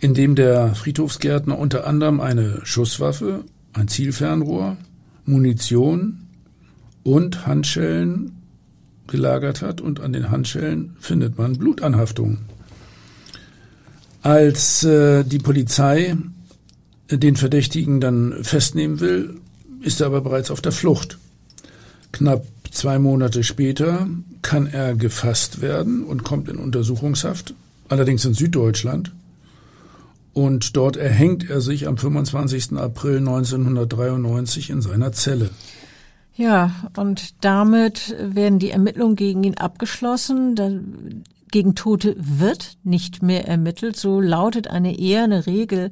in 0.00 0.14
dem 0.14 0.34
der 0.34 0.74
Friedhofsgärtner 0.74 1.58
unter 1.58 1.86
anderem 1.86 2.20
eine 2.20 2.60
Schusswaffe, 2.64 3.44
ein 3.72 3.88
Zielfernrohr, 3.88 4.76
Munition 5.24 6.28
und 7.04 7.46
Handschellen 7.46 8.32
gelagert 9.06 9.62
hat 9.62 9.80
und 9.80 10.00
an 10.00 10.12
den 10.12 10.30
Handschellen 10.30 10.96
findet 10.98 11.38
man 11.38 11.58
Blutanhaftungen. 11.58 12.38
Als 14.22 14.84
äh, 14.84 15.24
die 15.24 15.38
Polizei 15.38 16.16
den 17.10 17.36
Verdächtigen 17.36 18.00
dann 18.00 18.42
festnehmen 18.42 19.00
will, 19.00 19.40
ist 19.80 20.00
er 20.00 20.06
aber 20.06 20.20
bereits 20.20 20.50
auf 20.50 20.60
der 20.60 20.72
Flucht. 20.72 21.18
Knapp 22.12 22.46
zwei 22.72 22.98
Monate 22.98 23.44
später 23.44 24.08
kann 24.40 24.66
er 24.66 24.94
gefasst 24.94 25.60
werden 25.60 26.02
und 26.02 26.24
kommt 26.24 26.48
in 26.48 26.56
Untersuchungshaft, 26.56 27.54
allerdings 27.88 28.24
in 28.24 28.34
Süddeutschland. 28.34 29.12
Und 30.32 30.76
dort 30.76 30.96
erhängt 30.96 31.48
er 31.48 31.60
sich 31.60 31.86
am 31.86 31.98
25. 31.98 32.72
April 32.78 33.18
1993 33.18 34.70
in 34.70 34.80
seiner 34.80 35.12
Zelle. 35.12 35.50
Ja, 36.34 36.70
und 36.96 37.44
damit 37.44 38.16
werden 38.18 38.58
die 38.58 38.70
Ermittlungen 38.70 39.16
gegen 39.16 39.44
ihn 39.44 39.58
abgeschlossen. 39.58 41.24
Gegen 41.50 41.74
Tote 41.74 42.16
wird 42.18 42.78
nicht 42.82 43.22
mehr 43.22 43.46
ermittelt. 43.46 43.96
So 43.96 44.20
lautet 44.20 44.68
eine 44.68 44.98
eherne 44.98 45.46
Regel 45.46 45.90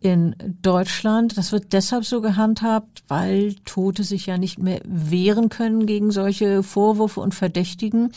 in 0.00 0.36
Deutschland. 0.62 1.36
Das 1.38 1.52
wird 1.52 1.72
deshalb 1.72 2.04
so 2.04 2.20
gehandhabt, 2.20 3.02
weil 3.08 3.54
Tote 3.64 4.04
sich 4.04 4.26
ja 4.26 4.38
nicht 4.38 4.58
mehr 4.58 4.80
wehren 4.84 5.48
können 5.48 5.86
gegen 5.86 6.10
solche 6.10 6.62
Vorwürfe 6.62 7.20
und 7.20 7.34
Verdächtigen. 7.34 8.12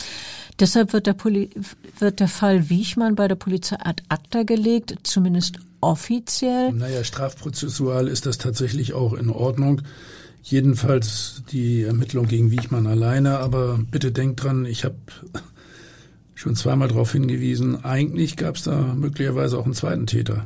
Deshalb 0.59 0.93
wird 0.93 1.07
der, 1.07 1.13
Poli 1.13 1.49
wird 1.97 2.19
der 2.19 2.27
Fall 2.27 2.69
Wiechmann 2.69 3.15
bei 3.15 3.27
der 3.27 3.36
Polizei 3.36 3.77
ad 3.80 4.03
acta 4.09 4.43
gelegt, 4.43 4.95
zumindest 5.03 5.59
offiziell. 5.82 6.73
Naja, 6.73 7.03
strafprozessual 7.03 8.07
ist 8.07 8.25
das 8.25 8.38
tatsächlich 8.38 8.93
auch 8.93 9.13
in 9.13 9.30
Ordnung. 9.30 9.82
Jedenfalls 10.43 11.43
die 11.51 11.84
Ermittlung 11.84 12.27
gegen 12.27 12.51
Wiechmann 12.51 12.88
alleine. 12.88 13.39
Aber 13.39 13.80
bitte 13.89 14.11
denkt 14.11 14.43
dran, 14.43 14.65
ich 14.65 14.84
habe 14.84 14.95
schon 16.39 16.55
zweimal 16.55 16.88
darauf 16.88 17.11
hingewiesen, 17.11 17.84
eigentlich 17.84 18.38
gab 18.38 18.55
es 18.55 18.63
da 18.63 18.93
möglicherweise 18.95 19.57
auch 19.57 19.65
einen 19.65 19.73
zweiten 19.73 20.07
Täter. 20.07 20.45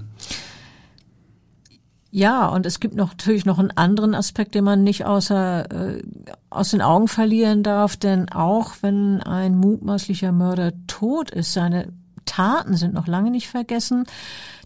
Ja, 2.16 2.46
und 2.46 2.68
es 2.68 2.80
gibt 2.80 2.94
noch, 2.94 3.10
natürlich 3.10 3.44
noch 3.44 3.58
einen 3.58 3.72
anderen 3.72 4.14
Aspekt, 4.14 4.54
den 4.54 4.66
man 4.66 4.84
nicht 4.84 5.04
außer, 5.04 5.96
äh, 5.96 6.04
aus 6.52 6.70
den 6.70 6.84
Augen 6.84 7.08
verlieren 7.08 7.64
darf, 7.64 7.98
denn 7.98 8.30
auch 8.30 8.74
wenn 8.82 9.24
ein 9.24 9.58
mutmaßlicher 9.58 10.32
Mörder 10.32 10.74
tot 10.86 11.32
ist, 11.32 11.54
seine 11.54 11.92
Taten 12.26 12.78
sind 12.78 12.94
noch 12.94 13.08
lange 13.08 13.32
nicht 13.32 13.48
vergessen. 13.48 14.06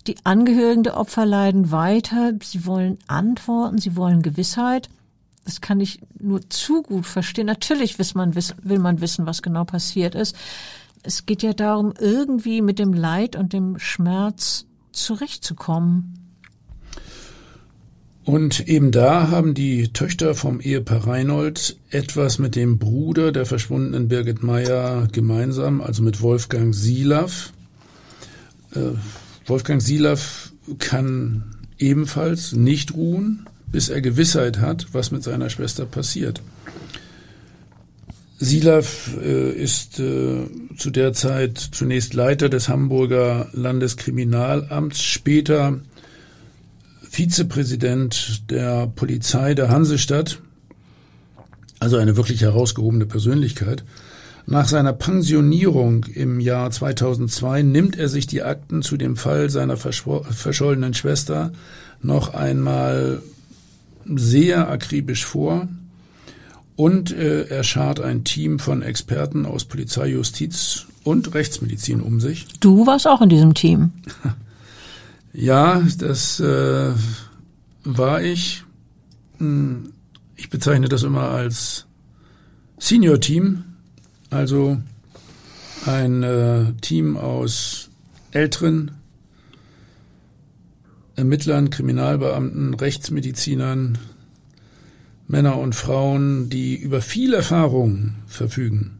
Die 0.07 0.17
Angehörigen 0.25 0.83
der 0.83 0.97
Opfer 0.97 1.25
leiden 1.25 1.71
weiter. 1.71 2.33
Sie 2.43 2.65
wollen 2.65 2.97
Antworten, 3.07 3.77
sie 3.77 3.95
wollen 3.95 4.21
Gewissheit. 4.21 4.89
Das 5.45 5.61
kann 5.61 5.79
ich 5.79 6.01
nur 6.19 6.49
zu 6.49 6.83
gut 6.83 7.05
verstehen. 7.05 7.45
Natürlich 7.45 7.97
will 7.97 8.07
man, 8.15 8.35
will 8.35 8.79
man 8.79 8.99
wissen, 8.99 9.25
was 9.25 9.41
genau 9.41 9.63
passiert 9.63 10.15
ist. 10.15 10.35
Es 11.01 11.25
geht 11.25 11.43
ja 11.43 11.53
darum, 11.53 11.93
irgendwie 11.97 12.61
mit 12.61 12.77
dem 12.77 12.91
Leid 12.91 13.37
und 13.37 13.53
dem 13.53 13.79
Schmerz 13.79 14.65
zurechtzukommen. 14.91 16.26
Und 18.27 18.67
eben 18.67 18.91
da 18.91 19.29
haben 19.29 19.53
die 19.53 19.87
Töchter 19.93 20.35
vom 20.35 20.59
Ehepaar 20.59 21.07
Reinhold 21.07 21.77
etwas 21.91 22.39
mit 22.39 22.57
dem 22.57 22.77
Bruder 22.77 23.31
der 23.31 23.45
verschwundenen 23.45 24.09
Birgit 24.09 24.43
Meyer 24.43 25.07
gemeinsam, 25.09 25.79
also 25.79 26.03
mit 26.03 26.21
Wolfgang 26.21 26.75
Silaff. 26.75 27.53
Äh, 28.75 28.97
Wolfgang 29.45 29.81
Silaff 29.81 30.51
kann 30.77 31.55
ebenfalls 31.79 32.51
nicht 32.51 32.95
ruhen, 32.95 33.47
bis 33.71 33.87
er 33.87 34.01
Gewissheit 34.01 34.59
hat, 34.59 34.87
was 34.91 35.11
mit 35.11 35.23
seiner 35.23 35.49
Schwester 35.49 35.85
passiert. 35.85 36.41
Silaff 38.39 39.15
äh, 39.23 39.51
ist 39.53 40.01
äh, 40.01 40.49
zu 40.75 40.89
der 40.89 41.13
Zeit 41.13 41.57
zunächst 41.59 42.13
Leiter 42.13 42.49
des 42.49 42.67
Hamburger 42.67 43.47
Landeskriminalamts, 43.53 45.01
später 45.01 45.79
Vizepräsident 47.09 48.49
der 48.51 48.87
Polizei 48.87 49.53
der 49.53 49.69
Hansestadt, 49.69 50.39
also 51.79 51.97
eine 51.97 52.17
wirklich 52.17 52.41
herausgehobene 52.41 53.05
Persönlichkeit. 53.05 53.83
Nach 54.45 54.67
seiner 54.67 54.93
Pensionierung 54.93 56.05
im 56.05 56.39
Jahr 56.39 56.71
2002 56.71 57.63
nimmt 57.63 57.97
er 57.97 58.07
sich 58.07 58.27
die 58.27 58.43
Akten 58.43 58.81
zu 58.81 58.95
dem 58.95 59.17
Fall 59.17 59.49
seiner 59.49 59.75
verschollenen 59.75 60.93
Schwester 60.93 61.51
noch 62.01 62.33
einmal 62.33 63.21
sehr 64.05 64.69
akribisch 64.69 65.25
vor 65.25 65.67
und 66.77 67.11
äh, 67.11 67.47
er 67.47 67.63
schart 67.63 67.99
ein 67.99 68.23
Team 68.23 68.59
von 68.59 68.81
Experten 68.81 69.45
aus 69.45 69.65
Polizei, 69.65 70.07
Justiz 70.07 70.85
und 71.03 71.33
Rechtsmedizin 71.33 72.01
um 72.01 72.21
sich. 72.21 72.45
Du 72.59 72.87
warst 72.87 73.07
auch 73.07 73.21
in 73.21 73.29
diesem 73.29 73.53
Team. 73.53 73.91
Ja, 75.39 75.85
das 75.99 76.39
äh, 76.39 76.93
war 77.83 78.23
ich. 78.23 78.63
Hm, 79.37 79.93
ich 80.35 80.49
bezeichne 80.49 80.89
das 80.89 81.03
immer 81.03 81.29
als 81.29 81.85
Senior 82.79 83.19
Team, 83.19 83.63
also 84.31 84.81
ein 85.85 86.23
äh, 86.23 86.73
Team 86.81 87.17
aus 87.17 87.89
älteren 88.31 88.93
Ermittlern, 91.15 91.69
Kriminalbeamten, 91.69 92.73
Rechtsmedizinern, 92.73 93.99
Männer 95.27 95.59
und 95.59 95.75
Frauen, 95.75 96.49
die 96.49 96.75
über 96.75 96.99
viel 96.99 97.35
Erfahrung 97.35 98.15
verfügen. 98.25 98.97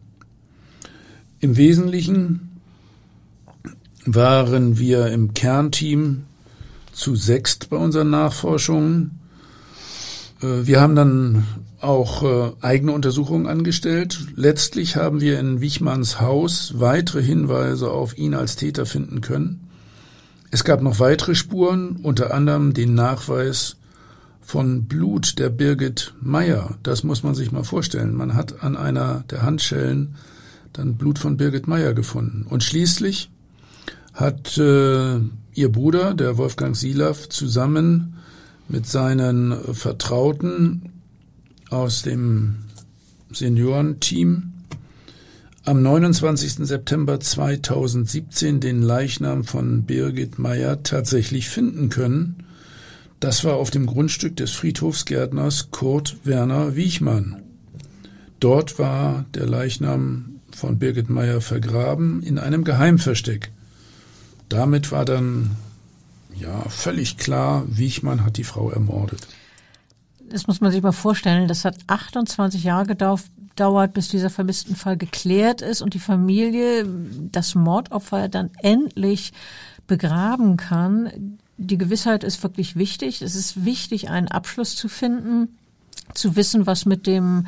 Im 1.40 1.58
Wesentlichen 1.58 2.62
waren 4.06 4.78
wir 4.78 5.08
im 5.08 5.34
Kernteam 5.34 6.27
zu 6.98 7.16
sechst 7.16 7.70
bei 7.70 7.78
unseren 7.78 8.10
Nachforschungen. 8.10 9.20
Äh, 10.42 10.66
wir 10.66 10.82
haben 10.82 10.96
dann 10.96 11.46
auch 11.80 12.24
äh, 12.24 12.52
eigene 12.62 12.92
Untersuchungen 12.92 13.46
angestellt. 13.46 14.20
Letztlich 14.36 14.96
haben 14.96 15.22
wir 15.22 15.40
in 15.40 15.62
Wichmanns 15.62 16.20
Haus 16.20 16.74
weitere 16.78 17.22
Hinweise 17.22 17.92
auf 17.92 18.18
ihn 18.18 18.34
als 18.34 18.56
Täter 18.56 18.86
finden 18.86 19.22
können. 19.22 19.70
Es 20.50 20.64
gab 20.64 20.82
noch 20.82 21.00
weitere 21.00 21.36
Spuren, 21.36 21.98
unter 22.02 22.34
anderem 22.34 22.74
den 22.74 22.96
Nachweis 22.96 23.78
von 24.42 24.86
Blut 24.86 25.38
der 25.38 25.50
Birgit 25.50 26.14
Meyer. 26.20 26.78
Das 26.82 27.04
muss 27.04 27.22
man 27.22 27.36
sich 27.36 27.52
mal 27.52 27.64
vorstellen. 27.64 28.16
Man 28.16 28.34
hat 28.34 28.64
an 28.64 28.76
einer 28.76 29.24
der 29.30 29.44
Handschellen 29.44 30.16
dann 30.74 30.96
Blut 30.96 31.20
von 31.20 31.38
Birgit 31.38 31.68
Meyer 31.68 31.94
gefunden. 31.94 32.46
Und 32.50 32.64
schließlich 32.64 33.30
hat 34.14 34.58
äh, 34.58 35.20
ihr 35.58 35.72
Bruder, 35.72 36.14
der 36.14 36.38
Wolfgang 36.38 36.76
Silaff, 36.76 37.30
zusammen 37.30 38.18
mit 38.70 38.86
seinen 38.86 39.74
Vertrauten 39.74 40.92
aus 41.70 42.04
dem 42.04 42.58
Seniorenteam 43.32 44.54
am 45.66 45.82
29. 45.82 46.66
September 46.66 47.20
2017 47.20 48.60
den 48.60 48.82
Leichnam 48.82 49.44
von 49.44 49.84
Birgit 49.84 50.40
Meyer 50.40 50.84
tatsächlich 50.84 51.50
finden 51.50 51.90
können. 51.90 52.44
Das 53.20 53.44
war 53.44 53.56
auf 53.56 53.72
dem 53.72 53.88
Grundstück 53.88 54.36
des 54.38 54.52
Friedhofsgärtners 54.52 55.72
Kurt 55.72 56.18
Werner 56.24 56.76
Wiechmann. 56.76 57.42
Dort 58.40 58.78
war 58.78 59.26
der 59.34 59.48
Leichnam 59.48 60.40
von 60.56 60.78
Birgit 60.78 61.10
Meyer 61.10 61.42
vergraben 61.42 62.22
in 62.22 62.38
einem 62.38 62.64
Geheimversteck. 62.64 63.52
Damit 64.50 64.92
war 64.92 65.06
dann 65.06 65.52
ja 66.36 66.62
völlig 66.70 67.18
klar, 67.18 67.64
Wiechmann 67.68 68.24
hat 68.24 68.38
die 68.38 68.44
Frau 68.44 68.70
ermordet. 68.70 69.28
Das 70.30 70.48
muss 70.48 70.62
man 70.62 70.72
sich 70.72 70.82
mal 70.82 70.92
vorstellen. 70.92 71.48
Das 71.48 71.66
hat 71.66 71.78
28 71.88 72.64
Jahre 72.64 72.86
gedauert, 72.86 73.94
bis 73.94 74.10
dieser 74.10 74.30
vermissten 74.30 74.76
Fall 74.76 74.98
geklärt 74.98 75.62
ist 75.62 75.82
und 75.82 75.94
die 75.94 76.00
Familie 76.00 76.86
das 77.32 77.56
Mordopfer 77.56 78.28
dann 78.28 78.52
endlich 78.62 79.32
begraben 79.88 80.58
kann. 80.58 81.40
Die 81.58 81.78
Gewissheit 81.78 82.24
ist 82.24 82.44
wirklich 82.44 82.76
wichtig. 82.76 83.22
Es 83.22 83.36
ist 83.36 83.64
wichtig, 83.66 84.10
einen 84.10 84.28
Abschluss 84.28 84.76
zu 84.76 84.90
finden, 84.90 85.58
zu 86.14 86.36
wissen, 86.36 86.68
was 86.68 86.86
mit 86.86 87.08
dem 87.08 87.48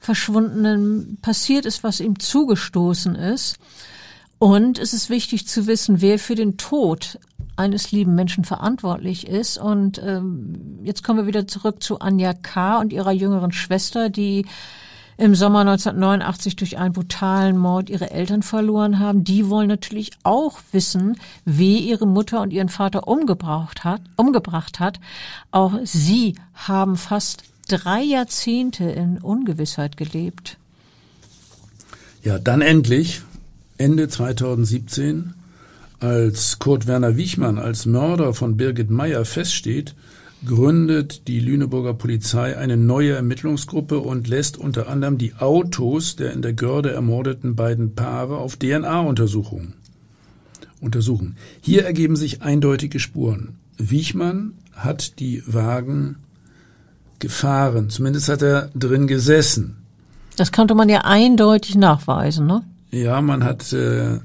Verschwundenen 0.00 1.18
passiert 1.22 1.64
ist, 1.64 1.84
was 1.84 2.00
ihm 2.00 2.18
zugestoßen 2.18 3.14
ist. 3.14 3.56
Und 4.38 4.78
es 4.78 4.92
ist 4.92 5.08
wichtig 5.08 5.46
zu 5.48 5.66
wissen, 5.66 6.00
wer 6.00 6.18
für 6.18 6.34
den 6.34 6.58
Tod 6.58 7.18
eines 7.56 7.90
lieben 7.90 8.14
Menschen 8.14 8.44
verantwortlich 8.44 9.26
ist. 9.26 9.56
Und 9.56 10.00
ähm, 10.04 10.80
jetzt 10.82 11.02
kommen 11.02 11.20
wir 11.20 11.26
wieder 11.26 11.46
zurück 11.46 11.82
zu 11.82 12.00
Anja 12.00 12.34
K. 12.34 12.78
und 12.78 12.92
ihrer 12.92 13.12
jüngeren 13.12 13.52
Schwester, 13.52 14.10
die 14.10 14.44
im 15.18 15.34
Sommer 15.34 15.60
1989 15.60 16.56
durch 16.56 16.76
einen 16.76 16.92
brutalen 16.92 17.56
Mord 17.56 17.88
ihre 17.88 18.10
Eltern 18.10 18.42
verloren 18.42 18.98
haben. 18.98 19.24
Die 19.24 19.48
wollen 19.48 19.68
natürlich 19.68 20.10
auch 20.22 20.58
wissen, 20.72 21.16
wie 21.46 21.78
ihre 21.78 22.06
Mutter 22.06 22.42
und 22.42 22.52
ihren 22.52 22.68
Vater 22.68 23.08
umgebracht 23.08 23.84
hat, 23.84 24.02
umgebracht 24.16 24.78
hat. 24.78 25.00
Auch 25.50 25.72
sie 25.84 26.34
haben 26.52 26.96
fast 26.96 27.44
drei 27.68 28.02
Jahrzehnte 28.02 28.84
in 28.84 29.18
Ungewissheit 29.18 29.96
gelebt. 29.96 30.58
Ja, 32.22 32.38
dann 32.38 32.60
endlich 32.60 33.22
Ende 33.78 34.08
2017, 34.08 35.34
als 36.00 36.58
Kurt 36.58 36.86
Werner 36.86 37.16
Wichmann 37.16 37.58
als 37.58 37.86
Mörder 37.86 38.34
von 38.34 38.56
Birgit 38.56 38.90
Meyer 38.90 39.24
feststeht, 39.24 39.94
gründet 40.44 41.28
die 41.28 41.40
Lüneburger 41.40 41.94
Polizei 41.94 42.56
eine 42.56 42.76
neue 42.76 43.12
Ermittlungsgruppe 43.14 43.98
und 43.98 44.28
lässt 44.28 44.58
unter 44.58 44.88
anderem 44.88 45.18
die 45.18 45.34
Autos 45.34 46.16
der 46.16 46.32
in 46.32 46.42
der 46.42 46.52
Görde 46.52 46.92
ermordeten 46.92 47.56
beiden 47.56 47.94
Paare 47.94 48.36
auf 48.36 48.56
DNA-Untersuchungen 48.56 49.74
untersuchen. 50.80 51.36
Hier 51.60 51.84
ergeben 51.84 52.16
sich 52.16 52.42
eindeutige 52.42 53.00
Spuren. 53.00 53.56
Wichmann 53.78 54.52
hat 54.72 55.20
die 55.20 55.42
Wagen 55.46 56.16
gefahren, 57.18 57.90
zumindest 57.90 58.28
hat 58.28 58.42
er 58.42 58.70
drin 58.74 59.06
gesessen. 59.06 59.76
Das 60.36 60.52
konnte 60.52 60.74
man 60.74 60.88
ja 60.88 61.00
eindeutig 61.04 61.76
nachweisen, 61.76 62.46
ne? 62.46 62.62
Ja, 62.96 63.20
man 63.20 63.44
hat 63.44 63.74
äh, 63.74 64.14
äh 64.14 64.20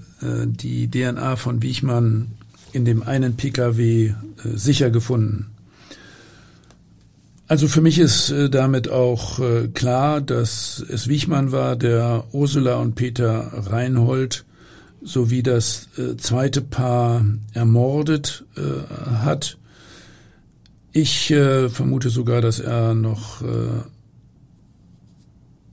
die 0.45 0.89
DNA 0.89 1.35
von 1.35 1.61
Wiechmann 1.61 2.31
in 2.71 2.85
dem 2.85 3.03
einen 3.03 3.35
Pkw 3.35 4.05
äh, 4.05 4.13
sicher 4.53 4.89
gefunden. 4.91 5.47
Also 7.49 7.67
für 7.67 7.81
mich 7.81 7.99
ist 7.99 8.29
äh, 8.29 8.49
damit 8.49 8.89
auch 8.89 9.39
äh, 9.39 9.67
klar, 9.67 10.21
dass 10.21 10.81
es 10.87 11.09
Wiechmann 11.09 11.51
war, 11.51 11.75
der 11.75 12.23
Ursula 12.31 12.75
und 12.75 12.95
Peter 12.95 13.51
Reinhold 13.69 14.45
sowie 15.01 15.43
das 15.43 15.89
äh, 15.97 16.15
zweite 16.15 16.61
Paar 16.61 17.25
ermordet 17.53 18.45
äh, 18.55 19.15
hat. 19.15 19.57
Ich 20.93 21.29
äh, 21.29 21.67
vermute 21.67 22.09
sogar, 22.09 22.39
dass 22.39 22.59
er 22.61 22.93
noch 22.93 23.41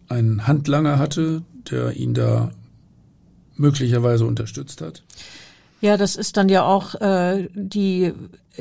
einen 0.08 0.46
Handlanger 0.48 0.98
hatte, 0.98 1.42
der 1.70 1.94
ihn 1.96 2.14
da 2.14 2.50
möglicherweise 3.58 4.26
unterstützt 4.26 4.80
hat? 4.80 5.02
Ja, 5.80 5.96
das 5.96 6.16
ist 6.16 6.36
dann 6.36 6.48
ja 6.48 6.64
auch 6.64 6.96
äh, 6.96 7.48
die 7.54 8.12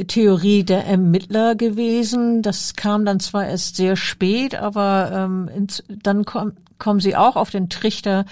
Theorie 0.08 0.64
der 0.64 0.86
Ermittler 0.86 1.56
gewesen. 1.56 2.44
Das 2.44 2.76
kam 2.76 3.06
dann 3.06 3.20
zwar 3.20 3.48
erst 3.48 3.76
sehr 3.76 3.96
spät, 3.96 4.54
aber 4.54 5.12
ähm, 5.14 5.50
ins, 5.56 5.84
dann 5.88 6.26
kom 6.26 6.54
kommen 6.80 7.00
sie 7.00 7.16
auch 7.16 7.36
auf 7.36 7.50
den 7.50 7.70
Trichter, 7.70 8.26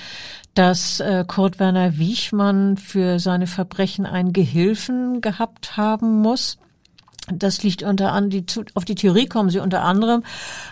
dass 0.54 1.00
äh, 1.00 1.26
Kurt 1.28 1.60
Werner 1.60 1.98
Wiechmann 1.98 2.78
für 2.78 3.18
seine 3.18 3.48
Verbrechen 3.48 4.06
einen 4.06 4.34
Gehilfen 4.34 5.20
gehabt 5.20 5.78
haben 5.78 6.22
muss. 6.22 6.60
Das 7.34 7.64
liegt 7.64 7.82
unter 7.82 8.12
anderem, 8.12 8.46
auf 8.76 8.86
die 8.86 8.94
Theorie 8.94 9.26
kommen 9.26 9.50
sie 9.50 9.58
unter 9.58 9.82
anderem, 9.82 10.22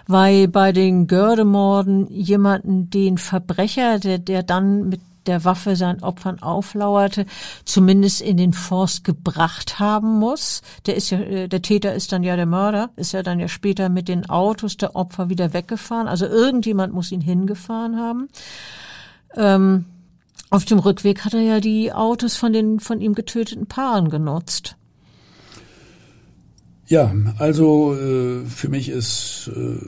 weil 0.06 0.48
bei 0.48 0.72
den 0.72 1.08
Gördemorden 1.08 2.08
jemanden, 2.12 2.92
den 2.92 3.18
Verbrecher, 3.18 3.98
der, 3.98 4.20
der 4.20 4.44
dann 4.44 4.90
mit 4.90 5.02
der 5.26 5.46
Waffe 5.46 5.76
seinen 5.76 6.04
Opfern 6.04 6.42
auflauerte, 6.42 7.26
zumindest 7.66 8.22
in 8.22 8.38
den 8.38 8.54
Forst 8.54 9.04
gebracht 9.04 9.80
haben 9.80 10.20
muss. 10.20 10.62
Der 10.86 10.96
ist 10.96 11.10
ja, 11.10 11.20
äh, 11.20 11.48
der 11.48 11.62
Täter 11.62 11.94
ist 11.94 12.12
dann 12.12 12.24
ja 12.24 12.36
der 12.36 12.46
Mörder, 12.46 12.90
ist 12.96 13.14
ja 13.14 13.24
dann 13.24 13.40
ja 13.40 13.48
später 13.48 13.90
mit 13.90 14.08
den 14.08 14.30
Autos 14.30 14.78
der 14.78 14.96
Opfer 14.96 15.30
wieder 15.30 15.54
weggefahren. 15.54 16.08
Also 16.08 16.26
irgendjemand 16.26 16.94
muss 16.94 17.12
ihn 17.12 17.22
hingefahren 17.22 17.98
haben. 17.98 18.30
Ähm, 19.36 19.86
auf 20.50 20.66
dem 20.66 20.80
Rückweg 20.80 21.26
hat 21.26 21.34
er 21.34 21.42
ja 21.42 21.60
die 21.60 21.92
Autos 21.92 22.36
von 22.36 22.54
den 22.54 22.80
von 22.80 23.02
ihm 23.02 23.16
getöteten 23.16 23.66
Paaren 23.66 24.10
genutzt. 24.10 24.76
Ja, 26.86 27.12
also 27.40 27.96
äh, 27.96 28.46
für 28.46 28.70
mich 28.70 28.90
ist 28.90 29.50
äh, 29.56 29.80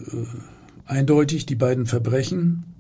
eindeutig 0.86 1.46
die 1.46 1.56
beiden 1.56 1.86
Verbrechen 1.86 2.75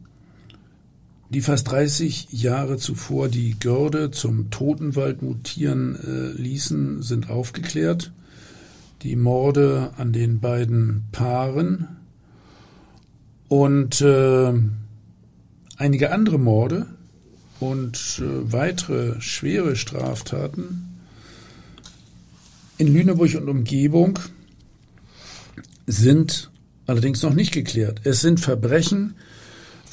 die 1.29 1.41
fast 1.41 1.71
30 1.71 2.27
Jahre 2.31 2.77
zuvor 2.77 3.29
die 3.29 3.57
Görde 3.59 4.11
zum 4.11 4.51
Totenwald 4.51 5.21
mutieren 5.21 5.95
äh, 5.95 6.39
ließen, 6.39 7.01
sind 7.01 7.29
aufgeklärt. 7.29 8.11
Die 9.01 9.15
Morde 9.15 9.91
an 9.97 10.13
den 10.13 10.39
beiden 10.39 11.05
Paaren 11.11 11.87
und 13.47 14.01
äh, 14.01 14.53
einige 15.77 16.11
andere 16.11 16.39
Morde 16.39 16.87
und 17.59 18.21
äh, 18.21 18.51
weitere 18.51 19.19
schwere 19.21 19.75
Straftaten 19.75 20.95
in 22.77 22.93
Lüneburg 22.93 23.35
und 23.35 23.49
Umgebung 23.49 24.19
sind 25.87 26.51
allerdings 26.87 27.21
noch 27.21 27.33
nicht 27.33 27.53
geklärt. 27.53 28.01
Es 28.03 28.21
sind 28.21 28.39
Verbrechen, 28.39 29.15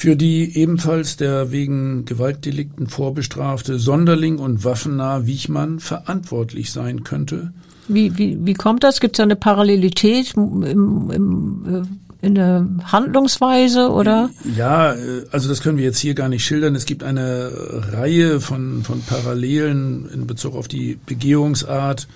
für 0.03 0.17
die 0.17 0.59
ebenfalls 0.59 1.17
der 1.17 1.53
wegen 1.53 2.07
Gewaltdelikten 2.07 2.89
vorbestrafte 2.89 3.79
Sonderling 3.79 4.41
und 4.41 4.65
Waffennah 4.65 5.27
Wiechmann 5.27 5.79
verantwortlich 5.79 6.73
sein 6.73 7.05
könnte. 7.05 7.53
Wie, 7.87 8.19
wie, 8.19 8.37
wie 8.45 8.55
kommt 8.55 8.83
das? 8.83 8.99
Gibt 8.99 9.17
es 9.17 9.23
eine 9.23 9.37
Parallelität 9.37 10.35
im, 10.35 11.09
im, 11.09 11.85
äh, 12.21 12.27
in 12.27 12.35
der 12.35 12.67
Handlungsweise 12.83 13.91
oder? 13.91 14.31
Ja, 14.57 14.93
äh, 14.93 15.25
also 15.31 15.49
das 15.49 15.63
können 15.63 15.79
wir 15.79 15.85
jetzt 15.85 16.01
hier 16.01 16.15
gar 16.15 16.29
nicht 16.29 16.45
schildern. 16.45 16.75
Es 16.75 16.85
gibt 16.85 17.05
eine 17.05 17.53
Reihe 17.93 18.41
von, 18.41 18.83
von 18.83 19.03
Parallelen 19.03 20.11
in 20.13 20.27
Bezug 20.27 20.57
auf 20.57 20.67
die 20.67 20.99
Begehungsart, 21.07 22.09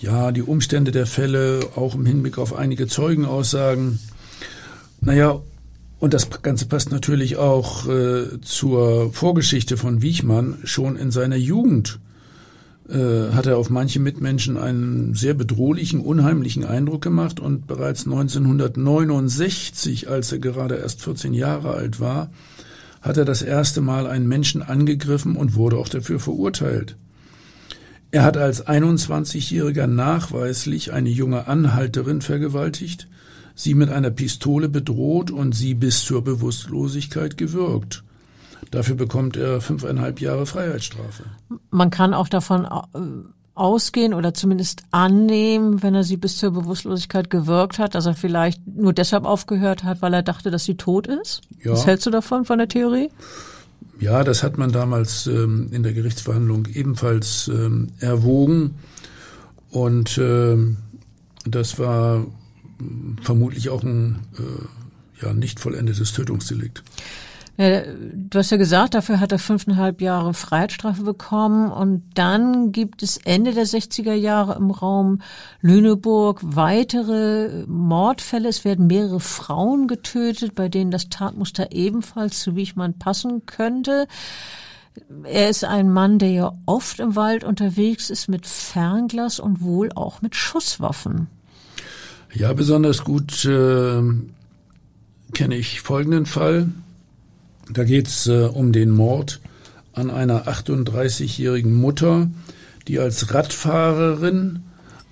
ja, 0.00 0.32
die 0.32 0.40
Umstände 0.40 0.92
der 0.92 1.04
Fälle, 1.04 1.60
auch 1.76 1.94
im 1.94 2.06
Hinblick 2.06 2.38
auf 2.38 2.56
einige 2.56 2.86
Zeugenaussagen. 2.86 3.98
Naja, 5.02 5.42
und 6.00 6.14
das 6.14 6.30
Ganze 6.42 6.66
passt 6.66 6.92
natürlich 6.92 7.36
auch 7.36 7.88
äh, 7.88 8.40
zur 8.40 9.12
Vorgeschichte 9.12 9.76
von 9.76 10.00
Wiechmann. 10.00 10.58
Schon 10.64 10.96
in 10.96 11.10
seiner 11.10 11.36
Jugend 11.36 11.98
äh, 12.88 13.32
hat 13.32 13.46
er 13.46 13.58
auf 13.58 13.68
manche 13.68 13.98
Mitmenschen 13.98 14.56
einen 14.56 15.14
sehr 15.14 15.34
bedrohlichen, 15.34 16.00
unheimlichen 16.00 16.64
Eindruck 16.64 17.02
gemacht 17.02 17.40
und 17.40 17.66
bereits 17.66 18.06
1969, 18.06 20.08
als 20.08 20.32
er 20.32 20.38
gerade 20.38 20.76
erst 20.76 21.02
14 21.02 21.34
Jahre 21.34 21.72
alt 21.72 21.98
war, 21.98 22.30
hat 23.02 23.16
er 23.16 23.24
das 23.24 23.42
erste 23.42 23.80
Mal 23.80 24.06
einen 24.06 24.28
Menschen 24.28 24.62
angegriffen 24.62 25.36
und 25.36 25.56
wurde 25.56 25.78
auch 25.78 25.88
dafür 25.88 26.20
verurteilt. 26.20 26.96
Er 28.10 28.22
hat 28.22 28.38
als 28.38 28.66
21-Jähriger 28.66 29.86
nachweislich 29.86 30.92
eine 30.92 31.10
junge 31.10 31.46
Anhalterin 31.46 32.22
vergewaltigt, 32.22 33.06
sie 33.58 33.74
mit 33.74 33.90
einer 33.90 34.10
Pistole 34.10 34.68
bedroht 34.68 35.32
und 35.32 35.52
sie 35.52 35.74
bis 35.74 36.04
zur 36.04 36.22
Bewusstlosigkeit 36.22 37.36
gewürgt. 37.36 38.04
Dafür 38.70 38.94
bekommt 38.94 39.36
er 39.36 39.60
fünfeinhalb 39.60 40.20
Jahre 40.20 40.46
Freiheitsstrafe. 40.46 41.24
Man 41.70 41.90
kann 41.90 42.14
auch 42.14 42.28
davon 42.28 42.66
äh, 42.66 42.98
ausgehen 43.54 44.14
oder 44.14 44.32
zumindest 44.32 44.82
annehmen, 44.92 45.82
wenn 45.82 45.96
er 45.96 46.04
sie 46.04 46.16
bis 46.16 46.36
zur 46.36 46.52
Bewusstlosigkeit 46.52 47.30
gewirkt 47.30 47.80
hat, 47.80 47.96
dass 47.96 48.06
er 48.06 48.14
vielleicht 48.14 48.64
nur 48.66 48.92
deshalb 48.92 49.24
aufgehört 49.24 49.82
hat, 49.82 50.02
weil 50.02 50.14
er 50.14 50.22
dachte, 50.22 50.52
dass 50.52 50.64
sie 50.64 50.76
tot 50.76 51.08
ist? 51.08 51.40
Ja. 51.64 51.72
Was 51.72 51.84
hältst 51.84 52.06
du 52.06 52.10
davon, 52.10 52.44
von 52.44 52.58
der 52.58 52.68
Theorie? 52.68 53.10
Ja, 53.98 54.22
das 54.22 54.44
hat 54.44 54.56
man 54.56 54.70
damals 54.70 55.26
ähm, 55.26 55.70
in 55.72 55.82
der 55.82 55.94
Gerichtsverhandlung 55.94 56.66
ebenfalls 56.72 57.48
ähm, 57.48 57.88
erwogen. 57.98 58.76
Und 59.70 60.16
ähm, 60.18 60.76
das 61.44 61.80
war 61.80 62.24
vermutlich 63.22 63.70
auch 63.70 63.82
ein 63.82 64.20
äh, 64.38 65.24
ja, 65.24 65.32
nicht 65.32 65.60
vollendetes 65.60 66.12
Tötungsdelikt. 66.12 66.82
Ja, 67.60 67.82
du 67.82 68.38
hast 68.38 68.50
ja 68.50 68.56
gesagt, 68.56 68.94
dafür 68.94 69.18
hat 69.18 69.32
er 69.32 69.40
fünfeinhalb 69.40 70.00
Jahre 70.00 70.32
Freiheitsstrafe 70.32 71.02
bekommen 71.02 71.72
und 71.72 72.04
dann 72.14 72.70
gibt 72.70 73.02
es 73.02 73.16
Ende 73.16 73.52
der 73.52 73.66
60er 73.66 74.12
Jahre 74.12 74.54
im 74.54 74.70
Raum 74.70 75.22
Lüneburg 75.60 76.38
weitere 76.44 77.64
Mordfälle. 77.66 78.48
Es 78.48 78.64
werden 78.64 78.86
mehrere 78.86 79.18
Frauen 79.18 79.88
getötet, 79.88 80.54
bei 80.54 80.68
denen 80.68 80.92
das 80.92 81.08
Tatmuster 81.08 81.72
ebenfalls 81.72 82.38
zu 82.38 82.54
Wichmann 82.54 82.96
passen 82.96 83.44
könnte. 83.44 84.06
Er 85.24 85.48
ist 85.48 85.64
ein 85.64 85.90
Mann, 85.92 86.20
der 86.20 86.30
ja 86.30 86.52
oft 86.64 87.00
im 87.00 87.16
Wald 87.16 87.42
unterwegs 87.42 88.08
ist 88.08 88.28
mit 88.28 88.46
Fernglas 88.46 89.40
und 89.40 89.62
wohl 89.62 89.90
auch 89.96 90.22
mit 90.22 90.36
Schusswaffen. 90.36 91.26
Ja, 92.34 92.52
besonders 92.52 93.04
gut 93.04 93.44
äh, 93.46 94.02
kenne 95.32 95.56
ich 95.56 95.80
folgenden 95.80 96.26
Fall. 96.26 96.68
Da 97.70 97.84
geht's 97.84 98.26
äh, 98.26 98.44
um 98.52 98.72
den 98.72 98.90
Mord 98.90 99.40
an 99.94 100.10
einer 100.10 100.46
38-jährigen 100.46 101.74
Mutter, 101.74 102.28
die 102.86 102.98
als 102.98 103.32
Radfahrerin 103.34 104.60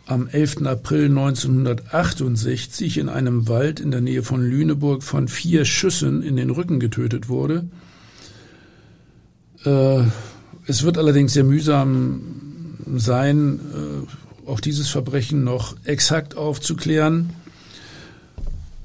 am 0.06 0.28
11. 0.28 0.66
April 0.66 1.06
1968 1.06 2.98
in 2.98 3.08
einem 3.08 3.48
Wald 3.48 3.80
in 3.80 3.90
der 3.90 4.00
Nähe 4.00 4.22
von 4.22 4.42
Lüneburg 4.42 5.02
von 5.02 5.26
vier 5.26 5.64
Schüssen 5.64 6.22
in 6.22 6.36
den 6.36 6.50
Rücken 6.50 6.78
getötet 6.78 7.28
wurde. 7.28 7.68
Äh, 9.64 10.02
es 10.66 10.82
wird 10.82 10.98
allerdings 10.98 11.32
sehr 11.32 11.44
mühsam 11.44 12.20
sein, 12.94 13.58
äh, 13.74 14.25
auch 14.46 14.60
dieses 14.60 14.88
Verbrechen 14.88 15.44
noch 15.44 15.76
exakt 15.84 16.36
aufzuklären. 16.36 17.30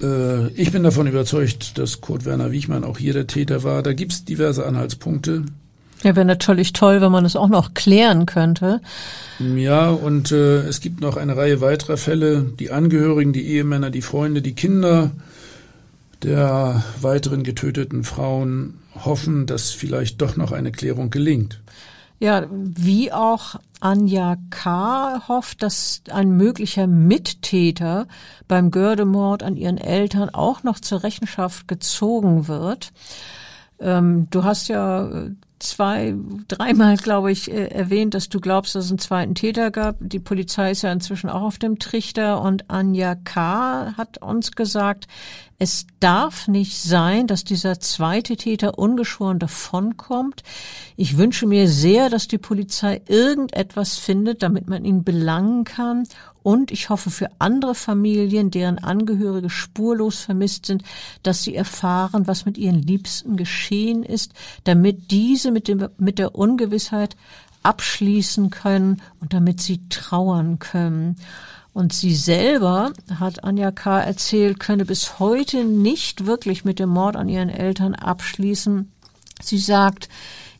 Äh, 0.01 0.47
ich 0.49 0.71
bin 0.71 0.83
davon 0.83 1.07
überzeugt, 1.07 1.77
dass 1.77 2.01
Kurt 2.01 2.25
Werner 2.25 2.51
Wiechmann 2.51 2.83
auch 2.83 2.97
hier 2.97 3.13
der 3.13 3.27
Täter 3.27 3.63
war. 3.63 3.83
Da 3.83 3.93
gibt 3.93 4.11
es 4.13 4.25
diverse 4.25 4.65
Anhaltspunkte. 4.65 5.43
Ja, 6.03 6.15
wäre 6.15 6.25
natürlich 6.25 6.73
toll, 6.73 6.99
wenn 7.01 7.11
man 7.11 7.25
es 7.25 7.35
auch 7.35 7.49
noch 7.49 7.75
klären 7.75 8.25
könnte. 8.25 8.81
Ja, 9.39 9.91
und 9.91 10.31
äh, 10.31 10.61
es 10.61 10.81
gibt 10.81 10.99
noch 10.99 11.15
eine 11.15 11.37
Reihe 11.37 11.61
weiterer 11.61 11.97
Fälle. 11.97 12.45
Die 12.59 12.71
Angehörigen, 12.71 13.33
die 13.33 13.45
Ehemänner, 13.45 13.91
die 13.91 14.01
Freunde, 14.01 14.41
die 14.41 14.55
Kinder 14.55 15.11
der 16.23 16.83
weiteren 17.01 17.43
getöteten 17.43 18.03
Frauen 18.03 18.75
hoffen, 18.95 19.45
dass 19.45 19.71
vielleicht 19.71 20.21
doch 20.21 20.37
noch 20.37 20.51
eine 20.51 20.71
Klärung 20.71 21.09
gelingt. 21.09 21.59
Ja, 22.21 22.45
wie 22.51 23.11
auch 23.11 23.55
Anja 23.79 24.37
K. 24.51 25.27
hofft, 25.27 25.63
dass 25.63 26.03
ein 26.11 26.29
möglicher 26.37 26.85
Mittäter 26.85 28.07
beim 28.47 28.69
Gördemord 28.69 29.41
an 29.41 29.57
ihren 29.57 29.79
Eltern 29.79 30.29
auch 30.29 30.61
noch 30.61 30.79
zur 30.79 31.01
Rechenschaft 31.01 31.67
gezogen 31.67 32.47
wird. 32.47 32.93
Ähm, 33.79 34.27
du 34.29 34.43
hast 34.43 34.67
ja 34.67 35.07
äh, 35.09 35.31
zwei, 35.57 36.13
dreimal, 36.47 36.97
glaube 36.97 37.31
ich, 37.31 37.51
äh, 37.51 37.69
erwähnt, 37.69 38.13
dass 38.13 38.29
du 38.29 38.39
glaubst, 38.39 38.75
dass 38.75 38.85
es 38.85 38.91
einen 38.91 38.99
zweiten 38.99 39.33
Täter 39.33 39.71
gab. 39.71 39.95
Die 39.99 40.19
Polizei 40.19 40.69
ist 40.69 40.83
ja 40.83 40.91
inzwischen 40.91 41.27
auch 41.27 41.41
auf 41.41 41.57
dem 41.57 41.79
Trichter 41.79 42.39
und 42.43 42.69
Anja 42.69 43.15
K. 43.15 43.93
hat 43.97 44.19
uns 44.19 44.51
gesagt, 44.51 45.07
es 45.61 45.85
darf 45.99 46.47
nicht 46.47 46.81
sein, 46.81 47.27
dass 47.27 47.43
dieser 47.43 47.79
zweite 47.79 48.35
Täter 48.35 48.79
ungeschoren 48.79 49.37
davonkommt. 49.37 50.41
Ich 50.97 51.17
wünsche 51.17 51.45
mir 51.45 51.69
sehr, 51.69 52.09
dass 52.09 52.27
die 52.27 52.39
Polizei 52.39 52.99
irgendetwas 53.05 53.99
findet, 53.99 54.41
damit 54.41 54.67
man 54.67 54.85
ihn 54.85 55.03
belangen 55.03 55.63
kann 55.63 56.07
und 56.41 56.71
ich 56.71 56.89
hoffe 56.89 57.11
für 57.11 57.29
andere 57.37 57.75
Familien, 57.75 58.49
deren 58.49 58.79
Angehörige 58.79 59.51
spurlos 59.51 60.21
vermisst 60.21 60.65
sind, 60.65 60.81
dass 61.21 61.43
sie 61.43 61.53
erfahren, 61.53 62.25
was 62.25 62.45
mit 62.45 62.57
ihren 62.57 62.81
Liebsten 62.81 63.37
geschehen 63.37 64.01
ist, 64.01 64.33
damit 64.63 65.11
diese 65.11 65.51
mit, 65.51 65.67
dem, 65.67 65.89
mit 65.99 66.17
der 66.17 66.33
Ungewissheit 66.33 67.15
abschließen 67.61 68.49
können 68.49 68.99
und 69.19 69.33
damit 69.35 69.61
sie 69.61 69.87
trauern 69.89 70.57
können. 70.57 71.17
Und 71.73 71.93
sie 71.93 72.15
selber, 72.15 72.91
hat 73.19 73.43
Anja 73.43 73.71
K. 73.71 74.01
erzählt, 74.01 74.59
könne 74.59 74.85
bis 74.85 75.19
heute 75.19 75.63
nicht 75.63 76.25
wirklich 76.25 76.65
mit 76.65 76.79
dem 76.79 76.89
Mord 76.89 77.15
an 77.15 77.29
ihren 77.29 77.49
Eltern 77.49 77.95
abschließen. 77.95 78.91
Sie 79.41 79.57
sagt, 79.57 80.09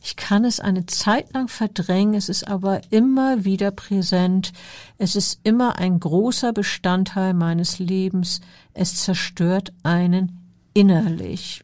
ich 0.02 0.16
kann 0.16 0.44
es 0.44 0.58
eine 0.58 0.86
Zeit 0.86 1.32
lang 1.32 1.48
verdrängen, 1.48 2.14
es 2.14 2.28
ist 2.28 2.48
aber 2.48 2.80
immer 2.90 3.44
wieder 3.44 3.70
präsent. 3.70 4.52
Es 4.98 5.14
ist 5.14 5.38
immer 5.44 5.78
ein 5.78 6.00
großer 6.00 6.52
Bestandteil 6.52 7.34
meines 7.34 7.78
Lebens. 7.78 8.40
Es 8.74 8.96
zerstört 8.96 9.72
einen 9.84 10.40
innerlich. 10.74 11.62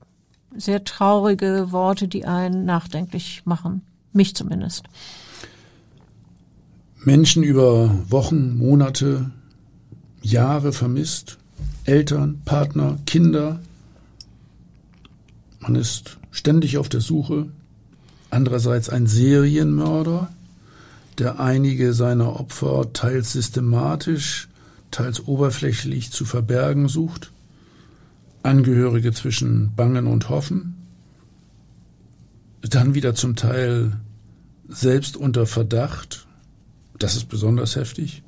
Sehr 0.55 0.85
traurige 0.85 1.73
Worte, 1.73 2.07
die 2.07 2.27
einen 2.27 2.65
nachdenklich 2.65 3.43
machen. 3.45 3.83
Mich 4.13 4.37
zumindest. 4.37 4.85
Menschen 7.05 7.43
über 7.43 7.91
Wochen, 8.09 8.57
Monate, 8.57 9.31
Jahre 10.31 10.73
vermisst. 10.73 11.39
Eltern, 11.85 12.41
Partner, 12.45 12.99
Kinder. 13.07 13.61
Man 15.61 15.75
ist 15.75 16.19
ständig 16.31 16.79
auf 16.79 16.89
der 16.89 17.01
Suche. 17.01 17.47
Andererseits 18.31 18.91
ein 18.91 19.07
Serienmörder, 19.07 20.31
der 21.17 21.41
einige 21.41 21.95
seiner 21.95 22.39
Opfer 22.39 22.93
teils 22.93 23.33
systematisch, 23.33 24.49
teils 24.91 25.27
oberflächlich 25.27 26.11
zu 26.11 26.25
verbergen 26.25 26.89
sucht, 26.89 27.33
Angehörige 28.43 29.13
zwischen 29.13 29.75
Bangen 29.75 30.07
und 30.07 30.29
Hoffen, 30.29 30.77
dann 32.61 32.95
wieder 32.95 33.15
zum 33.15 33.35
Teil 33.35 33.99
selbst 34.69 35.17
unter 35.17 35.47
Verdacht, 35.47 36.27
das 36.99 37.17
ist 37.17 37.29
besonders 37.29 37.77
heftig, 37.77 38.23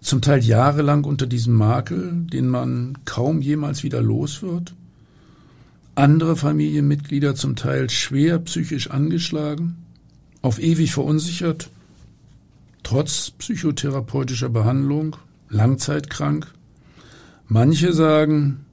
zum 0.00 0.22
Teil 0.22 0.42
jahrelang 0.42 1.04
unter 1.04 1.26
diesem 1.26 1.54
Makel, 1.54 2.12
den 2.32 2.48
man 2.48 2.98
kaum 3.04 3.42
jemals 3.42 3.82
wieder 3.82 4.00
los 4.00 4.42
wird, 4.42 4.74
andere 5.94 6.36
Familienmitglieder 6.36 7.34
zum 7.34 7.56
Teil 7.56 7.90
schwer 7.90 8.38
psychisch 8.38 8.90
angeschlagen, 8.90 9.76
auf 10.42 10.58
ewig 10.58 10.92
verunsichert, 10.92 11.70
trotz 12.82 13.30
psychotherapeutischer 13.32 14.48
Behandlung, 14.48 15.16
langzeitkrank. 15.50 16.46
Manche 17.48 17.92
sagen, 17.92 18.64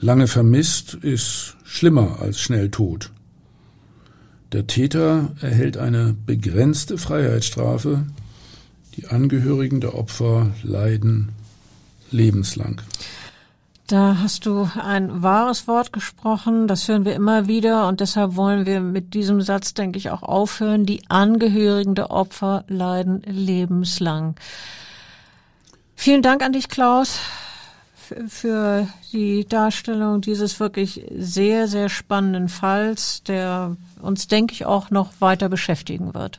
lange 0.00 0.26
vermisst 0.26 0.94
ist 0.94 1.56
schlimmer 1.64 2.18
als 2.20 2.40
schnell 2.40 2.70
tot. 2.70 3.10
Der 4.52 4.66
Täter 4.66 5.32
erhält 5.40 5.76
eine 5.76 6.14
begrenzte 6.26 6.98
Freiheitsstrafe, 6.98 8.04
die 9.00 9.08
Angehörigen 9.08 9.80
der 9.80 9.94
Opfer 9.94 10.50
leiden 10.62 11.30
lebenslang. 12.10 12.82
Da 13.86 14.18
hast 14.22 14.46
du 14.46 14.68
ein 14.80 15.22
wahres 15.22 15.66
Wort 15.66 15.92
gesprochen, 15.92 16.68
das 16.68 16.86
hören 16.86 17.04
wir 17.04 17.14
immer 17.14 17.48
wieder 17.48 17.88
und 17.88 18.00
deshalb 18.00 18.36
wollen 18.36 18.66
wir 18.66 18.80
mit 18.80 19.14
diesem 19.14 19.40
Satz, 19.40 19.74
denke 19.74 19.98
ich, 19.98 20.10
auch 20.10 20.22
aufhören. 20.22 20.84
Die 20.84 21.02
Angehörigen 21.08 21.94
der 21.94 22.10
Opfer 22.10 22.64
leiden 22.68 23.22
lebenslang. 23.26 24.36
Vielen 25.96 26.22
Dank 26.22 26.42
an 26.44 26.52
dich, 26.52 26.68
Klaus, 26.68 27.18
für 28.28 28.86
die 29.12 29.46
Darstellung 29.48 30.20
dieses 30.20 30.60
wirklich 30.60 31.04
sehr, 31.16 31.68
sehr 31.68 31.88
spannenden 31.88 32.48
Falls, 32.48 33.22
der 33.22 33.76
uns, 34.00 34.28
denke 34.28 34.52
ich, 34.52 34.66
auch 34.66 34.90
noch 34.90 35.12
weiter 35.20 35.48
beschäftigen 35.48 36.14
wird. 36.14 36.38